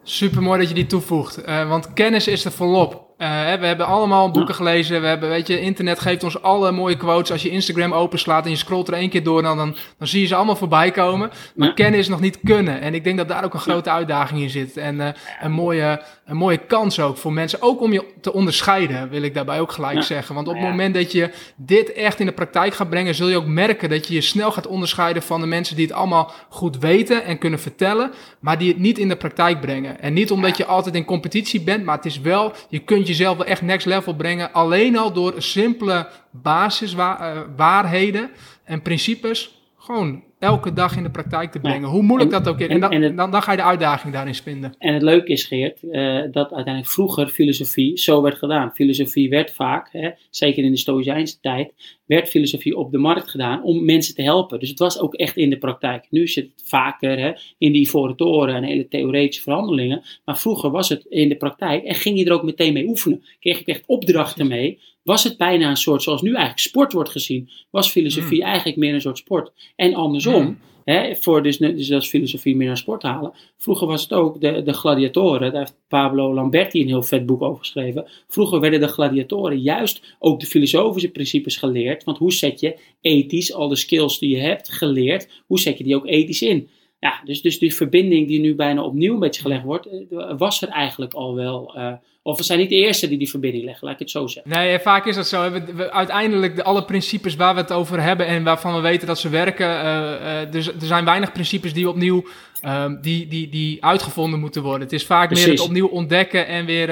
Super 0.04 0.41
mooi 0.41 0.60
dat 0.60 0.67
je 0.67 0.76
die 0.76 0.86
toevoegt, 0.86 1.47
uh, 1.47 1.69
want 1.69 1.93
kennis 1.93 2.28
is 2.28 2.45
er 2.45 2.52
volop. 2.52 3.11
Uh, 3.22 3.28
we 3.60 3.66
hebben 3.66 3.86
allemaal 3.86 4.32
boeken 4.32 4.56
gelezen. 4.56 5.02
We 5.02 5.08
hebben, 5.08 5.30
weet 5.30 5.48
je, 5.48 5.60
internet 5.60 6.00
geeft 6.00 6.24
ons 6.24 6.42
alle 6.42 6.72
mooie 6.72 6.98
quotes. 6.98 7.32
Als 7.32 7.42
je 7.42 7.50
Instagram 7.50 7.94
openslaat 7.94 8.46
en 8.46 8.50
je 8.50 8.56
scrolt 8.58 8.88
er 8.88 8.94
één 8.94 9.10
keer 9.10 9.24
door, 9.24 9.42
dan, 9.42 9.58
dan, 9.58 9.76
dan 9.98 10.08
zie 10.08 10.22
je 10.22 10.28
ze 10.28 10.36
allemaal 10.36 10.56
voorbij 10.56 10.92
komen. 10.92 11.32
Maar 11.56 11.74
kennen 11.74 12.00
is 12.00 12.08
nog 12.08 12.20
niet 12.20 12.40
kunnen. 12.44 12.82
En 12.82 12.94
ik 12.94 13.04
denk 13.04 13.18
dat 13.18 13.28
daar 13.28 13.44
ook 13.44 13.54
een 13.54 13.60
grote 13.60 13.90
uitdaging 13.90 14.42
in 14.42 14.50
zit. 14.50 14.78
En 14.78 14.96
uh, 14.96 15.08
een, 15.42 15.52
mooie, 15.52 16.02
een 16.26 16.36
mooie 16.36 16.58
kans 16.58 17.00
ook 17.00 17.18
voor 17.18 17.34
mensen. 17.34 17.62
Ook 17.62 17.82
om 17.82 17.94
je 17.94 18.06
te 18.22 18.34
onderscheiden, 18.34 19.10
wil 19.10 19.22
ik 19.22 19.34
daarbij 19.34 19.60
ook 19.60 19.72
gelijk 19.72 20.04
zeggen. 20.04 20.36
Want 20.36 20.48
op 20.48 20.54
het 20.54 20.64
moment 20.64 20.94
dat 20.94 21.12
je 21.12 21.32
dit 21.56 21.94
echt 21.94 22.20
in 22.20 22.26
de 22.26 22.32
praktijk 22.32 22.74
gaat 22.74 22.90
brengen, 22.90 23.16
zul 23.16 23.30
je 23.30 23.38
ook 23.38 23.46
merken 23.46 23.90
dat 23.90 24.08
je 24.08 24.14
je 24.14 24.22
snel 24.22 24.52
gaat 24.52 24.68
onderscheiden 24.68 25.24
van 25.24 25.42
de 25.42 25.48
mensen 25.48 25.76
die 25.76 25.86
het 25.86 25.96
allemaal 25.96 26.32
goed 26.50 26.78
weten 26.78 27.26
en 27.26 27.38
kunnen 27.38 27.60
vertellen, 27.60 28.12
maar 28.40 28.58
die 28.58 28.68
het 28.68 28.80
niet 28.80 28.98
in 28.98 29.08
de 29.08 29.16
praktijk 29.16 29.62
brengen. 29.62 30.02
En 30.02 30.14
niet 30.14 30.32
omdat 30.32 30.58
je 30.58 30.66
altijd 30.66 30.96
in 30.96 31.06
competitie 31.06 31.62
bent, 31.62 31.84
maar 31.84 31.96
het 31.96 32.06
is 32.06 32.20
wel, 32.20 32.54
je 32.70 32.80
kunt 32.80 33.08
je 33.08 33.11
jezelf 33.17 33.38
wel 33.38 33.45
echt 33.45 33.62
next 33.62 33.86
level 33.86 34.15
brengen. 34.15 34.54
Alleen 34.54 34.97
al 34.97 35.13
door 35.13 35.34
simpele 35.38 36.08
basiswaarheden 36.32 38.24
eh, 38.24 38.30
en 38.63 38.82
principes. 38.82 39.61
Gewoon 39.82 40.24
elke 40.39 40.74
dag 40.74 40.98
in 40.98 41.04
de 41.04 41.12
praktijk 41.12 41.52
te 41.52 41.60
brengen. 41.60 41.89
Hoe 41.89 42.02
moeilijk 42.02 42.32
dat 42.32 42.48
ook 42.48 42.60
is. 42.60 42.67
En, 42.67 42.82
en, 42.84 43.15
dan, 43.15 43.32
dan, 43.32 43.41
ga 43.41 43.52
je 43.52 43.58
de 43.58 43.63
uitdaging 43.63 44.13
daarin 44.13 44.36
vinden. 44.36 44.76
En 44.78 44.94
het 44.94 45.02
leuke 45.02 45.32
is, 45.32 45.46
Geert, 45.46 45.84
uh, 45.84 46.22
dat 46.22 46.54
uiteindelijk 46.54 46.88
vroeger 46.88 47.28
filosofie 47.28 47.98
zo 47.98 48.22
werd 48.22 48.38
gedaan. 48.38 48.72
Filosofie 48.74 49.30
werd 49.30 49.52
vaak, 49.52 49.89
hè, 49.91 50.10
zeker 50.30 50.63
in 50.63 50.72
de 50.72 50.78
Stoïcijnse 50.78 51.39
tijd, 51.39 51.74
werd 52.06 52.30
filosofie 52.30 52.78
op 52.78 52.91
de 52.91 52.98
markt 52.98 53.30
gedaan 53.30 53.63
om 53.63 53.86
mensen 53.86 54.15
te 54.15 54.22
helpen. 54.22 54.60
Dus 54.60 54.70
het 54.70 54.80
was 54.80 55.00
ook 55.00 55.13
echt 55.13 55.38
in 55.38 55.50
de 55.50 55.58
praktijk. 55.58 56.08
Nu 56.10 56.28
zit 56.28 56.52
het 56.56 56.67
vaker 56.67 57.20
hè, 57.20 57.32
in 57.58 57.72
die 57.72 57.82
ivoren 57.82 58.15
toren 58.15 58.56
en 58.56 58.63
hele 58.63 58.88
theoretische 58.88 59.44
verhandelingen. 59.44 60.04
Maar 60.26 60.38
vroeger 60.38 60.72
was 60.72 60.89
het 60.89 61.06
in 61.06 61.30
de 61.30 61.38
praktijk 61.38 61.84
en 61.84 61.96
ging 61.96 62.20
je 62.20 62.26
er 62.26 62.34
ook 62.34 62.44
meteen 62.44 62.74
mee 62.74 62.88
oefenen. 62.88 63.24
Kreeg 63.39 63.60
ik 63.60 63.67
echt 63.67 63.84
opdrachten 63.86 64.48
mee 64.48 64.80
was 65.04 65.24
het 65.24 65.38
bijna 65.38 65.70
een 65.70 65.78
soort, 65.78 66.04
zoals 66.04 66.22
nu 66.22 66.30
eigenlijk 66.30 66.60
sport 66.60 66.94
wordt 66.94 67.10
gezien, 67.10 67.50
was 67.70 67.92
filosofie 67.92 68.42
hmm. 68.42 68.48
eigenlijk 68.48 68.78
meer 68.78 68.94
een 68.94 69.02
soort 69.02 69.18
sport. 69.18 69.52
En 69.76 69.94
andersom, 69.94 70.44
mm. 70.44 70.58
hè, 70.86 71.16
voor 71.16 71.44
dus, 71.44 71.58
dus 71.58 71.92
als 71.92 72.10
filosofie 72.10 72.56
meer 72.56 72.68
naar 72.68 72.78
sport 72.78 73.02
halen. 73.02 73.34
Vroeger 73.58 73.88
was 73.88 74.02
het 74.02 74.14
ook 74.14 74.42
de, 74.42 74.64
de 74.64 74.74
gladiatoren, 74.74 75.52
daar 75.52 75.62
heeft 75.62 75.80
Pablo 75.88 76.34
Lamberti 76.34 76.82
een 76.82 76.88
heel 76.88 77.04
vet 77.04 77.26
boek 77.26 77.42
over 77.42 77.60
geschreven. 77.60 78.08
Vroeger 78.28 78.60
werden 78.60 78.80
de 78.80 78.88
gladiatoren 78.88 79.60
juist 79.60 80.16
ook 80.20 80.40
de 80.40 80.46
filosofische 80.46 81.12
principes 81.12 81.58
geleerd. 81.58 82.04
Want 82.04 82.18
hoe 82.18 82.34
zet 82.34 82.60
je 82.60 82.80
ethisch 83.02 83.54
al 83.54 83.68
de 83.68 83.76
skills 83.76 84.20
die 84.20 84.30
je 84.30 84.42
hebt 84.42 84.72
geleerd, 84.72 85.44
hoe 85.46 85.60
zet 85.60 85.78
je 85.78 85.84
die 85.84 85.96
ook 85.96 86.08
ethisch 86.08 86.42
in? 86.42 86.70
Ja, 87.02 87.22
dus, 87.24 87.42
dus 87.42 87.60
die 87.60 87.76
verbinding 87.76 88.28
die 88.28 88.40
nu 88.40 88.56
bijna 88.56 88.82
opnieuw 88.84 89.14
een 89.14 89.20
beetje 89.20 89.42
gelegd 89.42 89.64
wordt, 89.64 89.88
eh, 89.88 90.34
was 90.38 90.62
er 90.62 90.70
eigenlijk 90.70 91.14
al 91.14 91.36
wel. 91.36 91.74
Uh, 91.78 91.94
of 92.22 92.38
we 92.38 92.44
zijn 92.44 92.60
niet 92.60 92.70
de 92.70 92.76
eerste 92.76 93.08
die 93.08 93.18
die 93.18 93.30
verbinding 93.30 93.64
leggen, 93.64 93.84
laat 93.86 93.94
ik 93.94 94.00
het 94.00 94.10
zo 94.10 94.28
zeggen. 94.28 94.52
Nee, 94.52 94.80
vaak 94.80 95.06
is 95.06 95.16
dat 95.16 95.28
zo. 95.28 95.52
We, 95.52 95.74
we, 95.74 95.92
uiteindelijk, 95.92 96.56
de, 96.56 96.64
alle 96.64 96.86
principes 96.86 97.36
waar 97.36 97.54
we 97.54 97.62
het 97.62 97.72
over 97.72 98.02
hebben 98.02 98.26
en 98.26 98.44
waarvan 98.44 98.76
we 98.76 98.82
weten 98.82 99.08
dat 99.08 99.20
ze 99.20 99.30
werken, 99.30 99.68
uh, 99.68 100.52
dus, 100.52 100.68
er 100.68 100.74
zijn 100.80 101.06
weinig 101.06 101.32
principes 101.32 101.74
die 101.74 101.90
opnieuw 101.90 102.26
um, 102.66 103.02
die, 103.02 103.28
die, 103.28 103.50
die 103.50 103.84
uitgevonden 103.84 104.40
moeten 104.40 104.62
worden. 104.62 104.82
Het 104.82 104.94
is 104.94 105.06
vaak 105.06 105.30
meer 105.30 105.50
het 105.50 105.60
opnieuw 105.60 105.88
ontdekken 105.88 106.48
en 106.48 106.66
weer, 106.66 106.88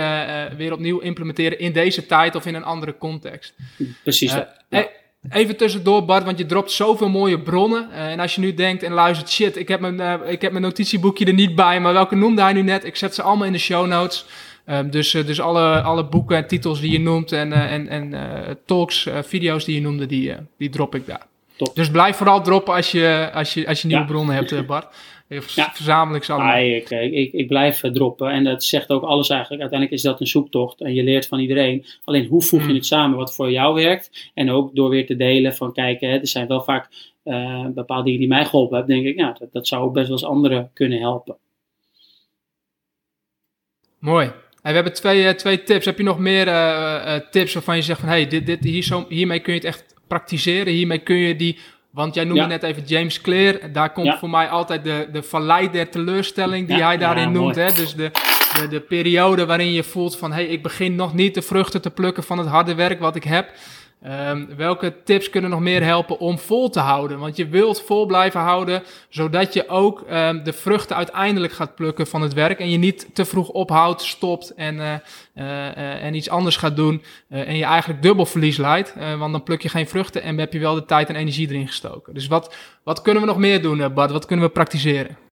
weer 0.58 0.74
opnieuw 0.74 1.00
implementeren 1.00 1.60
in 1.60 1.72
deze 1.72 2.06
tijd 2.06 2.36
of 2.36 2.45
in 2.45 2.56
een 2.56 2.63
andere 2.63 2.98
context. 2.98 3.54
Precies. 4.04 4.34
Ja. 4.69 4.88
Even 5.29 5.58
tussendoor, 5.58 6.05
Bart, 6.05 6.23
want 6.23 6.38
je 6.38 6.45
dropt 6.45 6.71
zoveel 6.71 7.10
mooie 7.10 7.39
bronnen. 7.39 7.88
Uh, 7.91 8.12
en 8.12 8.19
als 8.19 8.36
je 8.36 8.41
nu 8.41 8.53
denkt 8.53 8.84
en 8.84 8.93
luistert, 8.93 9.29
shit, 9.29 9.58
ik 9.58 9.67
heb, 9.67 9.79
mijn, 9.79 9.95
uh, 9.95 10.32
ik 10.32 10.41
heb 10.41 10.51
mijn 10.51 10.63
notitieboekje 10.63 11.25
er 11.25 11.34
niet 11.34 11.55
bij, 11.55 11.82
maar 11.82 11.93
welke 11.93 12.15
noemde 12.15 12.41
hij 12.41 12.53
nu 12.53 12.62
net? 12.62 12.86
Ik 12.86 12.95
zet 12.95 13.15
ze 13.15 13.21
allemaal 13.21 13.45
in 13.45 13.51
de 13.51 13.60
show 13.60 13.88
notes. 13.88 14.25
Um, 14.65 14.89
dus, 14.89 15.13
uh, 15.13 15.25
dus 15.25 15.41
alle, 15.41 15.82
alle 15.82 16.05
boeken 16.05 16.38
en 16.38 16.47
titels 16.47 16.82
die 16.82 16.91
je 16.91 16.99
noemt 16.99 17.32
en, 17.32 17.53
en, 17.53 17.88
en 17.88 18.58
talks, 18.65 19.08
video's 19.21 19.65
die 19.65 19.75
je 19.75 19.82
noemde, 19.82 20.05
die, 20.05 20.36
die 20.58 20.69
drop 20.69 20.95
ik 20.95 21.05
daar. 21.05 21.25
Top. 21.55 21.75
Dus 21.75 21.91
blijf 21.91 22.15
vooral 22.15 22.41
droppen 22.41 22.73
als 22.73 22.91
je, 22.91 23.29
als 23.34 23.53
je, 23.53 23.67
als 23.67 23.82
je 23.82 23.88
nieuwe 23.88 24.03
ja. 24.03 24.10
bronnen 24.10 24.36
hebt, 24.36 24.65
Bart. 24.65 24.88
Ja. 25.30 25.72
Verzamelijk 25.74 26.24
ze 26.24 26.34
allemaal. 26.34 26.58
Ja, 26.58 26.76
ik, 26.76 26.89
ik, 26.89 27.34
ik 27.34 27.48
blijf 27.48 27.80
droppen 27.80 28.30
en 28.30 28.44
dat 28.44 28.63
zegt 28.63 28.89
ook 28.89 29.04
alles 29.04 29.30
eigenlijk. 29.30 29.62
Uiteindelijk 29.62 30.00
is 30.00 30.06
dat 30.06 30.20
een 30.20 30.28
zoektocht 30.28 30.82
en 30.82 30.94
je 30.94 31.04
leert 31.04 31.28
van 31.28 31.39
iedereen. 31.39 31.86
Alleen 32.04 32.26
hoe 32.26 32.42
voeg 32.42 32.60
je 32.60 32.65
hmm. 32.65 32.76
het 32.76 32.86
samen 32.86 33.18
wat 33.18 33.36
voor 33.36 33.52
jou 33.52 33.74
werkt? 33.74 34.32
En 34.34 34.52
ook 34.52 34.76
door 34.76 34.89
weer 34.89 35.06
te 35.06 35.15
delen 35.15 35.56
van 35.56 35.74
kijken, 35.74 36.10
er 36.10 36.28
zijn 36.28 36.48
wel 36.48 36.62
vaak 36.62 36.89
uh, 37.24 37.65
bepaalde 37.68 38.04
dingen 38.04 38.20
die 38.20 38.28
mij 38.28 38.46
geholpen 38.46 38.78
hebben. 38.78 38.96
denk 38.96 39.08
ik, 39.08 39.18
ja, 39.18 39.36
dat, 39.39 39.52
dat 39.52 39.68
zou 39.68 39.84
ook 39.84 39.94
best 39.94 40.08
wel 40.08 40.18
eens 40.18 40.28
anderen 40.28 40.72
kunnen 40.74 41.00
helpen. 41.00 41.38
Mooi. 44.00 44.26
Hey, 44.62 44.72
we 44.72 44.78
hebben 44.78 44.94
twee, 44.94 45.24
uh, 45.24 45.30
twee 45.30 45.63
tips. 45.63 45.86
Heb 45.86 45.98
je 45.98 46.04
nog 46.04 46.20
meer 46.20 46.48
uh, 46.48 47.15
tips 47.15 47.54
waarvan 47.54 47.76
je 47.76 47.82
zegt 47.82 48.00
van 48.00 48.10
hey, 48.10 48.28
dit, 48.28 48.46
dit, 48.46 48.63
hier 48.63 48.84
zo, 48.84 49.06
hiermee 49.10 49.39
kun 49.39 49.54
je 49.54 49.60
het 49.60 49.68
echt 49.68 49.96
praktiseren. 50.08 50.74
Hiermee 50.74 51.00
kun 51.00 51.15
je 51.15 51.36
die 51.36 51.58
want 51.91 52.13
jij 52.15 52.23
noemde 52.23 52.45
net 52.45 52.63
even 52.63 52.84
James 52.86 53.21
Clear. 53.21 53.71
Daar 53.71 53.91
komt 53.93 54.15
voor 54.19 54.30
mij 54.30 54.47
altijd 54.49 54.84
de, 54.84 55.08
de 55.12 55.23
vallei 55.23 55.71
der 55.71 55.89
teleurstelling 55.89 56.67
die 56.67 56.84
hij 56.84 56.97
daarin 56.97 57.32
noemt. 57.32 57.56
Hè? 57.56 57.71
Dus 57.71 57.95
de, 57.95 58.12
de, 58.54 58.67
de 58.67 58.80
periode 58.80 59.45
waarin 59.45 59.71
je 59.71 59.84
voelt 59.84 60.17
van... 60.17 60.32
hé, 60.32 60.43
hey, 60.43 60.47
ik 60.47 60.63
begin 60.63 60.95
nog 60.95 61.13
niet 61.13 61.34
de 61.34 61.41
vruchten 61.41 61.82
te 61.82 61.91
plukken 61.91 62.23
van 62.23 62.38
het 62.38 62.47
harde 62.47 62.75
werk 62.75 62.99
wat 62.99 63.15
ik 63.15 63.23
heb. 63.23 63.52
Um, 64.08 64.56
welke 64.56 65.04
tips 65.04 65.30
kunnen 65.30 65.50
nog 65.50 65.60
meer 65.60 65.84
helpen 65.84 66.20
om 66.20 66.38
vol 66.38 66.70
te 66.70 66.80
houden? 66.80 67.20
Want 67.20 67.36
je 67.36 67.48
wilt 67.48 67.82
vol 67.82 68.06
blijven 68.06 68.40
houden, 68.40 68.84
zodat 69.10 69.54
je 69.54 69.68
ook 69.68 70.04
um, 70.12 70.44
de 70.44 70.54
vruchten 70.54 70.96
uiteindelijk 70.96 71.54
gaat 71.54 71.76
plukken 71.76 72.08
van 72.08 72.22
het 72.22 72.34
werk. 72.34 72.60
En 72.60 72.70
je 72.70 72.78
niet 72.78 73.16
te 73.16 73.26
vroeg 73.26 73.50
ophoudt, 73.50 74.02
stopt 74.02 74.54
en, 74.54 74.76
uh, 74.76 74.94
uh, 75.36 76.04
en 76.04 76.14
iets 76.14 76.30
anders 76.30 76.58
gaat 76.58 76.76
doen. 76.76 77.04
en 77.30 77.56
je 77.56 77.66
eigenlijk 77.66 78.02
dubbel 78.02 78.26
verlies 78.26 78.58
leidt. 78.58 78.94
want 79.18 79.32
dan 79.32 79.44
pluk 79.44 79.62
je 79.62 79.70
geen 79.70 79.88
vruchten 79.88 80.22
en 80.22 80.38
heb 80.38 80.54
je 80.54 80.60
wel 80.60 80.76
de 80.76 80.86
tijd 80.86 81.10
en 81.10 81.16
energie 81.16 81.50
erin 81.50 81.68
gestoken. 81.68 82.14
Dus 82.14 82.28
wat, 82.28 82.56
wat 82.84 83.02
kunnen 83.02 83.22
we 83.22 83.28
nog 83.28 83.38
meer 83.38 83.62
doen, 83.62 83.94
Bart? 83.94 84.12
Wat 84.12 84.26
kunnen 84.26 84.46
we 84.46 84.52
praktiseren? 84.52 85.29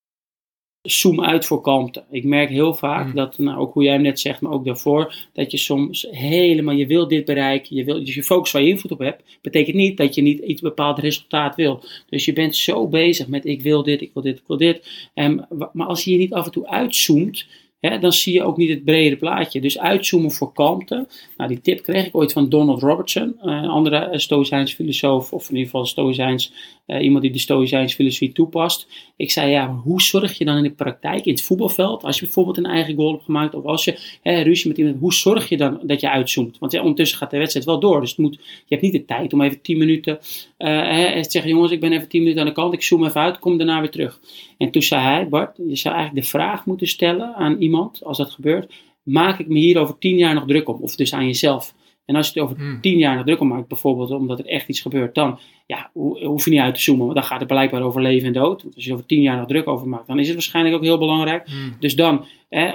Zoom 0.81 1.23
uit 1.23 1.45
voor 1.45 1.61
kalmte. 1.61 2.03
Ik 2.11 2.23
merk 2.23 2.49
heel 2.49 2.73
vaak 2.73 3.07
mm. 3.07 3.15
dat, 3.15 3.37
nou, 3.37 3.59
ook 3.59 3.73
hoe 3.73 3.83
jij 3.83 3.93
hem 3.93 4.01
net 4.01 4.19
zegt, 4.19 4.41
maar 4.41 4.51
ook 4.51 4.65
daarvoor, 4.65 5.15
dat 5.33 5.51
je 5.51 5.57
soms 5.57 6.07
helemaal, 6.09 6.73
je 6.73 6.87
wil 6.87 7.07
dit 7.07 7.25
bereiken, 7.25 7.75
je 7.75 7.83
wil, 7.83 8.05
dus 8.05 8.15
je 8.15 8.23
focus 8.23 8.51
waar 8.51 8.61
je 8.61 8.69
invloed 8.69 8.91
op 8.91 8.99
hebt, 8.99 9.23
betekent 9.41 9.75
niet 9.75 9.97
dat 9.97 10.15
je 10.15 10.21
niet 10.21 10.39
iets 10.39 10.61
bepaald 10.61 10.99
resultaat 10.99 11.55
wil. 11.55 11.83
Dus 12.09 12.25
je 12.25 12.33
bent 12.33 12.55
zo 12.55 12.87
bezig 12.87 13.27
met 13.27 13.45
ik 13.45 13.61
wil 13.61 13.83
dit, 13.83 14.01
ik 14.01 14.11
wil 14.13 14.23
dit, 14.23 14.37
ik 14.37 14.47
wil 14.47 14.57
dit. 14.57 15.09
En, 15.13 15.47
maar 15.73 15.87
als 15.87 16.03
je 16.03 16.11
je 16.11 16.17
niet 16.17 16.33
af 16.33 16.45
en 16.45 16.51
toe 16.51 16.67
uitzoomt, 16.67 17.45
dan 17.79 18.13
zie 18.13 18.33
je 18.33 18.43
ook 18.43 18.57
niet 18.57 18.69
het 18.69 18.83
brede 18.85 19.15
plaatje. 19.15 19.61
Dus 19.61 19.79
uitzoomen 19.79 20.31
voor 20.31 20.53
kalmte. 20.53 21.07
Nou, 21.37 21.49
die 21.49 21.61
tip 21.61 21.83
kreeg 21.83 22.05
ik 22.05 22.15
ooit 22.15 22.33
van 22.33 22.49
Donald 22.49 22.81
Robertson, 22.81 23.35
eh, 23.39 23.51
een 23.51 23.69
andere 23.69 23.97
eh, 23.97 24.19
Stoïcijns 24.19 24.73
filosoof, 24.73 25.33
of 25.33 25.43
in 25.49 25.55
ieder 25.55 25.65
geval 25.65 25.85
Stoïcijns, 25.85 26.53
uh, 26.87 27.03
iemand 27.03 27.21
die 27.23 27.31
de 27.31 27.39
Stoïcijns 27.39 27.93
filosofie 27.93 28.31
toepast. 28.31 28.87
Ik 29.15 29.31
zei, 29.31 29.51
ja, 29.51 29.73
hoe 29.73 30.01
zorg 30.01 30.37
je 30.37 30.45
dan 30.45 30.57
in 30.57 30.63
de 30.63 30.71
praktijk, 30.71 31.25
in 31.25 31.31
het 31.31 31.43
voetbalveld, 31.43 32.03
als 32.03 32.19
je 32.19 32.25
bijvoorbeeld 32.25 32.57
een 32.57 32.65
eigen 32.65 32.95
goal 32.95 33.11
hebt 33.11 33.23
gemaakt, 33.23 33.55
of 33.55 33.65
als 33.65 33.83
je 33.83 34.17
hè, 34.21 34.41
ruzie 34.41 34.67
met 34.67 34.77
iemand, 34.77 34.99
hoe 34.99 35.13
zorg 35.13 35.49
je 35.49 35.57
dan 35.57 35.79
dat 35.83 36.01
je 36.01 36.09
uitzoomt? 36.09 36.57
Want 36.59 36.79
ondertussen 36.79 37.17
gaat 37.17 37.31
de 37.31 37.37
wedstrijd 37.37 37.65
wel 37.65 37.79
door, 37.79 38.01
dus 38.01 38.09
het 38.09 38.19
moet, 38.19 38.35
je 38.35 38.41
hebt 38.67 38.81
niet 38.81 38.91
de 38.91 39.05
tijd 39.05 39.33
om 39.33 39.41
even 39.41 39.61
10 39.61 39.77
minuten 39.77 40.13
uh, 40.57 41.21
te 41.21 41.31
zeggen, 41.31 41.51
jongens, 41.51 41.71
ik 41.71 41.79
ben 41.79 41.91
even 41.91 42.07
10 42.07 42.21
minuten 42.21 42.41
aan 42.41 42.47
de 42.47 42.53
kant, 42.53 42.73
ik 42.73 42.83
zoom 42.83 43.05
even 43.05 43.21
uit, 43.21 43.39
kom 43.39 43.57
daarna 43.57 43.79
weer 43.79 43.91
terug. 43.91 44.19
En 44.57 44.71
toen 44.71 44.81
zei 44.81 45.01
hij, 45.01 45.27
Bart, 45.29 45.57
je 45.67 45.75
zou 45.75 45.95
eigenlijk 45.95 46.25
de 46.25 46.31
vraag 46.31 46.65
moeten 46.65 46.87
stellen 46.87 47.35
aan 47.35 47.61
iemand, 47.61 48.03
als 48.03 48.17
dat 48.17 48.31
gebeurt, 48.31 48.73
maak 49.03 49.39
ik 49.39 49.47
me 49.47 49.59
hier 49.59 49.77
over 49.77 49.97
tien 49.97 50.17
jaar 50.17 50.33
nog 50.33 50.45
druk 50.47 50.69
om? 50.69 50.77
Of 50.81 50.95
dus 50.95 51.13
aan 51.13 51.25
jezelf. 51.25 51.73
En 52.07 52.15
als 52.15 52.27
je 52.27 52.33
het 52.33 52.43
over 52.43 52.63
hmm. 52.63 52.81
tien 52.81 52.97
jaar 52.97 53.15
nog 53.15 53.25
druk 53.25 53.39
om 53.39 53.47
maakt, 53.47 53.67
bijvoorbeeld 53.67 54.11
omdat 54.11 54.39
er 54.39 54.45
echt 54.45 54.67
iets 54.67 54.81
gebeurt, 54.81 55.15
dan 55.15 55.39
ja, 55.65 55.89
hoef 55.93 56.45
je 56.45 56.51
niet 56.51 56.59
uit 56.59 56.75
te 56.75 56.81
zoomen, 56.81 57.05
want 57.05 57.17
dan 57.17 57.27
gaat 57.27 57.39
het 57.39 57.47
blijkbaar 57.47 57.81
over 57.81 58.01
leven 58.01 58.27
en 58.27 58.33
dood. 58.33 58.63
Want 58.63 58.75
als 58.75 58.85
je 58.85 58.93
over 58.93 59.05
tien 59.05 59.21
jaar 59.21 59.37
nog 59.37 59.47
druk 59.47 59.67
over 59.67 59.87
maakt, 59.87 60.07
dan 60.07 60.19
is 60.19 60.25
het 60.25 60.35
waarschijnlijk 60.35 60.75
ook 60.75 60.83
heel 60.83 60.97
belangrijk. 60.97 61.47
Hmm. 61.47 61.75
Dus 61.79 61.95
dan 61.95 62.25
hè, 62.49 62.67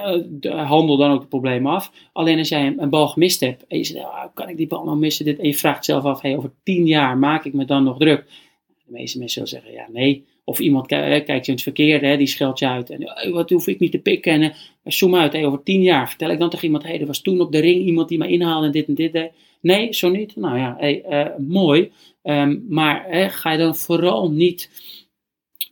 handel 0.51 0.97
dan 0.97 1.11
ook 1.11 1.21
het 1.21 1.29
probleem 1.29 1.67
af. 1.67 1.93
Alleen 2.13 2.39
als 2.39 2.49
jij 2.49 2.75
een, 2.77 2.91
bal 2.91 3.09
gemist 3.09 3.41
hebt 3.41 3.67
en 3.67 3.79
je 3.79 3.85
zegt, 3.85 4.05
oh, 4.05 4.25
kan 4.35 4.49
ik 4.49 4.57
die 4.57 4.67
bal 4.67 4.85
nou 4.85 4.99
missen? 4.99 5.25
Dit, 5.25 5.39
en 5.39 5.47
je 5.47 5.55
vraagt 5.55 5.85
zelf 5.85 6.05
af, 6.05 6.21
hey, 6.21 6.37
over 6.37 6.53
tien 6.63 6.87
jaar 6.87 7.19
maak 7.19 7.45
ik 7.45 7.53
me 7.53 7.65
dan 7.65 7.85
nog 7.85 7.99
druk? 7.99 8.25
De 8.67 8.93
meeste 8.93 9.19
mensen 9.19 9.47
zullen 9.47 9.65
zeggen, 9.65 9.83
ja, 9.83 10.01
nee. 10.01 10.25
Of 10.45 10.59
iemand 10.59 10.87
kijkt 10.87 11.27
je 11.27 11.35
in 11.35 11.53
het 11.53 11.63
verkeerde, 11.63 12.07
hè, 12.07 12.17
die 12.17 12.27
scheldt 12.27 12.59
je 12.59 12.69
uit. 12.69 12.91
En 12.91 13.33
wat 13.33 13.51
hoef 13.51 13.67
ik 13.67 13.79
niet 13.79 13.91
te 13.91 13.99
pikken? 13.99 14.33
En 14.33 14.43
uh, 14.43 14.49
zoom 14.83 15.17
uit, 15.17 15.33
hey, 15.33 15.47
over 15.47 15.63
tien 15.63 15.83
jaar 15.83 16.09
vertel 16.09 16.31
ik 16.31 16.39
dan 16.39 16.51
toch 16.51 16.63
iemand: 16.63 16.83
hey, 16.83 17.01
er 17.01 17.07
was 17.07 17.23
toen 17.23 17.41
op 17.41 17.53
de 17.53 17.59
ring 17.59 17.85
iemand 17.85 18.09
die 18.09 18.19
me 18.19 18.29
inhaalde 18.29 18.67
en 18.67 18.73
dit 18.73 18.87
en 18.87 18.95
dit 18.95 19.13
deed. 19.13 19.31
Nee, 19.61 19.93
zo 19.93 20.09
niet. 20.09 20.37
Nou 20.37 20.59
ja, 20.59 20.77
uh, 20.83 21.39
mooi. 21.39 21.93
Um, 22.23 22.67
maar 22.69 23.31
ga 23.31 23.53
je 23.53 23.59
dan 23.59 23.77
vooral 23.77 24.31
niet. 24.31 24.71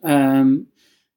Um, 0.03 0.71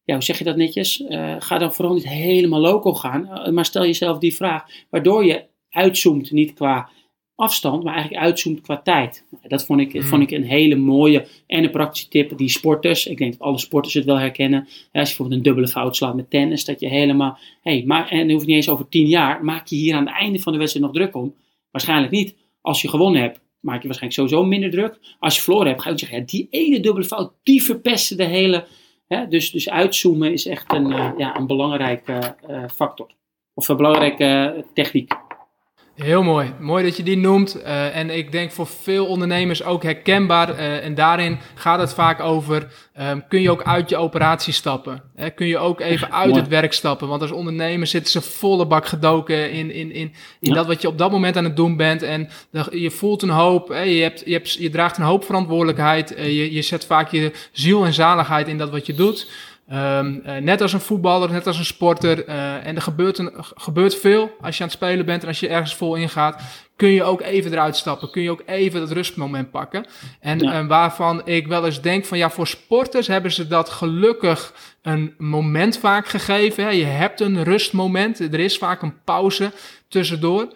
ja, 0.04 0.14
hoe 0.14 0.24
zeg 0.24 0.38
je 0.38 0.44
dat 0.44 0.56
netjes? 0.56 1.04
Ga 1.40 1.58
dan 1.58 1.74
vooral 1.74 1.94
niet 1.94 2.08
helemaal 2.08 2.60
loco 2.60 2.94
gaan. 2.94 3.54
maar 3.54 3.66
stel 3.66 3.86
jezelf 3.86 4.18
die 4.18 4.36
vraag, 4.36 4.66
waardoor 4.90 5.26
je 5.26 5.46
uitzoomt, 5.70 6.32
niet 6.32 6.54
qua 6.54 6.90
afstand, 7.36 7.84
maar 7.84 7.94
eigenlijk 7.94 8.24
uitzoomt 8.24 8.62
qua 8.62 8.82
tijd. 8.82 9.26
Dat 9.48 9.66
vond 9.66 9.80
ik, 9.80 9.94
mm. 9.94 10.02
vond 10.02 10.22
ik 10.22 10.32
een 10.32 10.44
hele 10.44 10.76
mooie 10.76 11.28
en 11.48 11.64
een 11.64 11.72
praktische 11.72 12.08
tip. 12.08 12.38
Die 12.38 12.50
sporters, 12.50 13.06
ik 13.06 13.18
denk 13.18 13.32
dat 13.32 13.42
alle 13.42 13.58
sporters 13.58 13.94
het 13.94 14.06
wel 14.06 14.20
herkennen. 14.20 14.60
Als 14.62 14.70
je 14.92 14.92
bijvoorbeeld 14.92 15.38
een 15.38 15.44
dubbele 15.44 15.68
fout 15.68 15.96
slaat 15.96 16.16
met 16.16 16.30
tennis, 16.30 16.66
dat 16.66 16.80
je 16.80 16.88
helemaal, 16.88 17.38
hey, 17.62 17.84
maar, 17.86 18.10
en 18.10 18.32
hoeft 18.32 18.46
niet 18.46 18.56
eens 18.56 18.70
over 18.70 18.90
tien 18.90 19.08
jaar, 19.08 19.44
maak 19.44 19.68
je 19.68 19.76
hier 19.76 19.96
aan 19.96 20.06
het 20.06 20.16
einde 20.16 20.40
van 20.40 20.52
de 20.54 20.60
wedstrijd 20.60 20.86
nog 20.86 20.96
druk 20.96 21.16
om? 21.16 21.36
Waarschijnlijk 21.72 22.12
niet. 22.12 22.36
Als 22.62 22.82
je 22.82 22.90
gewonnen 22.90 23.22
hebt, 23.22 23.42
maak 23.60 23.82
je 23.82 23.88
waarschijnlijk 23.88 24.22
sowieso 24.22 24.50
minder 24.50 24.72
druk. 24.72 25.00
Als 25.20 25.36
je 25.36 25.42
verloren 25.42 25.68
hebt, 25.68 25.82
ga 25.82 25.88
je 25.88 25.94
ook 25.94 26.00
zeggen, 26.00 26.18
ja, 26.18 26.26
die 26.26 26.48
ene 26.50 26.80
dubbele 26.80 27.06
fout, 27.06 27.34
die 27.44 27.64
verpesten 27.64 28.18
de 28.18 28.26
hele... 28.26 28.66
Hè? 29.08 29.28
Dus, 29.28 29.52
dus 29.52 29.70
uitzoomen 29.70 30.34
is 30.34 30.46
echt 30.46 30.74
een, 30.74 30.92
uh, 30.92 31.12
ja, 31.18 31.38
een 31.38 31.48
belangrijke 31.48 32.36
uh, 32.50 32.64
factor. 32.76 33.12
Of 33.54 33.68
een 33.68 33.78
belangrijke 33.78 34.54
uh, 34.58 34.64
techniek. 34.74 35.14
Heel 35.96 36.24
mooi. 36.24 36.54
Mooi 36.60 36.84
dat 36.84 36.98
je 36.98 37.04
die 37.04 37.18
noemt. 37.18 37.58
Uh, 37.58 37.96
en 37.96 38.10
ik 38.10 38.32
denk 38.32 38.52
voor 38.52 38.68
veel 38.68 39.06
ondernemers 39.06 39.64
ook 39.64 39.84
herkenbaar. 39.84 40.50
Uh, 40.50 40.86
en 40.86 40.96
daarin 40.96 41.40
gaat 41.56 41.80
het 41.80 41.94
vaak 41.94 42.20
over: 42.20 42.68
um, 43.00 43.28
kun 43.28 43.42
je 43.42 43.52
ook 43.52 43.64
uit 43.64 43.90
je 43.90 43.98
operatie 43.98 44.54
stappen? 44.54 45.02
Hè? 45.16 45.30
Kun 45.30 45.48
je 45.48 45.58
ook 45.58 45.80
even 45.80 46.12
uit 46.12 46.36
het 46.36 46.48
werk 46.48 46.74
stappen? 46.74 47.08
Want 47.08 47.22
als 47.22 47.32
ondernemer 47.32 47.88
zitten 47.88 48.12
ze 48.12 48.22
volle 48.22 48.66
bak 48.66 48.86
gedoken 48.86 49.52
in, 49.52 49.72
in, 49.72 49.92
in, 49.92 50.14
in 50.40 50.54
dat 50.54 50.66
wat 50.66 50.82
je 50.82 50.88
op 50.88 50.98
dat 50.98 51.12
moment 51.12 51.38
aan 51.38 51.44
het 51.44 51.56
doen 51.56 51.78
bent. 51.78 52.02
En 52.02 52.30
je 52.72 52.92
voelt 52.92 53.22
een 53.22 53.30
hoop, 53.30 53.68
hè? 53.68 53.82
Je, 53.82 54.02
hebt, 54.02 54.24
je, 54.26 54.34
hebt, 54.34 54.54
je 54.54 54.70
draagt 54.70 54.98
een 54.98 55.04
hoop 55.04 55.26
verantwoordelijkheid. 55.26 56.18
Uh, 56.18 56.26
je, 56.26 56.54
je 56.54 56.62
zet 56.62 56.86
vaak 56.86 57.12
je 57.12 57.32
ziel 57.52 57.86
en 57.86 57.94
zaligheid 57.94 58.48
in 58.48 58.58
dat 58.58 58.70
wat 58.70 58.86
je 58.86 58.94
doet. 58.94 59.28
Um, 59.72 60.22
uh, 60.26 60.38
net 60.38 60.62
als 60.62 60.74
een 60.74 60.80
voetballer, 60.80 61.32
net 61.32 61.48
als 61.48 61.58
een 61.58 61.66
sporter. 61.66 62.28
Uh, 62.28 62.66
en 62.68 62.76
er 62.76 62.82
gebeurt, 62.82 63.18
een, 63.18 63.32
gebeurt 63.38 63.96
veel 63.96 64.32
als 64.42 64.58
je 64.58 64.64
aan 64.64 64.70
het 64.70 64.78
spelen 64.78 65.06
bent 65.06 65.22
en 65.22 65.28
als 65.28 65.40
je 65.40 65.48
ergens 65.48 65.76
vol 65.76 65.96
ingaat. 65.96 66.42
Kun 66.76 66.90
je 66.90 67.04
ook 67.04 67.22
even 67.22 67.52
eruit 67.52 67.76
stappen. 67.76 68.12
Kun 68.12 68.22
je 68.22 68.32
ook 68.32 68.44
even 68.46 68.80
dat 68.80 68.92
rustmoment 68.92 69.52
pakken. 69.52 69.86
En 70.20 70.40
ja. 70.40 70.62
uh, 70.62 70.68
waarvan 70.68 71.22
ik 71.26 71.48
wel 71.48 71.66
eens 71.66 71.82
denk 71.82 72.06
van 72.06 72.18
ja, 72.18 72.30
voor 72.30 72.48
sporters 72.48 73.08
hebben 73.08 73.32
ze 73.32 73.48
dat 73.48 73.70
gelukkig 73.70 74.54
een 74.82 75.14
moment 75.18 75.78
vaak 75.78 76.08
gegeven. 76.08 76.64
Hè. 76.64 76.70
Je 76.70 76.86
hebt 76.86 77.22
een 77.22 77.44
rustmoment. 77.44 78.20
Er 78.20 78.40
is 78.40 78.58
vaak 78.58 78.82
een 78.82 79.04
pauze 79.04 79.52
tussendoor. 79.88 80.48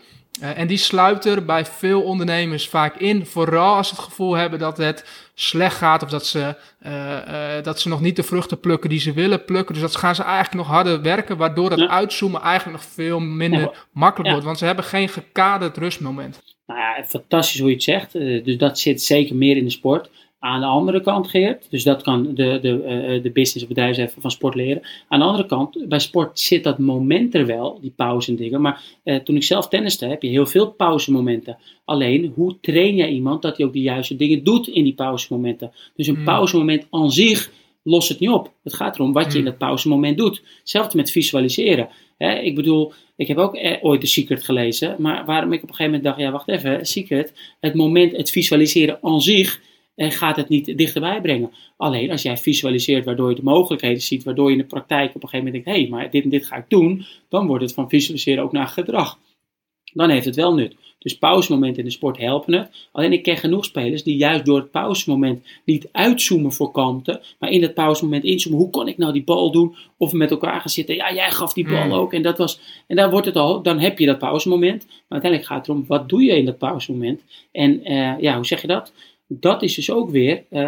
Uh, 0.42 0.58
en 0.58 0.68
die 0.68 0.78
sluit 0.78 1.26
er 1.26 1.46
bij 1.46 1.66
veel 1.66 2.02
ondernemers 2.02 2.70
vaak 2.70 2.96
in, 2.96 3.26
vooral 3.26 3.76
als 3.76 3.88
ze 3.88 3.96
het 3.96 4.04
gevoel 4.04 4.34
hebben 4.34 4.60
dat 4.60 4.78
het 4.78 5.06
slecht 5.40 5.76
gaat 5.76 6.04
of 6.04 6.10
dat 6.10 6.26
ze, 6.26 6.56
uh, 6.86 7.18
uh, 7.28 7.64
dat 7.64 7.80
ze 7.80 7.90
nog 7.90 8.02
niet 8.02 8.16
de 8.16 8.24
vruchten 8.24 8.60
plukken 8.60 8.90
die 8.90 9.00
ze 9.00 9.14
willen 9.14 9.46
plukken. 9.46 9.74
Dus 9.74 9.84
dat 9.84 9.96
gaan 9.96 10.16
ze 10.16 10.24
eigenlijk 10.24 10.54
nog 10.54 10.68
harder 10.68 11.02
werken, 11.02 11.38
waardoor 11.38 11.70
het 11.70 11.80
ja. 11.80 11.88
uitzoomen 11.88 12.42
eigenlijk 12.42 12.78
nog 12.78 12.88
veel 12.94 13.20
minder 13.20 13.60
ja. 13.60 13.74
makkelijk 13.92 14.30
wordt, 14.30 14.46
want 14.46 14.58
ze 14.58 14.66
hebben 14.66 14.84
geen 14.84 15.10
gekaderd 15.10 15.78
rustmoment. 15.78 16.42
Nou 16.66 16.80
ja, 16.80 17.06
fantastisch 17.06 17.60
hoe 17.60 17.70
je 17.70 17.76
het 17.76 17.84
zegt. 17.84 18.12
dus 18.12 18.58
dat 18.58 18.80
zit 18.80 19.02
zeker 19.02 19.36
meer 19.36 19.58
in 19.58 19.64
de 19.64 19.70
sport 19.70 20.10
aan 20.40 20.60
de 20.60 20.66
andere 20.66 21.02
kant, 21.02 21.28
Geert, 21.28 21.68
dus 21.70 21.84
dat 21.84 22.02
kan 22.02 22.24
de, 22.24 22.60
de, 22.62 22.70
uh, 22.70 23.24
de 23.24 23.32
business 23.32 23.62
of 23.62 23.68
bedrijfsleven 23.68 24.22
van 24.22 24.32
sport 24.32 24.56
leren. 24.56 24.82
Aan 25.08 25.20
de 25.20 25.26
andere 25.26 25.46
kant, 25.46 25.88
bij 25.88 26.00
sport 26.00 26.40
zit 26.40 26.64
dat 26.64 26.78
moment 26.78 27.36
er 27.36 27.46
wel, 27.46 27.80
die 27.82 27.94
pauze 27.96 28.30
en 28.32 28.36
dingen. 28.36 28.62
Maar 28.62 28.84
uh, 29.04 29.16
toen 29.16 29.36
ik 29.36 29.44
zelf 29.44 29.68
tenniste, 29.68 30.06
heb 30.06 30.22
je 30.22 30.30
heel 30.30 30.46
veel 30.46 30.72
pauzemomenten. 30.72 31.58
Alleen, 31.86 32.32
hoe 32.36 32.60
train 32.62 32.96
jij 32.96 33.10
iemand 33.10 33.42
dat 33.42 33.58
hij 33.58 33.66
ook 33.66 33.74
de 33.74 33.82
juiste 33.82 34.16
dingen 34.16 34.44
doet 34.44 34.68
in 34.68 34.84
die 34.84 34.94
pauzemomenten? 34.94 35.72
Dus 35.96 36.08
een 36.08 36.16
hmm. 36.16 36.24
pauzemoment 36.24 36.88
aan 36.90 37.12
zich 37.12 37.52
los 37.84 38.10
het 38.10 38.20
niet 38.20 38.30
op. 38.30 38.52
Het 38.64 38.74
gaat 38.74 38.96
erom 38.96 39.14
wat 39.14 39.24
je 39.24 39.30
in 39.30 39.36
Hmm. 39.36 39.46
dat 39.46 39.58
pauzemoment 39.58 40.18
doet. 40.18 40.42
Hetzelfde 40.60 40.98
met 40.98 41.12
visualiseren. 41.12 41.90
Ik 42.18 42.56
bedoel, 42.56 42.94
ik 43.16 43.28
heb 43.28 43.38
ook 43.38 43.56
eh, 43.56 43.78
ooit 43.82 44.02
The 44.02 44.08
Secret 44.08 44.44
gelezen, 44.44 44.96
maar 45.00 45.26
waarom 45.26 45.54
ik 45.54 45.64
op 45.64 45.70
een 45.70 45.76
gegeven 45.76 46.00
moment 46.00 46.04
dacht, 46.04 46.20
ja 46.20 46.32
wacht 46.32 46.48
even, 46.48 46.86
Secret, 46.86 47.34
het 47.60 47.74
moment, 47.74 48.18
het 48.18 48.30
visualiseren 48.30 49.00
aan 49.02 49.22
zich, 49.22 49.62
eh, 49.98 50.12
gaat 50.12 50.36
het 50.36 50.50
niet 50.50 50.78
dichterbij 50.78 51.22
brengen. 51.22 51.52
Alleen 51.78 52.12
als 52.12 52.22
jij 52.22 52.38
visualiseert 52.38 53.06
waardoor 53.06 53.30
je 53.30 53.36
de 53.36 53.44
mogelijkheden 53.44 54.02
ziet, 54.02 54.24
waardoor 54.24 54.46
je 54.46 54.56
in 54.56 54.62
de 54.62 54.68
praktijk 54.68 55.16
op 55.16 55.24
een 55.24 55.30
gegeven 55.30 55.46
moment 55.46 55.64
denkt, 55.66 55.80
hé, 55.80 55.84
hey, 55.84 55.90
maar 55.92 56.10
dit 56.12 56.24
en 56.24 56.30
dit 56.30 56.46
ga 56.46 56.56
ik 56.56 56.66
doen, 56.68 57.06
dan 57.30 57.48
wordt 57.48 57.64
het 57.64 57.74
van 57.74 57.90
visualiseren 57.90 58.44
ook 58.44 58.52
naar 58.52 58.68
gedrag. 58.68 59.20
Dan 59.94 60.10
heeft 60.10 60.26
het 60.26 60.36
wel 60.36 60.54
nut. 60.54 60.76
Dus 61.00 61.18
pauzemomenten 61.18 61.80
in 61.80 61.86
de 61.86 61.92
sport 61.92 62.18
helpen 62.18 62.54
het. 62.54 62.88
Alleen 62.92 63.14
ik 63.14 63.24
ken 63.24 63.38
genoeg 63.38 63.66
spelers 63.66 64.04
die 64.04 64.18
juist 64.18 64.46
door 64.46 64.58
het 64.58 64.72
pauzemoment 64.72 65.46
niet 65.66 65.90
uitzoomen 65.92 66.52
voor 66.52 66.72
kalmte, 66.72 67.22
maar 67.40 67.50
in 67.50 67.62
het 67.62 67.74
pauzemoment 67.74 68.24
inzoomen. 68.24 68.60
Hoe 68.62 68.70
kon 68.70 68.88
ik 68.88 68.98
nou 68.98 69.14
die 69.14 69.24
bal 69.24 69.52
doen? 69.52 69.76
Of 69.98 70.14
met 70.14 70.32
elkaar 70.32 70.60
gaan 70.62 70.70
zitten. 70.70 70.96
Ja, 70.96 71.14
jij 71.14 71.32
gaf 71.32 71.54
die 71.54 71.68
bal 71.68 71.86
Mm. 71.86 71.92
ook. 71.94 72.14
En 72.14 72.22
dat 72.22 72.38
was. 72.38 72.60
En 72.88 72.96
dan 72.96 73.10
wordt 73.10 73.26
het 73.26 73.36
al. 73.36 73.62
Dan 73.62 73.80
heb 73.80 74.00
je 74.00 74.06
dat 74.06 74.18
pauzemoment. 74.18 74.86
Maar 74.86 74.96
uiteindelijk 75.22 75.52
gaat 75.52 75.58
het 75.58 75.68
erom. 75.68 75.86
Wat 75.88 76.10
doe 76.10 76.24
je 76.24 76.38
in 76.38 76.46
dat 76.46 76.58
pauzemoment? 76.58 77.24
En 77.52 77.84
eh, 77.84 78.20
ja, 78.20 78.36
hoe 78.36 78.46
zeg 78.46 78.62
je 78.62 78.68
dat? 78.68 78.94
Dat 79.28 79.62
is 79.64 79.76
dus 79.76 79.92
ook 79.92 80.10
weer. 80.10 80.44
eh, 80.50 80.62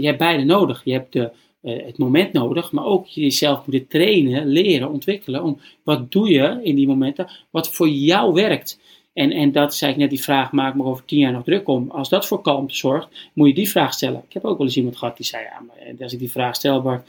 je 0.00 0.06
hebt 0.06 0.18
beide 0.18 0.44
nodig. 0.44 0.80
Je 0.84 0.92
hebt 0.92 1.12
de, 1.12 1.30
eh, 1.62 1.86
het 1.86 1.98
moment 1.98 2.32
nodig, 2.32 2.72
maar 2.72 2.84
ook 2.84 3.06
jezelf 3.06 3.66
moeten 3.66 3.88
trainen, 3.88 4.46
leren, 4.46 4.90
ontwikkelen. 4.90 5.42
Om 5.42 5.60
wat 5.82 6.12
doe 6.12 6.28
je 6.28 6.60
in 6.62 6.74
die 6.74 6.86
momenten? 6.86 7.28
Wat 7.50 7.72
voor 7.72 7.88
jou 7.88 8.32
werkt. 8.32 8.80
En, 9.12 9.30
en 9.30 9.52
dat 9.52 9.74
zei 9.74 9.92
ik 9.92 9.98
net, 9.98 10.10
die 10.10 10.20
vraag 10.22 10.52
maak 10.52 10.74
me 10.74 10.82
over 10.84 11.04
tien 11.04 11.18
jaar 11.18 11.32
nog 11.32 11.44
druk 11.44 11.68
om. 11.68 11.90
Als 11.90 12.08
dat 12.08 12.26
voor 12.26 12.40
kalmte 12.40 12.74
zorgt, 12.74 13.08
moet 13.32 13.48
je 13.48 13.54
die 13.54 13.68
vraag 13.70 13.92
stellen. 13.92 14.22
Ik 14.28 14.32
heb 14.32 14.44
ook 14.44 14.56
wel 14.58 14.66
eens 14.66 14.76
iemand 14.76 14.96
gehad 14.96 15.16
die 15.16 15.26
zei, 15.26 15.42
ja, 15.42 15.60
maar 15.66 15.94
als 16.02 16.12
ik 16.12 16.18
die 16.18 16.30
vraag 16.30 16.54
stel, 16.54 16.82
dat- 16.82 17.02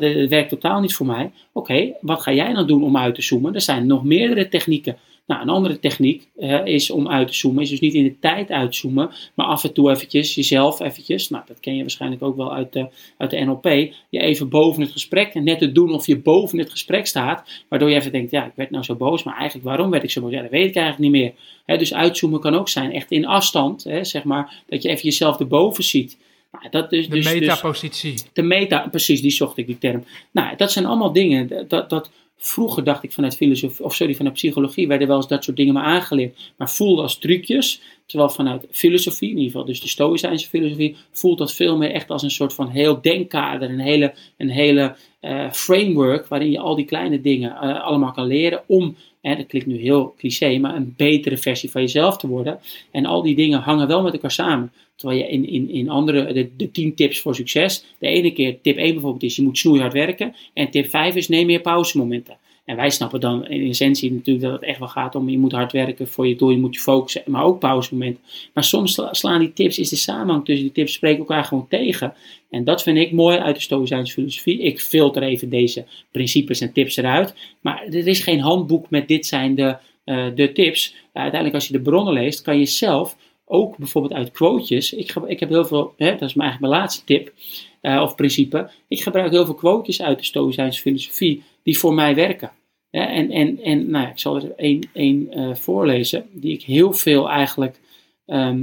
het 0.00 0.28
werkt 0.28 0.48
totaal 0.48 0.80
niet 0.80 0.94
voor 0.94 1.06
mij. 1.06 1.30
Oké, 1.52 1.92
wat 2.00 2.22
ga 2.22 2.32
jij 2.32 2.52
dan 2.52 2.66
doen 2.66 2.82
om 2.84 2.96
uit 2.96 3.14
te 3.14 3.22
zoomen? 3.22 3.54
Er 3.54 3.60
zijn 3.60 3.86
nog 3.86 4.04
meerdere 4.04 4.48
technieken. 4.48 4.96
Nou, 5.28 5.42
een 5.42 5.48
andere 5.48 5.78
techniek 5.78 6.28
is 6.64 6.90
om 6.90 7.08
uit 7.08 7.28
te 7.28 7.34
zoomen, 7.34 7.62
is 7.62 7.70
dus 7.70 7.80
niet 7.80 7.94
in 7.94 8.04
de 8.04 8.18
tijd 8.18 8.50
uitzoomen, 8.50 9.10
maar 9.34 9.46
af 9.46 9.64
en 9.64 9.72
toe 9.72 9.90
eventjes 9.90 10.34
jezelf 10.34 10.80
eventjes, 10.80 11.28
nou 11.28 11.44
dat 11.46 11.60
ken 11.60 11.74
je 11.74 11.80
waarschijnlijk 11.80 12.22
ook 12.22 12.36
wel 12.36 12.54
uit 12.54 12.72
de, 12.72 12.88
uit 13.16 13.30
de 13.30 13.44
NLP, 13.44 13.64
je 14.08 14.18
even 14.20 14.48
boven 14.48 14.82
het 14.82 14.90
gesprek 14.90 15.34
en 15.34 15.44
net 15.44 15.58
te 15.58 15.72
doen 15.72 15.92
of 15.92 16.06
je 16.06 16.18
boven 16.18 16.58
het 16.58 16.70
gesprek 16.70 17.06
staat, 17.06 17.64
waardoor 17.68 17.90
je 17.90 17.96
even 17.96 18.12
denkt, 18.12 18.30
ja 18.30 18.46
ik 18.46 18.52
werd 18.54 18.70
nou 18.70 18.84
zo 18.84 18.94
boos, 18.94 19.22
maar 19.22 19.36
eigenlijk 19.36 19.68
waarom 19.68 19.90
werd 19.90 20.02
ik 20.02 20.10
zo 20.10 20.20
boos? 20.20 20.30
Ja 20.30 20.42
dat 20.42 20.50
weet 20.50 20.68
ik 20.68 20.76
eigenlijk 20.76 21.12
niet 21.12 21.22
meer. 21.66 21.78
Dus 21.78 21.94
uitzoomen 21.94 22.40
kan 22.40 22.54
ook 22.54 22.68
zijn, 22.68 22.92
echt 22.92 23.10
in 23.10 23.26
afstand, 23.26 23.86
zeg 24.02 24.24
maar, 24.24 24.62
dat 24.66 24.82
je 24.82 24.88
even 24.88 25.04
jezelf 25.04 25.38
erboven 25.38 25.84
ziet. 25.84 26.16
Nou, 26.52 26.68
dat 26.70 26.90
dus, 26.90 27.08
De 27.08 27.14
dus, 27.14 27.24
dus, 27.24 27.34
metapositie. 27.34 28.14
de 28.32 28.42
meta, 28.42 28.88
precies, 28.90 29.20
die 29.20 29.30
zocht 29.30 29.56
ik, 29.56 29.66
die 29.66 29.78
term. 29.78 30.04
Nou, 30.30 30.56
dat 30.56 30.72
zijn 30.72 30.86
allemaal 30.86 31.12
dingen. 31.12 31.68
Dat, 31.68 31.90
dat, 31.90 32.10
vroeger 32.38 32.84
dacht 32.84 33.02
ik 33.02 33.12
vanuit 33.12 33.36
filosofie, 33.36 33.84
of 33.84 33.94
sorry, 33.94 34.14
vanuit 34.14 34.34
psychologie 34.34 34.88
werden 34.88 35.08
wel 35.08 35.16
eens 35.16 35.28
dat 35.28 35.44
soort 35.44 35.56
dingen 35.56 35.74
maar 35.74 35.84
aangeleerd. 35.84 36.52
Maar 36.56 36.70
voelde 36.70 37.02
als 37.02 37.18
trucjes. 37.18 37.80
Terwijl 38.08 38.30
vanuit 38.30 38.66
filosofie, 38.70 39.30
in 39.30 39.36
ieder 39.36 39.50
geval 39.50 39.66
dus 39.66 39.80
de 39.80 39.88
Stoïcijnse 39.88 40.48
filosofie, 40.48 40.96
voelt 41.10 41.38
dat 41.38 41.54
veel 41.54 41.76
meer 41.76 41.90
echt 41.90 42.10
als 42.10 42.22
een 42.22 42.30
soort 42.30 42.54
van 42.54 42.68
heel 42.68 43.00
denkkader. 43.00 43.70
Een 43.70 43.78
hele, 43.78 44.14
een 44.36 44.50
hele 44.50 44.96
eh, 45.20 45.50
framework 45.50 46.26
waarin 46.26 46.50
je 46.50 46.58
al 46.58 46.74
die 46.74 46.84
kleine 46.84 47.20
dingen 47.20 47.56
eh, 47.56 47.84
allemaal 47.84 48.12
kan 48.12 48.26
leren 48.26 48.62
om, 48.66 48.96
hè, 49.20 49.36
dat 49.36 49.46
klinkt 49.46 49.68
nu 49.68 49.76
heel 49.76 50.14
cliché, 50.18 50.58
maar 50.58 50.74
een 50.74 50.94
betere 50.96 51.36
versie 51.36 51.70
van 51.70 51.80
jezelf 51.80 52.16
te 52.16 52.26
worden. 52.26 52.58
En 52.90 53.06
al 53.06 53.22
die 53.22 53.36
dingen 53.36 53.60
hangen 53.60 53.88
wel 53.88 54.02
met 54.02 54.12
elkaar 54.12 54.30
samen. 54.30 54.72
Terwijl 54.96 55.20
je 55.20 55.28
in, 55.28 55.48
in, 55.48 55.70
in 55.70 55.88
andere, 55.90 56.32
de, 56.32 56.50
de 56.56 56.70
10 56.70 56.94
tips 56.94 57.20
voor 57.20 57.34
succes, 57.34 57.84
de 57.98 58.06
ene 58.06 58.32
keer, 58.32 58.60
tip 58.60 58.76
1 58.76 58.92
bijvoorbeeld 58.92 59.22
is, 59.22 59.36
je 59.36 59.42
moet 59.42 59.58
snoeihard 59.58 59.92
werken. 59.92 60.34
En 60.54 60.70
tip 60.70 60.90
5 60.90 61.14
is, 61.14 61.28
neem 61.28 61.46
meer 61.46 61.60
pauzemomenten. 61.60 62.36
En 62.68 62.76
wij 62.76 62.90
snappen 62.90 63.20
dan 63.20 63.46
in 63.46 63.68
essentie 63.68 64.12
natuurlijk 64.12 64.44
dat 64.46 64.54
het 64.54 64.62
echt 64.62 64.78
wel 64.78 64.88
gaat 64.88 65.14
om, 65.14 65.28
je 65.28 65.38
moet 65.38 65.52
hard 65.52 65.72
werken 65.72 66.08
voor 66.08 66.26
je 66.26 66.36
doel, 66.36 66.50
je 66.50 66.58
moet 66.58 66.74
je 66.74 66.80
focussen, 66.80 67.22
maar 67.26 67.44
ook 67.44 67.58
pauzemomenten. 67.58 68.22
Maar 68.54 68.64
soms 68.64 68.92
sla- 68.92 69.14
slaan 69.14 69.40
die 69.40 69.52
tips, 69.52 69.78
is 69.78 69.88
de 69.88 69.96
samenhang 69.96 70.44
tussen 70.44 70.64
die 70.64 70.74
tips, 70.74 70.92
spreken 70.92 71.18
elkaar 71.18 71.44
gewoon 71.44 71.68
tegen. 71.68 72.14
En 72.50 72.64
dat 72.64 72.82
vind 72.82 72.98
ik 72.98 73.12
mooi 73.12 73.38
uit 73.38 73.54
de 73.54 73.62
Stoïcijnse 73.62 74.12
filosofie. 74.12 74.58
Ik 74.58 74.80
filter 74.80 75.22
even 75.22 75.48
deze 75.48 75.84
principes 76.10 76.60
en 76.60 76.72
tips 76.72 76.96
eruit. 76.96 77.34
Maar 77.60 77.84
er 77.84 78.06
is 78.06 78.20
geen 78.20 78.40
handboek 78.40 78.90
met 78.90 79.08
dit 79.08 79.26
zijn 79.26 79.54
de, 79.54 79.76
eh, 80.04 80.26
de 80.34 80.52
tips. 80.52 80.94
uiteindelijk 81.12 81.54
als 81.54 81.66
je 81.66 81.72
de 81.72 81.80
bronnen 81.82 82.14
leest, 82.14 82.42
kan 82.42 82.58
je 82.58 82.66
zelf 82.66 83.16
ook 83.44 83.76
bijvoorbeeld 83.76 84.14
uit 84.14 84.30
quotejes. 84.30 84.92
Ik, 84.92 85.14
ik 85.26 85.40
heb 85.40 85.48
heel 85.48 85.64
veel, 85.64 85.94
hè, 85.96 86.10
dat 86.10 86.28
is 86.28 86.34
mijn, 86.34 86.48
eigenlijk 86.48 86.60
mijn 86.60 86.72
laatste 86.72 87.04
tip 87.04 87.32
eh, 87.80 88.02
of 88.02 88.14
principe. 88.14 88.70
Ik 88.88 89.02
gebruik 89.02 89.30
heel 89.30 89.44
veel 89.44 89.54
quotejes 89.54 90.02
uit 90.02 90.18
de 90.18 90.24
Stoïcijnse 90.24 90.80
filosofie 90.80 91.42
die 91.62 91.78
voor 91.78 91.94
mij 91.94 92.14
werken. 92.14 92.50
En 92.90 93.30
en, 93.30 93.62
en 93.62 93.90
nou, 93.90 94.08
ik 94.08 94.18
zal 94.18 94.36
er 94.36 94.52
één, 94.92 95.30
eh, 95.32 95.54
voorlezen, 95.54 96.26
die 96.32 96.52
ik 96.52 96.62
heel 96.62 96.92
veel 96.92 97.30
eigenlijk 97.30 97.80
ehm, 98.26 98.62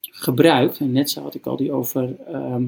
gebruik. 0.00 0.80
Net 0.80 1.10
zo 1.10 1.22
had 1.22 1.34
ik 1.34 1.46
al 1.46 1.56
die 1.56 1.72
over 1.72 2.16
ehm, 2.26 2.64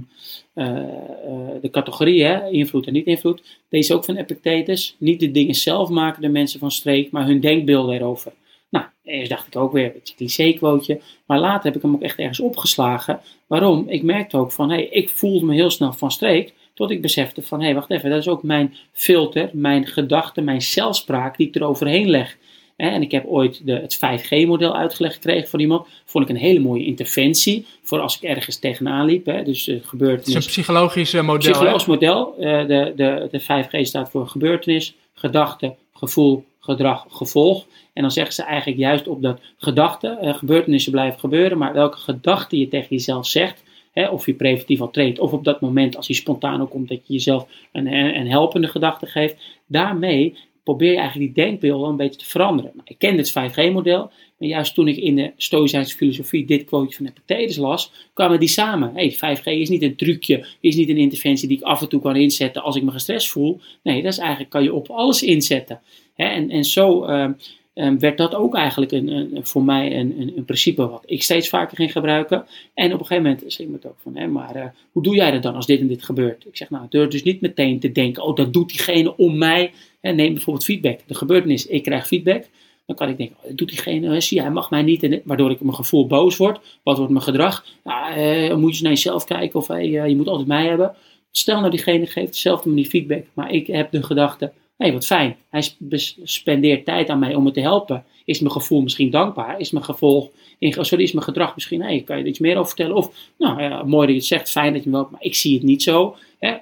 eh, 0.54 0.66
eh, 0.66 1.60
de 1.60 1.70
categorieën, 1.70 2.26
hè, 2.26 2.48
invloed 2.48 2.86
en 2.86 2.92
niet-invloed. 2.92 3.42
Deze 3.68 3.94
ook 3.94 4.04
van 4.04 4.16
Epictetus. 4.16 4.96
Niet 4.98 5.20
de 5.20 5.30
dingen 5.30 5.54
zelf 5.54 5.88
maken 5.88 6.22
de 6.22 6.28
mensen 6.28 6.60
van 6.60 6.70
streek, 6.70 7.10
maar 7.10 7.26
hun 7.26 7.40
denkbeelden 7.40 7.94
erover. 7.94 8.32
Nou, 8.68 8.84
eerst 9.04 9.30
dacht 9.30 9.46
ik 9.46 9.56
ook 9.56 9.72
weer, 9.72 9.84
een 9.84 9.92
beetje 9.92 10.14
cliché-quoteje. 10.14 11.00
Maar 11.26 11.38
later 11.38 11.64
heb 11.64 11.76
ik 11.76 11.82
hem 11.82 11.94
ook 11.94 12.02
echt 12.02 12.18
ergens 12.18 12.40
opgeslagen. 12.40 13.20
Waarom? 13.46 13.88
Ik 13.88 14.02
merkte 14.02 14.36
ook 14.36 14.52
van, 14.52 14.70
hey, 14.70 14.84
ik 14.84 15.08
voelde 15.08 15.46
me 15.46 15.54
heel 15.54 15.70
snel 15.70 15.92
van 15.92 16.10
streek. 16.10 16.52
Tot 16.74 16.90
ik 16.90 17.02
besefte 17.02 17.42
van, 17.42 17.58
hé, 17.58 17.64
hey, 17.64 17.74
wacht 17.74 17.90
even, 17.90 18.10
dat 18.10 18.18
is 18.18 18.28
ook 18.28 18.42
mijn 18.42 18.74
filter, 18.92 19.50
mijn 19.52 19.86
gedachten, 19.86 20.44
mijn 20.44 20.62
zelfspraak 20.62 21.36
die 21.36 21.48
ik 21.48 21.54
eroverheen 21.54 22.10
leg. 22.10 22.36
En 22.76 23.02
ik 23.02 23.10
heb 23.10 23.26
ooit 23.26 23.66
de, 23.66 23.72
het 23.72 23.96
5G-model 23.96 24.76
uitgelegd 24.76 25.14
gekregen 25.14 25.48
van 25.48 25.60
iemand. 25.60 25.86
Vond 26.04 26.24
ik 26.24 26.30
een 26.30 26.40
hele 26.42 26.60
mooie 26.60 26.84
interventie 26.84 27.66
voor 27.82 28.00
als 28.00 28.16
ik 28.16 28.22
ergens 28.22 28.58
tegenaan 28.58 29.06
liep. 29.06 29.26
Hè. 29.26 29.42
Dus 29.42 29.68
uh, 29.68 29.74
Het 29.74 29.82
is 29.84 29.88
gebeurtenis. 29.88 30.34
een 30.34 30.50
psychologisch 30.50 31.14
eh, 31.14 31.22
model. 31.22 31.50
Psychologisch 31.52 31.84
hè? 31.86 31.92
model. 31.92 32.34
eh, 32.38 32.66
de, 32.66 32.92
de, 32.96 33.28
de 33.30 33.40
5G 33.40 33.80
staat 33.80 34.10
voor 34.10 34.28
gebeurtenis, 34.28 34.94
gedachte, 35.14 35.74
gevoel, 35.94 36.44
gedrag, 36.60 37.06
gevolg. 37.10 37.66
En 37.92 38.02
dan 38.02 38.10
zeggen 38.10 38.34
ze 38.34 38.42
eigenlijk 38.42 38.78
juist 38.78 39.08
op 39.08 39.22
dat 39.22 39.40
gedachten, 39.58 40.34
gebeurtenissen 40.34 40.92
blijven 40.92 41.20
gebeuren, 41.20 41.58
maar 41.58 41.72
welke 41.72 41.98
gedachten 41.98 42.58
je 42.58 42.68
tegen 42.68 42.88
jezelf 42.90 43.26
zegt, 43.26 43.62
hè, 43.92 44.08
of 44.08 44.26
je 44.26 44.34
preventief 44.34 44.80
al 44.80 44.90
treedt, 44.90 45.18
of 45.18 45.32
op 45.32 45.44
dat 45.44 45.60
moment 45.60 45.96
als 45.96 46.06
die 46.06 46.16
spontaan 46.16 46.60
ook 46.60 46.70
komt, 46.70 46.88
dat 46.88 47.06
je 47.06 47.12
jezelf 47.12 47.46
een, 47.72 48.26
helpende 48.26 48.66
gedachte 48.66 49.06
geeft, 49.06 49.36
daarmee 49.66 50.36
probeer 50.62 50.90
je 50.90 50.98
eigenlijk 50.98 51.34
die 51.34 51.44
denkbeelden 51.44 51.88
een 51.88 51.96
beetje 51.96 52.18
te 52.18 52.24
veranderen. 52.24 52.70
Nou, 52.74 52.86
ik 52.88 52.98
ken 52.98 53.16
dit 53.16 53.30
5G-model, 53.30 54.10
maar 54.38 54.48
juist 54.48 54.74
toen 54.74 54.88
ik 54.88 54.96
in 54.96 55.16
de 55.16 55.32
Stoïcijnse 55.36 55.96
filosofie 55.96 56.44
dit 56.44 56.64
quote 56.64 56.96
van 56.96 57.06
Epictetus 57.06 57.56
las, 57.56 57.92
kwamen 58.14 58.40
die 58.40 58.48
samen. 58.48 58.92
Hey, 58.94 59.12
5G 59.14 59.44
is 59.44 59.68
niet 59.68 59.82
een 59.82 59.96
trucje, 59.96 60.46
is 60.60 60.76
niet 60.76 60.88
een 60.88 60.96
interventie 60.96 61.48
die 61.48 61.56
ik 61.56 61.62
af 61.62 61.80
en 61.80 61.88
toe 61.88 62.00
kan 62.00 62.16
inzetten 62.16 62.62
als 62.62 62.76
ik 62.76 62.82
me 62.82 62.90
gestrest 62.90 63.28
voel. 63.28 63.60
Nee, 63.82 64.02
dat 64.02 64.12
is 64.12 64.18
eigenlijk, 64.18 64.50
kan 64.50 64.62
je 64.62 64.74
op 64.74 64.90
alles 64.90 65.22
inzetten. 65.22 65.80
En, 66.16 66.50
en 66.50 66.64
zo 66.64 67.04
um, 67.04 67.36
um, 67.74 67.98
werd 67.98 68.18
dat 68.18 68.34
ook 68.34 68.54
eigenlijk 68.54 68.92
een, 68.92 69.40
voor 69.42 69.62
mij 69.62 69.96
een, 69.96 70.32
een, 70.36 70.44
principe 70.44 70.88
wat 70.88 71.02
ik 71.06 71.22
steeds 71.22 71.48
vaker 71.48 71.76
ging 71.76 71.92
gebruiken. 71.92 72.46
En 72.74 72.92
op 72.92 73.00
een 73.00 73.06
gegeven 73.06 73.30
moment 73.30 73.52
zei 73.52 73.72
het 73.72 73.86
ook 73.86 73.98
van, 74.02 74.16
hè, 74.16 74.26
maar 74.26 74.56
uh, 74.56 74.64
hoe 74.92 75.02
doe 75.02 75.14
jij 75.14 75.30
dat 75.30 75.42
dan 75.42 75.54
als 75.54 75.66
dit 75.66 75.80
en 75.80 75.86
dit 75.86 76.02
gebeurt? 76.02 76.46
Ik 76.46 76.56
zeg, 76.56 76.70
nou, 76.70 76.86
durf 76.88 77.10
dus 77.10 77.22
niet 77.22 77.40
meteen 77.40 77.80
te 77.80 77.92
denken, 77.92 78.22
oh, 78.22 78.36
dat 78.36 78.52
doet 78.52 78.68
diegene 78.68 79.16
om 79.16 79.38
mij. 79.38 79.72
Neem 80.00 80.32
bijvoorbeeld 80.32 80.64
feedback. 80.64 81.00
De 81.06 81.14
gebeurtenis, 81.14 81.66
ik 81.66 81.82
krijg 81.82 82.06
feedback. 82.06 82.44
Dan 82.86 82.96
kan 82.96 83.08
ik 83.08 83.16
denken, 83.16 83.36
oh, 83.42 83.56
doet 83.56 83.68
diegene, 83.68 84.20
zie 84.20 84.40
hij 84.40 84.50
mag 84.50 84.70
mij 84.70 84.82
niet. 84.82 85.02
En 85.02 85.20
waardoor 85.24 85.50
ik 85.50 85.60
mijn 85.60 85.74
gevoel 85.74 86.06
boos 86.06 86.36
word. 86.36 86.60
Wat 86.82 86.96
wordt 86.96 87.12
mijn 87.12 87.24
gedrag? 87.24 87.66
Nou, 87.84 88.18
uh, 88.18 88.54
moet 88.54 88.76
je 88.76 88.82
naar 88.82 88.92
jezelf 88.92 89.24
kijken 89.24 89.58
of 89.58 89.66
hey, 89.66 89.88
uh, 89.88 90.08
je 90.08 90.16
moet 90.16 90.28
altijd 90.28 90.48
mij 90.48 90.66
hebben. 90.66 90.94
Stel 91.30 91.58
nou, 91.58 91.70
diegene 91.70 92.06
geeft 92.06 92.32
dezelfde 92.32 92.68
manier 92.68 92.86
feedback. 92.86 93.24
Maar 93.32 93.50
ik 93.50 93.66
heb 93.66 93.90
de 93.90 94.02
gedachte, 94.02 94.44
hé, 94.44 94.50
hey, 94.82 94.92
wat 94.92 95.06
fijn. 95.06 95.36
Hij 95.50 95.70
spendeert 96.22 96.84
tijd 96.84 97.08
aan 97.08 97.18
mij 97.18 97.34
om 97.34 97.42
me 97.42 97.50
te 97.50 97.60
helpen. 97.60 98.04
Is 98.24 98.40
mijn 98.40 98.52
gevoel 98.52 98.80
misschien 98.80 99.10
dankbaar? 99.10 99.60
Is 99.60 99.70
mijn 99.70 99.84
gevolg, 99.84 100.30
sorry, 100.58 101.04
is 101.04 101.12
mijn 101.12 101.24
gedrag 101.24 101.54
misschien, 101.54 101.82
hey, 101.82 102.00
kan 102.00 102.16
je 102.16 102.22
er 102.22 102.28
iets 102.28 102.38
meer 102.38 102.56
over 102.56 102.66
vertellen? 102.66 102.96
Of, 102.96 103.14
nou 103.38 103.62
ja, 103.62 103.82
mooi 103.82 104.06
dat 104.06 104.14
je 104.14 104.20
het 104.20 104.26
zegt, 104.26 104.50
fijn 104.50 104.72
dat 104.72 104.84
je 104.84 104.90
me 104.90 104.96
helpt, 104.96 105.10
maar 105.10 105.22
ik 105.22 105.34
zie 105.34 105.54
het 105.54 105.62
niet 105.62 105.82
zo. 105.82 106.16
Hè? 106.38 106.56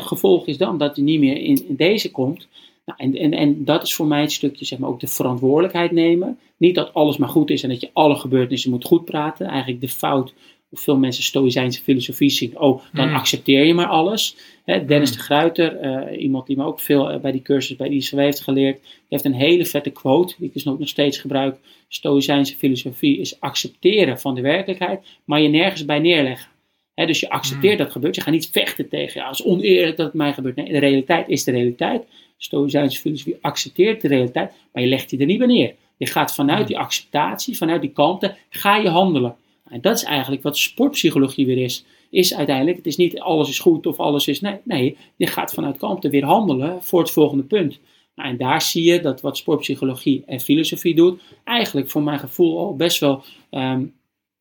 Gevolg 0.00 0.46
is 0.46 0.58
dan 0.58 0.78
dat 0.78 0.96
je 0.96 1.02
niet 1.02 1.20
meer 1.20 1.36
in, 1.36 1.64
deze 1.68 2.10
komt. 2.10 2.48
Nou, 2.84 2.98
en, 2.98 3.16
en, 3.16 3.32
en 3.32 3.64
dat 3.64 3.82
is 3.82 3.94
voor 3.94 4.06
mij 4.06 4.20
het 4.20 4.32
stukje, 4.32 4.64
zeg 4.64 4.78
maar, 4.78 4.88
ook 4.88 5.00
de 5.00 5.06
verantwoordelijkheid 5.06 5.90
nemen. 5.90 6.38
Niet 6.56 6.74
dat 6.74 6.94
alles 6.94 7.16
maar 7.16 7.28
goed 7.28 7.50
is 7.50 7.62
en 7.62 7.68
dat 7.68 7.80
je 7.80 7.90
alle 7.92 8.16
gebeurtenissen 8.16 8.70
moet 8.70 8.84
goed 8.84 9.04
praten. 9.04 9.46
Eigenlijk 9.46 9.80
de 9.80 9.88
fout, 9.88 10.34
veel 10.78 10.96
mensen 10.96 11.24
stoïcijnse 11.24 11.82
filosofie 11.82 12.30
zien. 12.30 12.58
Oh, 12.58 12.82
dan 12.92 13.08
mm. 13.08 13.14
accepteer 13.14 13.64
je 13.64 13.74
maar 13.74 13.86
alles. 13.86 14.36
Hè, 14.64 14.84
Dennis 14.84 15.10
mm. 15.10 15.16
de 15.16 15.22
Gruiter, 15.22 15.84
uh, 15.84 16.22
iemand 16.22 16.46
die 16.46 16.56
me 16.56 16.64
ook 16.64 16.80
veel 16.80 17.12
uh, 17.12 17.20
bij 17.20 17.32
die 17.32 17.42
cursus 17.42 17.76
bij 17.76 17.88
ICW 17.88 18.18
heeft 18.18 18.40
geleerd, 18.40 18.80
heeft 19.08 19.24
een 19.24 19.34
hele 19.34 19.64
vette 19.64 19.90
quote, 19.90 20.34
die 20.38 20.46
ik 20.46 20.52
dus 20.52 20.64
nog 20.64 20.76
steeds 20.80 21.18
gebruik. 21.18 21.56
Stoïcijnse 21.88 22.56
filosofie 22.56 23.18
is 23.18 23.40
accepteren 23.40 24.20
van 24.20 24.34
de 24.34 24.40
werkelijkheid, 24.40 25.00
maar 25.24 25.40
je 25.40 25.48
nergens 25.48 25.84
bij 25.84 25.98
neerleggen. 25.98 26.48
dus 26.94 27.20
je 27.20 27.30
accepteert 27.30 27.78
dat 27.78 27.92
gebeurt. 27.92 28.14
Je 28.14 28.20
gaat 28.20 28.32
niet 28.32 28.50
vechten 28.52 28.88
tegen, 28.88 29.20
ja, 29.20 29.26
het 29.26 29.38
is 29.38 29.44
oneerlijk 29.44 29.96
dat 29.96 30.06
het 30.06 30.14
mij 30.14 30.32
gebeurt. 30.32 30.56
Nee, 30.56 30.72
de 30.72 30.78
realiteit 30.78 31.28
is 31.28 31.44
de 31.44 31.50
realiteit. 31.50 32.02
Stoïcijnse 32.38 33.00
filosofie 33.00 33.36
accepteert 33.40 34.00
de 34.00 34.08
realiteit, 34.08 34.52
maar 34.72 34.82
je 34.82 34.88
legt 34.88 35.10
die 35.10 35.18
er 35.18 35.26
niet 35.26 35.38
bij 35.38 35.46
neer. 35.46 35.74
Je 35.96 36.06
gaat 36.06 36.34
vanuit 36.34 36.66
die 36.66 36.78
acceptatie, 36.78 37.56
vanuit 37.56 37.80
die 37.80 37.90
kalmte, 37.90 38.36
ga 38.50 38.76
je 38.76 38.88
handelen. 38.88 39.36
En 39.74 39.80
dat 39.80 39.96
is 39.96 40.04
eigenlijk 40.04 40.42
wat 40.42 40.58
sportpsychologie 40.58 41.46
weer 41.46 41.58
is. 41.58 41.84
Is 42.10 42.34
uiteindelijk, 42.34 42.76
het 42.76 42.86
is 42.86 42.96
niet 42.96 43.20
alles 43.20 43.48
is 43.48 43.58
goed 43.58 43.86
of 43.86 44.00
alles 44.00 44.28
is. 44.28 44.40
Nee, 44.40 44.58
nee 44.64 44.96
je 45.16 45.26
gaat 45.26 45.54
vanuit 45.54 45.76
kalmte 45.76 46.08
weer 46.08 46.24
handelen 46.24 46.82
voor 46.82 47.00
het 47.00 47.10
volgende 47.10 47.42
punt. 47.42 47.80
Nou, 48.14 48.28
en 48.28 48.36
daar 48.36 48.62
zie 48.62 48.84
je 48.84 49.00
dat 49.00 49.20
wat 49.20 49.36
sportpsychologie 49.36 50.22
en 50.26 50.40
filosofie 50.40 50.94
doet, 50.94 51.20
eigenlijk 51.44 51.90
voor 51.90 52.02
mijn 52.02 52.18
gevoel 52.18 52.58
al 52.58 52.76
best 52.76 53.00
wel 53.00 53.22
um, 53.50 53.94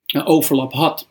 een 0.05 0.25
overlap 0.25 0.73
had. 0.73 1.09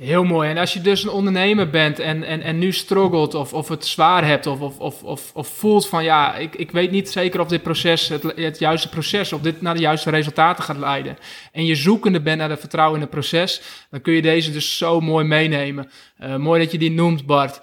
Heel 0.00 0.24
mooi. 0.24 0.50
En 0.50 0.58
als 0.58 0.72
je 0.72 0.80
dus 0.80 1.02
een 1.02 1.10
ondernemer 1.10 1.70
bent 1.70 1.98
en, 1.98 2.22
en, 2.22 2.42
en 2.42 2.58
nu 2.58 2.72
struggelt 2.72 3.34
of, 3.34 3.52
of 3.52 3.68
het 3.68 3.86
zwaar 3.86 4.26
hebt 4.26 4.46
of, 4.46 4.60
of, 4.60 4.78
of, 4.78 5.02
of, 5.02 5.30
of 5.34 5.48
voelt 5.48 5.88
van 5.88 6.04
ja, 6.04 6.34
ik, 6.34 6.54
ik 6.54 6.70
weet 6.70 6.90
niet 6.90 7.10
zeker 7.10 7.40
of 7.40 7.48
dit 7.48 7.62
proces, 7.62 8.08
het, 8.08 8.22
het 8.22 8.58
juiste 8.58 8.88
proces, 8.88 9.32
of 9.32 9.40
dit 9.40 9.60
naar 9.60 9.74
de 9.74 9.80
juiste 9.80 10.10
resultaten 10.10 10.64
gaat 10.64 10.76
leiden. 10.76 11.18
En 11.52 11.64
je 11.64 11.74
zoekende 11.74 12.20
bent 12.20 12.38
naar 12.38 12.48
de 12.48 12.56
vertrouwen 12.56 12.94
in 12.94 13.00
het 13.00 13.10
proces, 13.10 13.62
dan 13.90 14.00
kun 14.00 14.12
je 14.12 14.22
deze 14.22 14.52
dus 14.52 14.76
zo 14.76 15.00
mooi 15.00 15.24
meenemen. 15.24 15.90
Uh, 16.20 16.36
mooi 16.36 16.62
dat 16.62 16.72
je 16.72 16.78
die 16.78 16.90
noemt, 16.90 17.26
Bart. 17.26 17.60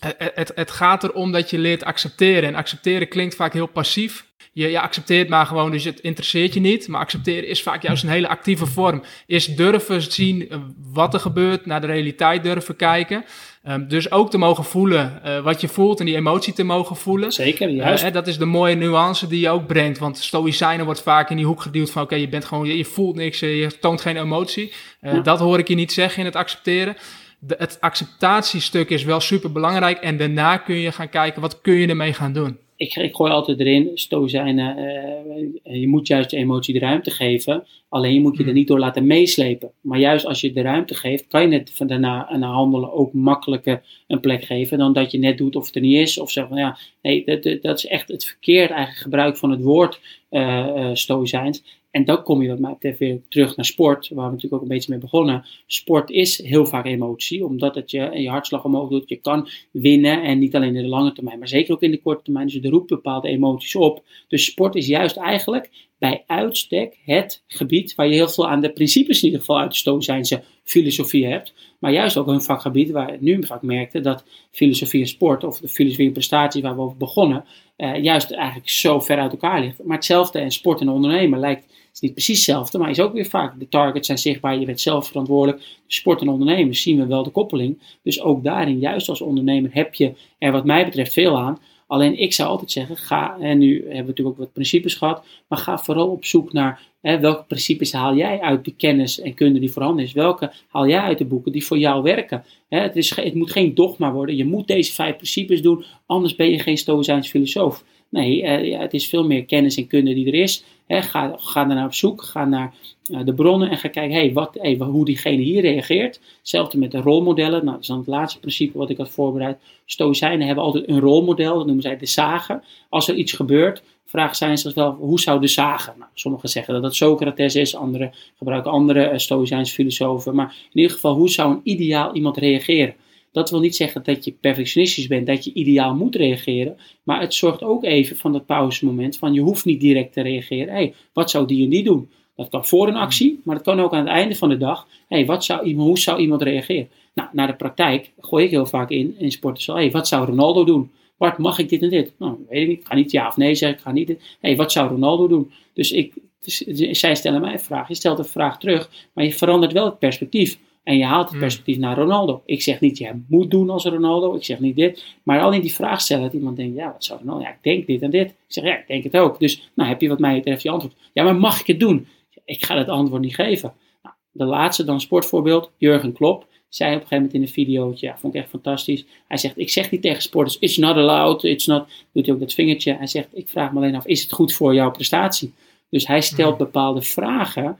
Het, 0.00 0.30
het, 0.34 0.52
het 0.54 0.70
gaat 0.70 1.04
erom 1.04 1.32
dat 1.32 1.50
je 1.50 1.58
leert 1.58 1.84
accepteren. 1.84 2.48
En 2.48 2.54
accepteren 2.54 3.08
klinkt 3.08 3.34
vaak 3.34 3.52
heel 3.52 3.66
passief 3.66 4.28
je, 4.52 4.70
je 4.70 4.80
accepteert 4.80 5.28
maar 5.28 5.46
gewoon, 5.46 5.70
dus 5.70 5.84
het 5.84 6.00
interesseert 6.00 6.54
je 6.54 6.60
niet. 6.60 6.88
Maar 6.88 7.00
accepteren 7.00 7.48
is 7.48 7.62
vaak 7.62 7.82
juist 7.82 8.02
een 8.02 8.08
hele 8.08 8.28
actieve 8.28 8.66
vorm. 8.66 9.02
Is 9.26 9.46
durven 9.46 10.02
zien 10.02 10.48
eh, 10.48 10.58
wat 10.92 11.14
er 11.14 11.20
gebeurt, 11.20 11.66
naar 11.66 11.80
de 11.80 11.86
realiteit 11.86 12.42
durven 12.42 12.76
kijken. 12.76 13.24
Um, 13.68 13.88
dus 13.88 14.10
ook 14.10 14.30
te 14.30 14.38
mogen 14.38 14.64
voelen 14.64 15.20
uh, 15.24 15.40
wat 15.40 15.60
je 15.60 15.68
voelt 15.68 16.00
en 16.00 16.06
die 16.06 16.16
emotie 16.16 16.52
te 16.52 16.62
mogen 16.62 16.96
voelen. 16.96 17.32
Zeker, 17.32 17.68
eh, 17.68 17.76
juist. 17.76 18.04
Uh, 18.04 18.12
dat 18.12 18.26
is 18.26 18.38
de 18.38 18.44
mooie 18.44 18.74
nuance 18.74 19.26
die 19.26 19.40
je 19.40 19.50
ook 19.50 19.66
brengt. 19.66 19.98
Want 19.98 20.18
stoïcijnen 20.18 20.84
wordt 20.84 21.02
vaak 21.02 21.30
in 21.30 21.36
die 21.36 21.46
hoek 21.46 21.62
geduwd 21.62 21.90
van... 21.90 22.02
oké, 22.02 22.14
je 22.14 22.28
bent 22.28 22.44
gewoon, 22.44 22.66
je, 22.76 22.84
voelt 22.84 23.16
niks, 23.16 23.38
je 23.38 23.78
toont 23.80 24.00
geen 24.00 24.16
emotie. 24.16 24.72
Ja. 25.00 25.20
Dat 25.20 25.38
hoor 25.38 25.58
ik 25.58 25.68
je 25.68 25.74
niet 25.74 25.92
zeggen 25.92 26.18
in 26.18 26.24
het 26.24 26.36
accepteren. 26.36 26.96
De, 27.40 27.54
het 27.58 27.80
acceptatiestuk 27.80 28.90
is 28.90 29.04
wel 29.04 29.20
super 29.20 29.52
belangrijk. 29.52 29.98
En 29.98 30.16
daarna 30.16 30.56
kun 30.56 30.74
je 30.74 30.92
gaan 30.92 31.08
kijken, 31.08 31.40
wat 31.40 31.60
kun 31.60 31.74
je 31.74 31.86
ermee 31.86 32.12
gaan 32.12 32.32
doen? 32.32 32.58
ik, 32.80 32.96
ik 32.96 33.16
gooi 33.16 33.32
altijd 33.32 33.60
erin, 33.60 33.90
stoïcijnen, 33.94 34.78
uh, 34.78 35.80
je 35.80 35.88
moet 35.88 36.06
juist 36.06 36.30
de 36.30 36.36
emotie 36.36 36.74
de 36.74 36.80
ruimte 36.80 37.10
geven, 37.10 37.66
alleen 37.88 38.14
je 38.14 38.20
moet 38.20 38.32
je 38.36 38.38
er 38.38 38.48
hmm. 38.48 38.54
niet 38.54 38.68
door 38.68 38.78
laten 38.78 39.06
meeslepen. 39.06 39.70
Maar 39.80 39.98
juist 39.98 40.26
als 40.26 40.40
je 40.40 40.52
de 40.52 40.62
ruimte 40.62 40.94
geeft, 40.94 41.26
kan 41.26 41.40
je 41.40 41.46
net 41.46 41.70
van 41.74 41.86
daarna 41.86 42.28
aan 42.28 42.42
handelen 42.42 42.92
ook 42.92 43.12
makkelijker 43.12 43.82
een 44.06 44.20
plek 44.20 44.44
geven 44.44 44.78
dan 44.78 44.92
dat 44.92 45.10
je 45.10 45.18
net 45.18 45.38
doet 45.38 45.56
of 45.56 45.66
het 45.66 45.74
er 45.74 45.80
niet 45.80 45.98
is. 45.98 46.18
Of 46.18 46.30
zeg 46.30 46.48
van 46.48 46.56
ja, 46.56 46.78
nee, 47.02 47.24
dat, 47.24 47.62
dat 47.62 47.78
is 47.78 47.86
echt 47.86 48.08
het 48.08 48.24
verkeerd 48.24 48.70
eigenlijk 48.70 49.02
gebruik 49.02 49.36
van 49.36 49.50
het 49.50 49.62
woord 49.62 50.00
uh, 50.30 50.66
uh, 50.76 50.90
stoïcijns. 50.92 51.79
En 51.90 52.04
dan 52.04 52.22
kom 52.22 52.42
je 52.42 52.48
wat 52.48 52.58
mij 52.80 52.96
weer 52.98 53.20
terug 53.28 53.56
naar 53.56 53.64
sport, 53.64 54.08
waar 54.08 54.24
we 54.24 54.30
natuurlijk 54.30 54.54
ook 54.54 54.62
een 54.62 54.74
beetje 54.74 54.90
mee 54.90 55.00
begonnen. 55.00 55.44
Sport 55.66 56.10
is 56.10 56.42
heel 56.42 56.66
vaak 56.66 56.86
emotie, 56.86 57.44
omdat 57.44 57.74
het 57.74 57.90
je, 57.90 58.10
je 58.14 58.28
hartslag 58.28 58.64
omhoog 58.64 58.88
doet. 58.88 59.08
Je 59.08 59.16
kan 59.16 59.48
winnen 59.70 60.22
en 60.22 60.38
niet 60.38 60.54
alleen 60.54 60.76
in 60.76 60.82
de 60.82 60.88
lange 60.88 61.12
termijn, 61.12 61.38
maar 61.38 61.48
zeker 61.48 61.74
ook 61.74 61.82
in 61.82 61.90
de 61.90 62.00
korte 62.00 62.22
termijn. 62.22 62.46
Dus 62.46 62.54
het 62.54 62.66
roept 62.66 62.88
bepaalde 62.88 63.28
emoties 63.28 63.74
op. 63.74 64.04
Dus 64.28 64.44
sport 64.44 64.74
is 64.74 64.86
juist 64.86 65.16
eigenlijk 65.16 65.70
bij 65.98 66.24
uitstek 66.26 66.98
het 67.04 67.42
gebied 67.46 67.94
waar 67.94 68.06
je 68.06 68.14
heel 68.14 68.28
veel 68.28 68.48
aan 68.48 68.60
de 68.60 68.72
principes 68.72 69.18
in 69.18 69.24
ieder 69.24 69.40
geval 69.40 69.58
uit 69.58 69.70
de 69.70 69.76
Stoïcijnse 69.76 70.42
filosofie 70.64 71.26
hebt. 71.26 71.54
Maar 71.78 71.92
juist 71.92 72.16
ook 72.16 72.26
een 72.26 72.42
vakgebied 72.42 72.90
waar 72.90 73.14
ik 73.14 73.20
nu 73.20 73.46
vaak 73.46 73.62
merkte 73.62 74.00
dat 74.00 74.24
filosofie 74.50 75.00
en 75.00 75.08
sport, 75.08 75.44
of 75.44 75.58
de 75.58 75.68
filosofie 75.68 76.06
en 76.06 76.12
prestatie 76.12 76.62
waar 76.62 76.74
we 76.74 76.80
over 76.80 76.96
begonnen, 76.96 77.44
eh, 77.76 78.02
juist 78.02 78.30
eigenlijk 78.30 78.68
zo 78.68 79.00
ver 79.00 79.18
uit 79.18 79.32
elkaar 79.32 79.60
ligt. 79.60 79.84
Maar 79.84 79.96
hetzelfde 79.96 80.38
en 80.38 80.50
sport 80.50 80.80
en 80.80 80.88
ondernemen 80.88 81.38
lijkt 81.38 81.64
is 81.92 82.00
niet 82.00 82.12
precies 82.12 82.36
hetzelfde, 82.36 82.78
maar 82.78 82.90
is 82.90 83.00
ook 83.00 83.12
weer 83.12 83.26
vaak. 83.26 83.58
De 83.58 83.68
targets 83.68 84.06
zijn 84.06 84.18
zichtbaar, 84.18 84.58
je 84.58 84.66
bent 84.66 84.80
zelf 84.80 85.06
verantwoordelijk. 85.06 85.62
Sport 85.86 86.20
en 86.20 86.28
ondernemen 86.28 86.74
zien 86.74 86.98
we 86.98 87.06
wel 87.06 87.22
de 87.22 87.30
koppeling. 87.30 87.78
Dus 88.02 88.20
ook 88.20 88.44
daarin, 88.44 88.78
juist 88.78 89.08
als 89.08 89.20
ondernemer, 89.20 89.70
heb 89.72 89.94
je 89.94 90.12
er 90.38 90.52
wat 90.52 90.64
mij 90.64 90.84
betreft 90.84 91.12
veel 91.12 91.38
aan. 91.38 91.58
Alleen 91.90 92.18
ik 92.18 92.32
zou 92.32 92.48
altijd 92.48 92.70
zeggen, 92.70 92.96
ga, 92.96 93.36
en 93.40 93.58
nu 93.58 93.74
hebben 93.74 93.90
we 93.90 93.96
natuurlijk 93.96 94.28
ook 94.28 94.44
wat 94.44 94.52
principes 94.52 94.94
gehad, 94.94 95.24
maar 95.48 95.58
ga 95.58 95.78
vooral 95.78 96.08
op 96.08 96.24
zoek 96.24 96.52
naar 96.52 96.82
hè, 97.00 97.20
welke 97.20 97.44
principes 97.44 97.92
haal 97.92 98.16
jij 98.16 98.40
uit 98.40 98.64
de 98.64 98.74
kennis 98.74 99.20
en 99.20 99.34
kunde 99.34 99.58
die 99.58 99.70
voorhanden 99.70 100.04
is. 100.04 100.12
Welke 100.12 100.52
haal 100.68 100.88
jij 100.88 101.00
uit 101.00 101.18
de 101.18 101.24
boeken 101.24 101.52
die 101.52 101.64
voor 101.64 101.78
jou 101.78 102.02
werken. 102.02 102.44
Hè, 102.68 102.80
het, 102.80 102.96
is, 102.96 103.16
het 103.16 103.34
moet 103.34 103.50
geen 103.50 103.74
dogma 103.74 104.12
worden, 104.12 104.36
je 104.36 104.44
moet 104.44 104.66
deze 104.66 104.92
vijf 104.92 105.16
principes 105.16 105.62
doen, 105.62 105.84
anders 106.06 106.34
ben 106.34 106.50
je 106.50 106.58
geen 106.58 106.78
stoïcijns 106.78 107.28
filosoof. 107.28 107.84
Nee, 108.10 108.42
eh, 108.42 108.78
het 108.80 108.94
is 108.94 109.08
veel 109.08 109.24
meer 109.24 109.44
kennis 109.44 109.76
en 109.76 109.86
kunde 109.86 110.14
die 110.14 110.26
er 110.26 110.34
is. 110.34 110.64
Ga, 110.88 111.34
ga 111.36 111.64
naar 111.64 111.84
op 111.84 111.94
zoek, 111.94 112.22
ga 112.22 112.44
naar 112.44 112.74
uh, 113.10 113.20
de 113.24 113.34
bronnen 113.34 113.70
en 113.70 113.78
ga 113.78 113.88
kijken 113.88 114.16
hey, 114.16 114.32
wat, 114.32 114.58
hoe 114.78 115.04
diegene 115.04 115.42
hier 115.42 115.60
reageert. 115.60 116.20
Hetzelfde 116.38 116.78
met 116.78 116.90
de 116.90 117.00
rolmodellen. 117.00 117.64
Nou, 117.64 117.70
dat 117.70 117.80
is 117.80 117.86
dan 117.86 117.98
het 117.98 118.06
laatste 118.06 118.40
principe 118.40 118.78
wat 118.78 118.90
ik 118.90 118.96
had 118.96 119.10
voorbereid. 119.10 119.58
Stoïcijnen 119.84 120.46
hebben 120.46 120.64
altijd 120.64 120.88
een 120.88 121.00
rolmodel, 121.00 121.56
dat 121.56 121.66
noemen 121.66 121.82
zij 121.82 121.96
de 121.96 122.06
zagen. 122.06 122.62
Als 122.88 123.08
er 123.08 123.14
iets 123.14 123.32
gebeurt, 123.32 123.82
vragen 124.06 124.36
zij 124.36 124.56
zich 124.56 124.74
wel, 124.74 124.92
hoe 124.92 125.20
zou 125.20 125.40
de 125.40 125.46
zagen? 125.46 125.94
Nou, 125.98 126.10
sommigen 126.14 126.48
zeggen 126.48 126.74
dat 126.74 126.82
het 126.82 126.94
Socrates 126.94 127.54
is, 127.54 127.76
anderen 127.76 128.12
gebruiken 128.36 128.70
andere 128.70 129.10
uh, 129.12 129.18
Stoïcijnse 129.18 129.74
filosofen. 129.74 130.34
Maar 130.34 130.56
in 130.72 130.80
ieder 130.80 130.94
geval, 130.94 131.14
hoe 131.14 131.30
zou 131.30 131.52
een 131.52 131.60
ideaal 131.62 132.14
iemand 132.14 132.36
reageren? 132.36 132.94
Dat 133.32 133.50
wil 133.50 133.60
niet 133.60 133.76
zeggen 133.76 134.02
dat 134.02 134.24
je 134.24 134.32
perfectionistisch 134.32 135.06
bent, 135.06 135.26
dat 135.26 135.44
je 135.44 135.52
ideaal 135.52 135.94
moet 135.94 136.16
reageren. 136.16 136.76
Maar 137.02 137.20
het 137.20 137.34
zorgt 137.34 137.62
ook 137.62 137.84
even 137.84 138.16
van 138.16 138.32
dat 138.32 138.46
pauzemoment 138.46 139.18
van 139.18 139.32
je 139.32 139.40
hoeft 139.40 139.64
niet 139.64 139.80
direct 139.80 140.12
te 140.12 140.22
reageren. 140.22 140.74
Hey, 140.74 140.94
wat 141.12 141.30
zou 141.30 141.46
die 141.46 141.64
en 141.64 141.70
die 141.70 141.84
doen? 141.84 142.10
Dat 142.36 142.48
kan 142.48 142.66
voor 142.66 142.88
een 142.88 142.96
actie, 142.96 143.40
maar 143.44 143.54
dat 143.54 143.64
kan 143.64 143.80
ook 143.80 143.92
aan 143.92 144.06
het 144.06 144.08
einde 144.08 144.34
van 144.34 144.48
de 144.48 144.56
dag. 144.56 144.86
Hey, 145.08 145.40
zou, 145.40 145.74
hoe 145.74 145.98
zou 145.98 146.20
iemand 146.20 146.42
reageren? 146.42 146.88
Nou, 147.14 147.28
naar 147.32 147.46
de 147.46 147.56
praktijk 147.56 148.12
gooi 148.18 148.44
ik 148.44 148.50
heel 148.50 148.66
vaak 148.66 148.90
in, 148.90 149.14
in 149.18 149.32
sporten. 149.32 149.74
Hé, 149.74 149.80
hey, 149.80 149.90
wat 149.90 150.08
zou 150.08 150.26
Ronaldo 150.26 150.64
doen? 150.64 150.90
Bart, 151.18 151.38
mag 151.38 151.58
ik 151.58 151.68
dit 151.68 151.82
en 151.82 151.90
dit? 151.90 152.12
Nou, 152.18 152.36
weet 152.48 152.62
ik 152.62 152.68
niet. 152.68 152.80
Ik 152.80 152.86
ga 152.86 152.94
niet 152.94 153.10
ja 153.10 153.26
of 153.26 153.36
nee 153.36 153.54
zeggen. 153.54 153.78
Ik 153.78 153.84
ga 153.84 153.92
niet 153.92 154.08
Hé, 154.08 154.16
hey, 154.40 154.56
wat 154.56 154.72
zou 154.72 154.88
Ronaldo 154.88 155.28
doen? 155.28 155.52
Dus 155.74 155.92
ik, 155.92 156.14
dus, 156.40 156.58
zij 156.90 157.14
stellen 157.14 157.40
mij 157.40 157.52
een 157.52 157.60
vraag. 157.60 157.88
Je 157.88 157.94
stelt 157.94 158.18
een 158.18 158.24
vraag 158.24 158.58
terug, 158.58 158.90
maar 159.12 159.24
je 159.24 159.32
verandert 159.32 159.72
wel 159.72 159.84
het 159.84 159.98
perspectief. 159.98 160.58
En 160.90 160.96
je 160.96 161.04
haalt 161.04 161.22
het 161.22 161.30
hmm. 161.30 161.40
perspectief 161.40 161.78
naar 161.78 161.96
Ronaldo. 161.96 162.42
Ik 162.46 162.62
zeg 162.62 162.80
niet, 162.80 162.98
jij 162.98 163.22
moet 163.28 163.50
doen 163.50 163.70
als 163.70 163.84
Ronaldo. 163.84 164.34
Ik 164.34 164.44
zeg 164.44 164.60
niet 164.60 164.76
dit. 164.76 165.04
Maar 165.22 165.40
alleen 165.40 165.60
die 165.60 165.74
vraag 165.74 166.00
stellen, 166.00 166.24
dat 166.24 166.32
iemand 166.32 166.56
denkt, 166.56 166.76
ja, 166.76 166.92
wat 166.92 167.04
zou 167.04 167.18
Ronaldo? 167.18 167.42
Ja, 167.42 167.48
ik 167.48 167.62
denk 167.62 167.86
dit 167.86 168.02
en 168.02 168.10
dit. 168.10 168.28
Ik 168.28 168.36
zeg, 168.46 168.64
ja, 168.64 168.78
ik 168.78 168.86
denk 168.86 169.04
het 169.04 169.16
ook. 169.16 169.38
Dus, 169.38 169.70
nou, 169.74 169.88
heb 169.88 170.00
je 170.00 170.08
wat 170.08 170.18
mij 170.18 170.34
betreft 170.34 170.62
je 170.62 170.70
antwoord. 170.70 170.94
Ja, 171.12 171.24
maar 171.24 171.36
mag 171.36 171.60
ik 171.60 171.66
het 171.66 171.80
doen? 171.80 172.06
Ik 172.44 172.64
ga 172.64 172.78
het 172.78 172.88
antwoord 172.88 173.22
niet 173.22 173.34
geven. 173.34 173.72
Nou, 174.02 174.14
de 174.32 174.44
laatste 174.44 174.84
dan 174.84 175.00
sportvoorbeeld, 175.00 175.70
Jurgen 175.76 176.12
Klopp. 176.12 176.46
Zei 176.68 176.88
op 176.88 177.00
een 177.00 177.06
gegeven 177.06 177.16
moment 177.16 177.34
in 177.34 177.42
een 177.42 177.66
video, 177.66 177.92
ja, 177.94 178.18
vond 178.18 178.34
ik 178.34 178.40
echt 178.40 178.50
fantastisch. 178.50 179.04
Hij 179.28 179.36
zegt, 179.36 179.58
ik 179.58 179.70
zeg 179.70 179.90
niet 179.90 180.02
tegen 180.02 180.22
sporters, 180.22 180.58
it's 180.58 180.76
not 180.76 180.96
allowed, 180.96 181.44
it's 181.44 181.66
not, 181.66 181.86
doet 182.12 182.26
hij 182.26 182.34
ook 182.34 182.40
dat 182.40 182.52
vingertje. 182.52 182.94
Hij 182.94 183.06
zegt, 183.06 183.28
ik 183.32 183.48
vraag 183.48 183.72
me 183.72 183.78
alleen 183.78 183.94
af, 183.94 184.06
is 184.06 184.22
het 184.22 184.32
goed 184.32 184.52
voor 184.52 184.74
jouw 184.74 184.90
prestatie? 184.90 185.52
Dus 185.90 186.06
hij 186.06 186.20
stelt 186.20 186.56
hmm. 186.56 186.64
bepaalde 186.64 187.02
vragen 187.02 187.78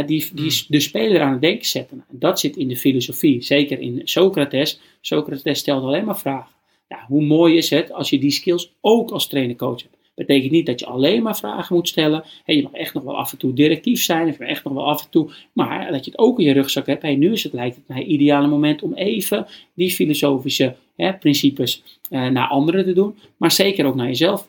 die, 0.00 0.30
die 0.34 0.50
hmm. 0.50 0.64
de 0.68 0.80
speler 0.80 1.20
aan 1.20 1.32
het 1.32 1.40
denken 1.40 1.66
zetten. 1.66 2.04
En 2.10 2.18
dat 2.18 2.40
zit 2.40 2.56
in 2.56 2.68
de 2.68 2.76
filosofie, 2.76 3.42
zeker 3.42 3.78
in 3.78 4.00
Socrates. 4.04 4.80
Socrates 5.00 5.58
stelt 5.58 5.82
alleen 5.82 6.04
maar 6.04 6.18
vragen. 6.18 6.54
Ja, 6.88 7.04
hoe 7.08 7.24
mooi 7.24 7.56
is 7.56 7.70
het 7.70 7.92
als 7.92 8.10
je 8.10 8.18
die 8.18 8.30
skills 8.30 8.72
ook 8.80 9.10
als 9.10 9.28
trainer-coach 9.28 9.82
hebt? 9.82 9.96
Betekent 10.14 10.52
niet 10.52 10.66
dat 10.66 10.80
je 10.80 10.86
alleen 10.86 11.22
maar 11.22 11.36
vragen 11.36 11.74
moet 11.76 11.88
stellen. 11.88 12.24
Hey, 12.44 12.56
je 12.56 12.62
mag 12.62 12.72
echt 12.72 12.94
nog 12.94 13.02
wel 13.02 13.16
af 13.16 13.32
en 13.32 13.38
toe 13.38 13.52
directief 13.52 14.02
zijn. 14.02 14.28
Of 14.28 14.38
echt 14.38 14.64
nog 14.64 14.72
wel 14.72 14.86
af 14.86 15.04
en 15.04 15.10
toe. 15.10 15.30
Maar 15.52 15.92
dat 15.92 16.04
je 16.04 16.10
het 16.10 16.20
ook 16.20 16.38
in 16.38 16.44
je 16.44 16.52
rugzak 16.52 16.86
hebt. 16.86 17.02
Hey, 17.02 17.16
nu 17.16 17.32
is 17.32 17.42
het, 17.42 17.52
lijkt 17.52 17.76
het 17.76 17.88
mij, 17.88 18.04
ideale 18.04 18.46
moment 18.46 18.82
om 18.82 18.94
even 18.94 19.46
die 19.74 19.90
filosofische 19.90 20.76
hè, 20.96 21.14
principes 21.14 21.82
eh, 22.10 22.26
naar 22.26 22.48
anderen 22.48 22.84
te 22.84 22.92
doen. 22.92 23.18
Maar 23.36 23.50
zeker 23.50 23.86
ook 23.86 23.94
naar 23.94 24.06
jezelf. 24.06 24.48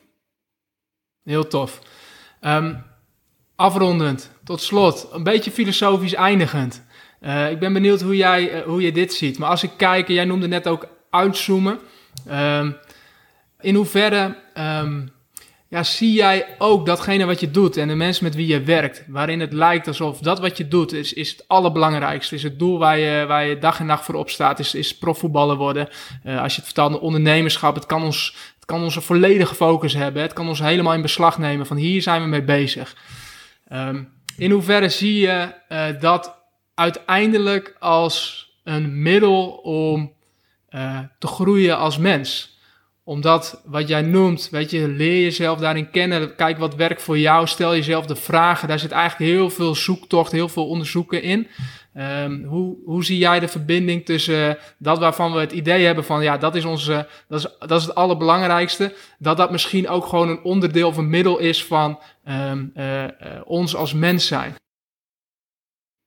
Heel 1.22 1.46
tof. 1.46 1.80
Um, 2.40 2.84
afrondend, 3.56 4.30
tot 4.44 4.60
slot, 4.60 5.08
een 5.12 5.22
beetje 5.22 5.50
filosofisch 5.50 6.14
eindigend. 6.14 6.84
Uh, 7.20 7.50
ik 7.50 7.58
ben 7.58 7.72
benieuwd 7.72 8.00
hoe 8.00 8.16
jij, 8.16 8.54
uh, 8.54 8.62
hoe 8.62 8.82
je 8.82 8.92
dit 8.92 9.12
ziet. 9.12 9.38
Maar 9.38 9.48
als 9.48 9.62
ik 9.62 9.70
kijk, 9.76 10.08
jij 10.08 10.24
noemde 10.24 10.48
net 10.48 10.68
ook 10.68 10.88
uitzoomen. 11.10 11.78
Um, 12.30 12.76
in 13.60 13.74
hoeverre 13.74 14.36
um, 14.58 15.12
ja, 15.74 15.82
zie 15.82 16.12
jij 16.12 16.46
ook 16.58 16.86
datgene 16.86 17.24
wat 17.24 17.40
je 17.40 17.50
doet 17.50 17.76
en 17.76 17.88
de 17.88 17.94
mensen 17.94 18.24
met 18.24 18.34
wie 18.34 18.46
je 18.46 18.62
werkt, 18.62 19.04
waarin 19.08 19.40
het 19.40 19.52
lijkt 19.52 19.86
alsof 19.86 20.18
dat 20.18 20.40
wat 20.40 20.56
je 20.56 20.68
doet 20.68 20.92
is, 20.92 21.12
is 21.12 21.30
het 21.30 21.44
allerbelangrijkste, 21.48 22.34
is 22.34 22.42
het 22.42 22.58
doel 22.58 22.78
waar 22.78 22.98
je, 22.98 23.24
waar 23.26 23.46
je 23.46 23.58
dag 23.58 23.80
en 23.80 23.86
nacht 23.86 24.04
voor 24.04 24.14
opstaat, 24.14 24.58
is, 24.58 24.74
is 24.74 24.98
profvoetballer 24.98 25.56
worden. 25.56 25.88
Uh, 26.26 26.42
als 26.42 26.52
je 26.52 26.56
het 26.56 26.64
vertelt 26.64 26.98
ondernemerschap, 26.98 27.74
het 27.74 27.86
kan, 27.86 28.02
ons, 28.02 28.36
het 28.54 28.64
kan 28.64 28.82
onze 28.82 29.00
volledige 29.00 29.54
focus 29.54 29.94
hebben, 29.94 30.22
het 30.22 30.32
kan 30.32 30.48
ons 30.48 30.58
helemaal 30.58 30.94
in 30.94 31.02
beslag 31.02 31.38
nemen 31.38 31.66
van 31.66 31.76
hier 31.76 32.02
zijn 32.02 32.22
we 32.22 32.28
mee 32.28 32.42
bezig. 32.42 32.96
Um, 33.74 34.12
in 34.36 34.50
hoeverre 34.50 34.88
zie 34.88 35.20
je 35.20 35.54
uh, 35.68 36.00
dat 36.00 36.36
uiteindelijk 36.74 37.76
als 37.78 38.46
een 38.64 39.02
middel 39.02 39.48
om 39.50 40.12
te 41.18 41.26
groeien 41.26 41.78
als 41.78 41.98
mens 41.98 42.54
omdat 43.04 43.62
wat 43.64 43.88
jij 43.88 44.02
noemt, 44.02 44.48
weet 44.50 44.70
je, 44.70 44.88
leer 44.88 45.22
jezelf 45.22 45.58
daarin 45.58 45.90
kennen. 45.90 46.34
Kijk 46.34 46.58
wat 46.58 46.74
werkt 46.74 47.02
voor 47.02 47.18
jou. 47.18 47.46
Stel 47.46 47.74
jezelf 47.74 48.06
de 48.06 48.16
vragen. 48.16 48.68
Daar 48.68 48.78
zit 48.78 48.90
eigenlijk 48.90 49.30
heel 49.30 49.50
veel 49.50 49.74
zoektocht, 49.74 50.32
heel 50.32 50.48
veel 50.48 50.66
onderzoeken 50.68 51.22
in. 51.22 51.48
Um, 51.98 52.44
hoe, 52.44 52.76
hoe 52.84 53.04
zie 53.04 53.18
jij 53.18 53.40
de 53.40 53.48
verbinding 53.48 54.04
tussen 54.04 54.58
dat 54.78 54.98
waarvan 54.98 55.32
we 55.32 55.38
het 55.38 55.52
idee 55.52 55.84
hebben 55.84 56.04
van 56.04 56.22
ja, 56.22 56.38
dat 56.38 56.54
is, 56.54 56.64
onze, 56.64 57.06
dat 57.28 57.38
is, 57.38 57.66
dat 57.68 57.80
is 57.80 57.86
het 57.86 57.94
allerbelangrijkste. 57.94 58.94
Dat 59.18 59.36
dat 59.36 59.50
misschien 59.50 59.88
ook 59.88 60.06
gewoon 60.06 60.28
een 60.28 60.42
onderdeel 60.42 60.88
of 60.88 60.96
een 60.96 61.10
middel 61.10 61.38
is 61.38 61.64
van 61.64 61.98
um, 62.28 62.72
uh, 62.76 63.02
uh, 63.02 63.08
ons 63.44 63.76
als 63.76 63.92
mens 63.92 64.26
zijn. 64.26 64.54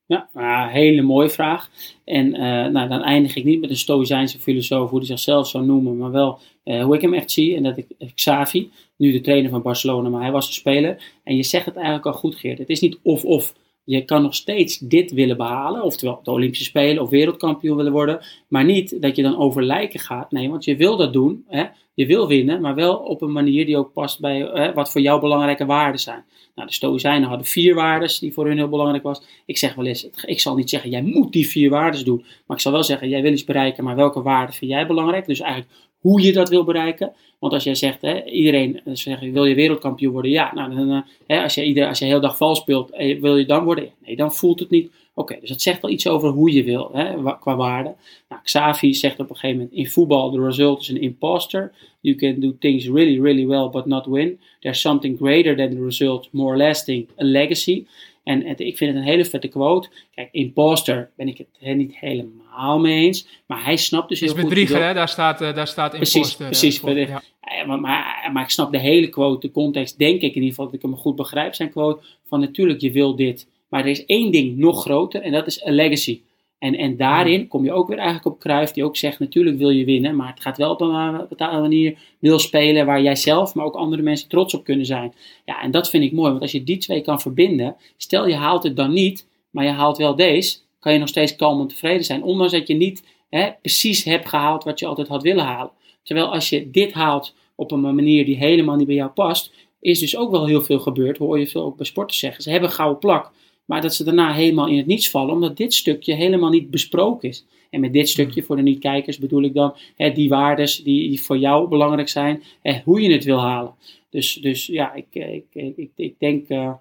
Ja, 0.06 0.30
een 0.34 0.70
hele 0.70 1.02
mooie 1.02 1.30
vraag. 1.30 1.70
En 2.06 2.26
uh, 2.28 2.42
nou, 2.68 2.88
dan 2.88 3.04
eindig 3.04 3.36
ik 3.36 3.44
niet 3.44 3.62
met 3.62 3.70
een 3.70 3.78
Stoïcijnse 3.78 4.40
filosoof, 4.40 4.90
hoe 4.90 5.00
hij 5.00 5.08
zichzelf 5.08 5.48
zou 5.48 5.66
noemen, 5.66 5.98
maar 5.98 6.12
wel 6.12 6.40
hoe 6.64 6.96
ik 6.96 7.02
hem 7.02 7.14
echt 7.14 7.32
zie. 7.32 7.56
En 7.56 7.64
dat 7.64 7.78
ik 7.78 7.88
Xavi, 8.16 8.72
nu 8.98 9.12
de 9.12 9.22
trainer 9.22 9.50
van 9.50 9.62
Barcelona, 9.62 10.10
maar 10.10 10.22
hij 10.22 10.32
was 10.32 10.48
een 10.48 10.54
speler. 10.54 11.04
En 11.24 11.36
je 11.36 11.44
zegt 11.44 11.66
het 11.66 11.76
eigenlijk 11.76 12.06
al 12.06 12.14
goed, 12.14 12.36
Geert. 12.36 12.58
Het 12.58 12.70
is 12.70 12.80
niet 12.80 13.00
of-of. 13.04 13.54
Je 13.90 14.06
kan 14.06 14.22
nog 14.22 14.36
steeds 14.36 14.78
dit 14.78 15.12
willen 15.12 15.38
behalen, 15.38 15.84
oftewel 15.84 16.20
de 16.24 16.32
Olympische 16.32 16.64
Spelen 16.64 17.04
of 17.04 17.10
wereldkampioen 17.10 17.78
willen 17.78 17.92
worden, 17.92 18.20
maar 18.48 18.64
niet 18.64 19.02
dat 19.02 19.16
je 19.16 19.22
dan 19.22 19.38
over 19.38 19.64
lijken 19.64 20.00
gaat. 20.00 20.32
Nee, 20.32 20.50
want 20.50 20.64
je 20.66 20.76
wil 20.76 20.98
dat 20.98 21.14
doen, 21.14 21.46
hè? 21.48 21.66
je 21.94 22.06
wil 22.06 22.28
winnen, 22.28 22.62
maar 22.62 22.76
wel 22.76 22.96
op 22.96 23.22
een 23.22 23.32
manier 23.32 23.66
die 23.66 23.78
ook 23.78 23.94
past 23.94 24.20
bij 24.20 24.38
hè, 24.40 24.74
wat 24.74 24.92
voor 24.92 25.02
jou 25.02 25.22
belangrijke 25.22 25.66
waarden 25.66 26.00
zijn. 26.00 26.26
Nou, 26.56 26.68
de 26.68 26.74
Stoïcijnen 26.74 27.28
hadden 27.28 27.48
vier 27.48 27.76
waarden 27.76 28.10
die 28.20 28.34
voor 28.34 28.48
hun 28.48 28.58
heel 28.58 28.70
belangrijk 28.70 29.04
was. 29.04 29.22
Ik 29.46 29.58
zeg 29.58 29.76
wel 29.76 29.86
eens, 29.86 30.10
ik 30.26 30.40
zal 30.40 30.56
niet 30.56 30.70
zeggen, 30.70 30.90
jij 30.90 31.02
moet 31.02 31.32
die 31.34 31.48
vier 31.48 31.70
waarden 31.70 32.06
doen, 32.06 32.26
maar 32.46 32.58
ik 32.58 32.64
zal 32.64 32.72
wel 32.72 32.84
zeggen, 32.84 33.10
jij 33.10 33.22
wil 33.22 33.32
iets 33.32 33.44
bereiken, 33.44 33.84
maar 33.84 33.96
welke 33.96 34.22
waarden 34.22 34.56
vind 34.56 34.72
jij 34.72 34.88
belangrijk? 34.88 35.26
Dus 35.26 35.40
eigenlijk 35.40 35.72
hoe 36.00 36.22
je 36.22 36.34
dat 36.34 36.50
wil 36.50 36.64
bereiken. 36.64 37.14
Want 37.40 37.54
als 37.54 37.64
jij 37.64 37.76
zegt, 37.76 38.02
hè, 38.02 38.24
iedereen 38.26 38.82
eh, 38.86 38.96
zegt, 38.96 39.32
wil 39.32 39.46
je 39.46 39.56
wereldkampioen 39.56 40.14
worden? 40.14 40.32
Ja, 40.32 40.54
nou, 40.54 40.90
uh, 40.90 41.02
hè, 41.28 41.44
als, 41.44 41.56
je 41.56 41.88
als 41.88 42.00
heel 42.00 42.22
dag 42.22 42.38
vals 42.38 42.60
speelt, 42.60 42.92
eh, 42.92 43.20
wil 43.22 43.38
je 43.38 43.46
dan 43.46 43.64
worden? 43.64 43.90
Nee, 44.06 44.16
dan 44.16 44.34
voelt 44.34 44.60
het 44.60 44.70
niet. 44.70 44.92
Oké, 45.14 45.38
dus 45.40 45.50
dat 45.50 45.62
zegt 45.62 45.82
wel 45.82 45.92
iets 45.92 46.08
over 46.08 46.30
hoe 46.30 46.52
je 46.52 46.64
wil, 46.64 46.90
hè, 46.94 47.38
qua 47.40 47.56
waarde. 47.56 47.96
Nou, 48.30 48.42
Xavi 48.44 48.94
zegt 48.94 49.20
op 49.20 49.30
een 49.30 49.36
gegeven 49.36 49.58
moment, 49.58 49.76
in 49.76 49.88
voetbal, 49.88 50.32
the 50.32 50.42
result 50.42 50.82
is 50.82 50.90
an 50.90 50.98
imposter. 50.98 51.72
You 52.02 52.16
can 52.16 52.40
do 52.40 52.56
things 52.60 52.88
really, 52.88 53.22
really 53.22 53.48
well, 53.48 53.70
but 53.70 53.86
not 53.86 54.06
win. 54.06 54.40
There's 54.60 54.82
something 54.82 55.18
greater 55.18 55.56
than 55.56 55.70
the 55.70 55.84
result, 55.84 56.28
more 56.32 56.58
lasting, 56.58 57.08
a 57.20 57.24
legacy. 57.24 57.88
En 58.28 58.58
ik 58.58 58.78
vind 58.78 58.94
het 58.94 59.00
een 59.00 59.10
hele 59.10 59.26
vette 59.26 59.48
quote. 59.48 59.90
Kijk, 60.12 60.30
imposter 60.32 61.10
ben 61.16 61.28
ik 61.28 61.38
het 61.38 61.76
niet 61.76 61.98
helemaal 61.98 62.80
mee 62.80 63.06
eens. 63.06 63.28
Maar 63.46 63.64
hij 63.64 63.78
snapt 63.78 64.10
dus 64.10 64.20
heel 64.20 64.30
goed... 64.30 64.38
Het 64.38 64.48
is 64.48 64.54
bedrieger, 64.54 64.88
hè? 64.88 64.94
Daar 64.94 65.10
staat, 65.10 65.42
uh, 65.42 65.56
daar 65.56 65.68
staat 65.68 65.92
precies, 65.92 66.16
imposter. 66.16 66.46
Precies, 66.46 66.84
uh, 66.84 67.08
ja. 67.08 67.22
maar, 67.66 67.80
maar, 67.80 68.30
maar, 68.34 68.44
ik 68.44 68.50
snap 68.50 68.72
de 68.72 68.80
hele 68.80 69.10
quote, 69.10 69.48
de 69.48 69.54
context, 69.54 69.98
denk 69.98 70.16
ik 70.16 70.22
in 70.22 70.36
ieder 70.36 70.50
geval 70.50 70.66
dat 70.66 70.74
ik 70.74 70.82
hem 70.82 70.96
goed 70.96 71.16
begrijp, 71.16 71.56
zijn 71.56 71.70
quote. 71.70 72.04
Van 72.28 72.40
natuurlijk, 72.40 72.82
je 72.82 72.92
wil 72.92 73.16
dit. 73.16 73.48
Maar 73.70 73.82
er 73.82 73.90
is 73.90 74.06
één 74.06 74.32
ding 74.32 74.58
nog 74.58 74.82
groter 74.82 75.22
en 75.22 75.32
dat 75.32 75.48
is 75.48 75.66
a 75.66 75.72
legacy. 75.72 76.22
En, 76.60 76.76
en 76.76 76.98
daarin 76.98 77.48
kom 77.48 77.64
je 77.64 77.72
ook 77.72 77.88
weer 77.88 77.98
eigenlijk 77.98 78.28
op 78.28 78.40
Kruif, 78.40 78.72
die 78.72 78.84
ook 78.84 78.98
zegt: 78.98 79.20
natuurlijk 79.20 79.58
wil 79.58 79.70
je 79.70 79.86
winnen, 79.86 80.16
maar 80.16 80.30
het 80.30 80.42
gaat 80.42 80.58
wel 80.58 80.72
op 80.72 80.82
een 80.82 81.26
bepaalde 81.30 81.62
manier 81.62 81.98
wil 82.20 82.40
spelen 82.40 82.86
waar 82.86 83.02
jij 83.02 83.16
zelf, 83.16 83.54
maar 83.54 83.66
ook 83.66 83.76
andere 83.76 84.02
mensen 84.02 84.30
trots 84.30 84.54
op 84.54 84.64
kunnen 84.64 84.86
zijn. 84.86 85.14
Ja, 85.46 85.62
en 85.62 85.72
dat 85.72 85.90
vind 85.90 86.04
ik 86.04 86.12
mooi, 86.12 86.30
want 86.30 86.42
als 86.42 86.52
je 86.52 86.64
die 86.64 86.78
twee 86.78 87.02
kan 87.02 87.22
verbinden, 87.22 87.76
stel 87.98 88.28
je 88.28 88.36
haalt 88.36 88.64
het 88.64 88.76
dan 88.76 88.94
niet, 88.94 89.28
maar 89.50 89.66
je 89.66 89.72
haalt 89.72 89.98
wel 89.98 90.16
deze, 90.16 90.58
kan 90.80 90.94
je 90.94 91.00
nog 91.00 91.08
steeds 91.08 91.36
kalm 91.36 91.62
en 91.62 91.68
tevreden 91.68 92.06
zijn, 92.06 92.24
ondanks 92.24 92.54
dat 92.54 92.68
je 92.68 92.74
niet 92.74 93.04
hè, 93.30 93.50
precies 93.62 94.04
hebt 94.04 94.30
gehaald 94.30 94.64
wat 94.64 94.80
je 94.80 94.86
altijd 94.86 95.08
had 95.08 95.24
willen 95.24 95.46
halen. 95.46 95.72
Terwijl 96.04 96.34
als 96.34 96.50
je 96.50 96.70
dit 96.70 96.94
haalt 96.94 97.36
op 97.56 97.72
een 97.72 97.82
manier 97.82 98.26
die 98.26 98.38
helemaal 98.38 98.76
niet 98.76 98.88
bij 98.88 98.96
jou 98.96 99.10
past, 99.10 99.52
is 99.80 100.00
dus 100.00 100.18
ook 100.18 100.32
wel 100.32 100.46
heel 100.46 100.62
veel 100.62 100.80
gebeurd, 100.80 101.18
hoor 101.18 101.40
je 101.40 101.48
veel 101.48 101.64
ook 101.64 101.78
bij 101.78 101.86
sporters 101.86 102.20
zeggen. 102.20 102.44
Ze 102.44 102.50
hebben 102.50 102.70
gouden 102.70 103.00
plak, 103.00 103.32
maar 103.68 103.82
dat 103.82 103.96
ze 103.96 104.04
daarna 104.04 104.34
helemaal 104.34 104.68
in 104.68 104.78
het 104.78 104.86
niets 104.86 105.10
vallen, 105.10 105.34
omdat 105.34 105.58
dit 105.58 105.74
stukje 105.74 106.14
helemaal 106.14 106.50
niet 106.50 106.70
besproken 106.70 107.30
is. 107.30 107.46
En 107.70 107.80
met 107.80 107.94
dit 107.94 108.10
stukje, 108.10 108.44
voor 108.44 108.56
de 108.56 108.62
niet-kijkers, 108.62 109.18
bedoel 109.18 109.44
ik 109.44 109.54
dan 109.54 109.76
hè, 109.96 110.12
die 110.12 110.30
waardes 110.30 110.84
die, 110.84 111.10
die, 111.10 111.24
voor 111.24 111.38
jou 111.38 111.68
belangrijk 111.68 112.10
zijn, 112.10 112.44
hè, 112.62 112.82
hoe 112.84 113.02
je 113.02 113.12
het 113.12 113.24
wil 113.24 113.40
halen. 113.40 113.74
Dus, 114.10 114.34
dus 114.34 114.66
ja, 114.66 114.94
ik, 114.94 115.08
ik, 115.12 115.76
ik, 115.76 115.90
ik 115.96 116.20
denk 116.20 116.50
uh, 116.50 116.74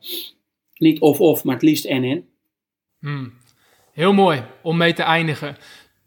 niet 0.76 1.00
of-of, 1.00 1.44
maar 1.44 1.54
het 1.54 1.62
liefst 1.62 1.84
en-en. 1.84 2.24
Hmm. 3.00 3.32
Heel 3.92 4.12
mooi 4.12 4.42
om 4.62 4.76
mee 4.76 4.92
te 4.92 5.02
eindigen. 5.02 5.56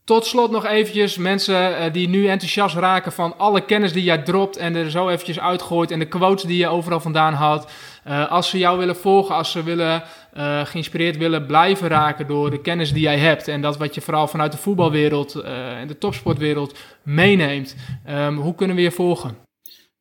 Tot 0.03 0.25
slot 0.25 0.51
nog 0.51 0.65
eventjes 0.65 1.17
mensen 1.17 1.71
uh, 1.71 1.93
die 1.93 2.09
nu 2.09 2.27
enthousiast 2.27 2.75
raken 2.75 3.11
van 3.11 3.37
alle 3.37 3.65
kennis 3.65 3.93
die 3.93 4.03
jij 4.03 4.17
dropt 4.17 4.57
en 4.57 4.75
er 4.75 4.91
zo 4.91 5.09
eventjes 5.09 5.39
uitgooit 5.39 5.91
en 5.91 5.99
de 5.99 6.07
quotes 6.07 6.43
die 6.43 6.57
je 6.57 6.67
overal 6.67 6.99
vandaan 6.99 7.33
haalt. 7.33 7.71
Uh, 8.09 8.31
als 8.31 8.49
ze 8.49 8.57
jou 8.57 8.77
willen 8.77 8.95
volgen, 8.95 9.35
als 9.35 9.51
ze 9.51 9.63
willen, 9.63 10.03
uh, 10.37 10.65
geïnspireerd 10.65 11.17
willen 11.17 11.45
blijven 11.45 11.87
raken 11.87 12.27
door 12.27 12.51
de 12.51 12.61
kennis 12.61 12.93
die 12.93 13.01
jij 13.01 13.17
hebt 13.17 13.47
en 13.47 13.61
dat 13.61 13.77
wat 13.77 13.95
je 13.95 14.01
vooral 14.01 14.27
vanuit 14.27 14.51
de 14.51 14.57
voetbalwereld 14.57 15.35
en 15.35 15.87
de 15.87 15.97
topsportwereld 15.97 16.79
meeneemt, 17.03 17.75
um, 18.09 18.37
hoe 18.37 18.55
kunnen 18.55 18.75
we 18.75 18.81
je 18.81 18.91
volgen? 18.91 19.37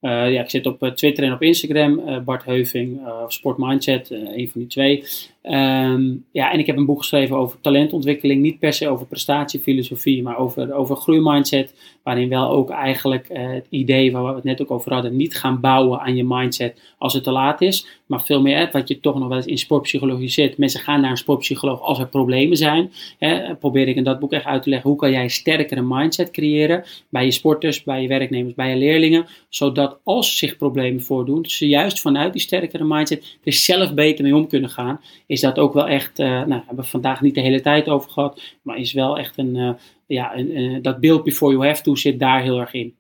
Ja, 0.01 0.43
ik 0.43 0.51
zit 0.51 0.67
op 0.67 0.93
Twitter 0.95 1.25
en 1.25 1.33
op 1.33 1.43
Instagram, 1.43 2.25
Bart 2.25 2.45
Heuving 2.45 3.07
of 3.25 3.33
Sport 3.33 3.59
Mindset, 3.59 4.11
een 4.11 4.49
van 4.53 4.61
die 4.61 4.67
twee. 4.67 5.05
Um, 5.51 6.25
ja, 6.33 6.53
en 6.53 6.59
ik 6.59 6.67
heb 6.67 6.77
een 6.77 6.87
boek 6.87 6.99
geschreven 6.99 7.37
over 7.37 7.61
talentontwikkeling, 7.61 8.43
niet 8.43 8.59
per 8.59 8.73
se 8.73 8.89
over 8.89 9.07
prestatiefilosofie, 9.07 10.23
maar 10.23 10.39
over, 10.39 10.75
over 10.75 10.97
groeimindset, 10.97 11.75
waarin 12.03 12.29
wel 12.29 12.51
ook 12.51 12.71
eigenlijk 12.71 13.29
het 13.33 13.67
idee 13.71 14.13
waar 14.13 14.25
we 14.25 14.35
het 14.35 14.45
net 14.45 14.63
ook 14.63 14.71
over 14.71 14.93
hadden, 14.93 15.17
niet 15.17 15.37
gaan 15.37 15.61
bouwen 15.61 16.01
aan 16.01 16.17
je 16.17 16.25
mindset 16.25 16.81
als 16.99 17.13
het 17.13 17.25
te 17.25 17.31
laat 17.31 17.61
is, 17.61 17.87
maar 18.07 18.23
veel 18.23 18.41
meer 18.41 18.69
wat 18.73 18.89
je 18.89 19.01
toch 19.01 19.19
nog 19.19 19.29
wel 19.29 19.37
eens 19.37 19.47
in 19.47 19.59
sportpsychologie 19.59 20.29
zit. 20.29 20.59
Mensen 20.59 20.81
gaan 20.81 21.01
naar 21.01 21.11
een 21.11 21.17
sportpsycholoog 21.17 21.81
als 21.81 21.99
er 21.99 22.09
problemen 22.09 22.57
zijn. 22.57 22.93
Hè, 23.19 23.55
probeer 23.55 23.89
ik 23.89 23.97
in 23.97 24.05
dat 24.05 24.19
boek 24.19 24.33
echt 24.33 24.45
uit 24.45 24.63
te 24.63 24.71
leggen, 24.71 24.89
hoe 24.89 24.99
kan 24.99 25.11
jij 25.11 25.23
een 25.23 25.31
sterkere 25.31 25.83
mindset 25.83 26.31
creëren 26.31 26.85
bij 27.09 27.25
je 27.25 27.31
sporters, 27.31 27.83
bij 27.83 28.03
je 28.03 28.09
werknemers, 28.09 28.55
bij 28.55 28.71
je 28.71 28.77
leerlingen, 28.77 29.27
zodat 29.49 29.99
als 30.05 30.39
zich 30.39 30.57
problemen 30.57 31.03
voordoen, 31.03 31.45
ze 31.47 31.69
juist 31.69 32.01
vanuit 32.01 32.33
die 32.33 32.43
sterkere 32.43 32.85
mindset 32.85 33.39
er 33.45 33.53
zelf 33.53 33.95
beter 33.95 34.25
mee 34.25 34.37
om 34.37 34.47
kunnen 34.47 34.71
gaan. 34.71 35.01
Is 35.27 35.38
dat 35.41 35.59
ook 35.59 35.73
wel 35.73 35.89
echt, 35.89 36.19
uh, 36.19 36.27
nou, 36.27 36.63
hebben 36.67 36.85
we 36.85 36.91
vandaag 36.91 37.21
niet 37.21 37.35
de 37.35 37.41
hele 37.41 37.61
tijd 37.61 37.89
over 37.89 38.11
gehad, 38.11 38.43
maar 38.63 38.77
is 38.77 38.93
wel 38.93 39.19
echt 39.19 39.39
een, 39.39 39.55
uh, 39.55 39.71
ja, 40.07 40.37
een, 40.37 40.59
uh, 40.59 40.83
dat 40.83 41.01
beeld 41.01 41.25
before 41.25 41.53
you 41.53 41.67
have 41.67 41.83
to 41.83 41.95
zit 41.95 42.19
daar 42.19 42.43
heel 42.43 42.61
erg 42.61 42.73
in. 42.73 42.97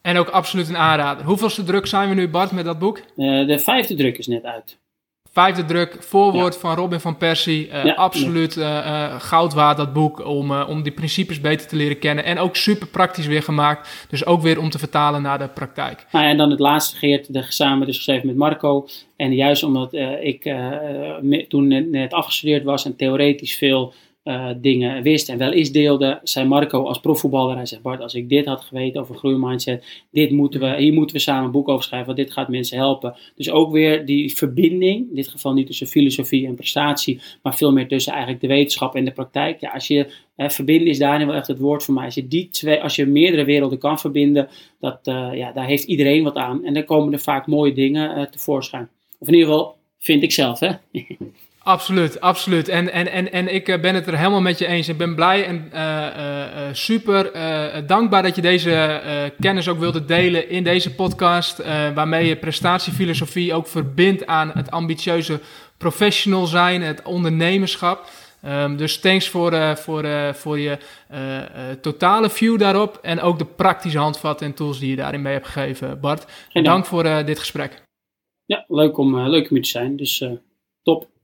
En 0.00 0.16
ook 0.16 0.28
absoluut 0.28 0.68
een 0.68 0.76
aanrader. 0.76 1.24
Hoeveelste 1.24 1.64
druk 1.64 1.86
zijn 1.86 2.08
we 2.08 2.14
nu, 2.14 2.28
Bart, 2.28 2.52
met 2.52 2.64
dat 2.64 2.78
boek? 2.78 3.02
de 3.16 3.58
vijfde 3.58 3.94
druk 3.94 4.18
is 4.18 4.26
net 4.26 4.44
uit. 4.44 4.78
Vijfde 5.36 5.64
druk, 5.64 5.96
voorwoord 6.00 6.54
ja. 6.54 6.60
van 6.60 6.74
Robin 6.74 7.00
van 7.00 7.16
Persie. 7.16 7.68
Uh, 7.68 7.84
ja, 7.84 7.94
absoluut 7.94 8.56
uh, 8.56 8.64
uh, 8.64 9.20
goud 9.20 9.54
waard 9.54 9.76
dat 9.76 9.92
boek 9.92 10.26
om, 10.26 10.52
om 10.52 10.82
die 10.82 10.92
principes 10.92 11.40
beter 11.40 11.66
te 11.68 11.76
leren 11.76 11.98
kennen. 11.98 12.24
En 12.24 12.38
ook 12.38 12.56
super 12.56 12.86
praktisch 12.86 13.26
weer 13.26 13.42
gemaakt. 13.42 14.06
Dus 14.08 14.26
ook 14.26 14.42
weer 14.42 14.60
om 14.60 14.70
te 14.70 14.78
vertalen 14.78 15.22
naar 15.22 15.38
de 15.38 15.48
praktijk. 15.48 16.06
Nou, 16.12 16.26
en 16.26 16.36
dan 16.36 16.50
het 16.50 16.58
laatste, 16.58 16.96
Geert, 16.96 17.32
de, 17.32 17.44
samen 17.48 17.86
dus 17.86 17.96
geschreven 17.96 18.26
met 18.26 18.36
Marco. 18.36 18.88
En 19.16 19.34
juist 19.34 19.62
omdat 19.62 19.92
ik 20.20 20.54
toen 21.48 21.90
net 21.90 22.12
afgestudeerd 22.12 22.64
was 22.64 22.84
en 22.84 22.96
theoretisch 22.96 23.56
veel 23.56 23.92
uh, 24.26 24.50
dingen 24.56 25.02
wist 25.02 25.28
en 25.28 25.38
wel 25.38 25.52
eens 25.52 25.70
deelde, 25.70 26.20
zei 26.22 26.46
Marco 26.46 26.84
als 26.84 27.00
profvoetballer, 27.00 27.56
hij 27.56 27.66
zegt 27.66 27.82
Bart, 27.82 28.00
als 28.00 28.14
ik 28.14 28.28
dit 28.28 28.46
had 28.46 28.60
geweten 28.60 29.00
over 29.00 29.14
groeimindset, 29.14 30.04
dit 30.10 30.30
moeten 30.30 30.60
we, 30.60 30.76
hier 30.76 30.92
moeten 30.92 31.16
we 31.16 31.22
samen 31.22 31.44
een 31.44 31.50
boek 31.50 31.68
over 31.68 31.84
schrijven, 31.84 32.06
want 32.06 32.18
dit 32.18 32.32
gaat 32.32 32.48
mensen 32.48 32.78
helpen. 32.78 33.16
Dus 33.34 33.50
ook 33.50 33.72
weer 33.72 34.06
die 34.06 34.34
verbinding, 34.36 35.08
in 35.08 35.14
dit 35.14 35.28
geval 35.28 35.52
niet 35.52 35.66
tussen 35.66 35.86
filosofie 35.86 36.46
en 36.46 36.54
prestatie, 36.54 37.20
maar 37.42 37.56
veel 37.56 37.72
meer 37.72 37.88
tussen 37.88 38.12
eigenlijk 38.12 38.42
de 38.42 38.48
wetenschap 38.48 38.94
en 38.94 39.04
de 39.04 39.10
praktijk. 39.12 39.60
Ja, 39.60 39.70
als 39.70 39.86
je, 39.86 40.06
verbinden 40.36 40.88
is 40.88 40.98
daarin 40.98 41.26
wel 41.26 41.36
echt 41.36 41.46
het 41.46 41.58
woord 41.58 41.84
voor 41.84 41.94
mij. 41.94 42.04
Als 42.04 42.14
je 42.14 42.28
die 42.28 42.48
twee, 42.48 42.82
als 42.82 42.96
je 42.96 43.06
meerdere 43.06 43.44
werelden 43.44 43.78
kan 43.78 43.98
verbinden, 43.98 44.48
dat, 44.80 44.98
uh, 45.04 45.28
ja, 45.32 45.52
daar 45.52 45.66
heeft 45.66 45.84
iedereen 45.84 46.22
wat 46.22 46.36
aan. 46.36 46.64
En 46.64 46.74
dan 46.74 46.84
komen 46.84 47.12
er 47.12 47.18
vaak 47.18 47.46
mooie 47.46 47.72
dingen 47.72 48.18
uh, 48.18 48.24
tevoorschijn. 48.24 48.88
Of 49.18 49.28
in 49.28 49.34
ieder 49.34 49.48
geval, 49.48 49.76
vind 49.98 50.22
ik 50.22 50.32
zelf, 50.32 50.60
hè. 50.60 50.70
Absoluut, 51.66 52.20
absoluut. 52.20 52.68
En, 52.68 52.92
en, 52.92 53.10
en, 53.10 53.32
en 53.32 53.54
ik 53.54 53.68
eh, 53.68 53.80
ben 53.80 53.94
het 53.94 54.06
er 54.06 54.16
helemaal 54.16 54.40
met 54.40 54.58
je 54.58 54.66
eens. 54.66 54.88
Ik 54.88 54.96
ben 54.96 55.14
blij 55.14 55.44
en 55.44 55.70
uh, 55.74 55.80
uh, 55.80 56.68
super 56.72 57.30
dankbaar 57.86 58.22
dat 58.22 58.36
je 58.36 58.42
deze 58.42 59.00
kennis 59.40 59.68
ook 59.68 59.78
wilde 59.78 60.04
delen 60.04 60.50
in 60.50 60.64
deze 60.64 60.94
podcast. 60.94 61.62
waarmee 61.94 62.26
je 62.26 62.36
prestatiefilosofie 62.36 63.54
ook 63.54 63.66
verbindt 63.66 64.26
aan 64.26 64.50
het 64.54 64.70
ambitieuze 64.70 65.40
professional 65.78 66.46
zijn, 66.46 66.82
het 66.82 67.02
ondernemerschap. 67.02 68.04
Um, 68.44 68.76
dus 68.76 69.00
thanks 69.00 69.28
voor, 69.28 69.76
voor, 69.76 70.34
voor 70.34 70.58
je 70.58 70.78
totale 71.80 72.30
view 72.30 72.58
daarop. 72.58 72.98
En 73.02 73.20
ook 73.20 73.38
de 73.38 73.46
praktische 73.46 73.98
handvatten 73.98 74.46
en 74.46 74.54
tools 74.54 74.78
die 74.78 74.90
je 74.90 74.96
daarin 74.96 75.22
mee 75.22 75.32
hebt 75.32 75.46
gegeven, 75.46 76.00
Bart. 76.00 76.26
Dank 76.52 76.84
voor 76.84 77.02
dit 77.02 77.38
gesprek. 77.38 77.82
Ja, 78.44 78.64
leuk 78.68 78.98
om, 78.98 79.20
leuk 79.20 79.50
om 79.50 79.56
hier 79.56 79.62
te 79.62 79.68
zijn. 79.68 79.96
Dus 79.96 80.24
top. 80.82 81.14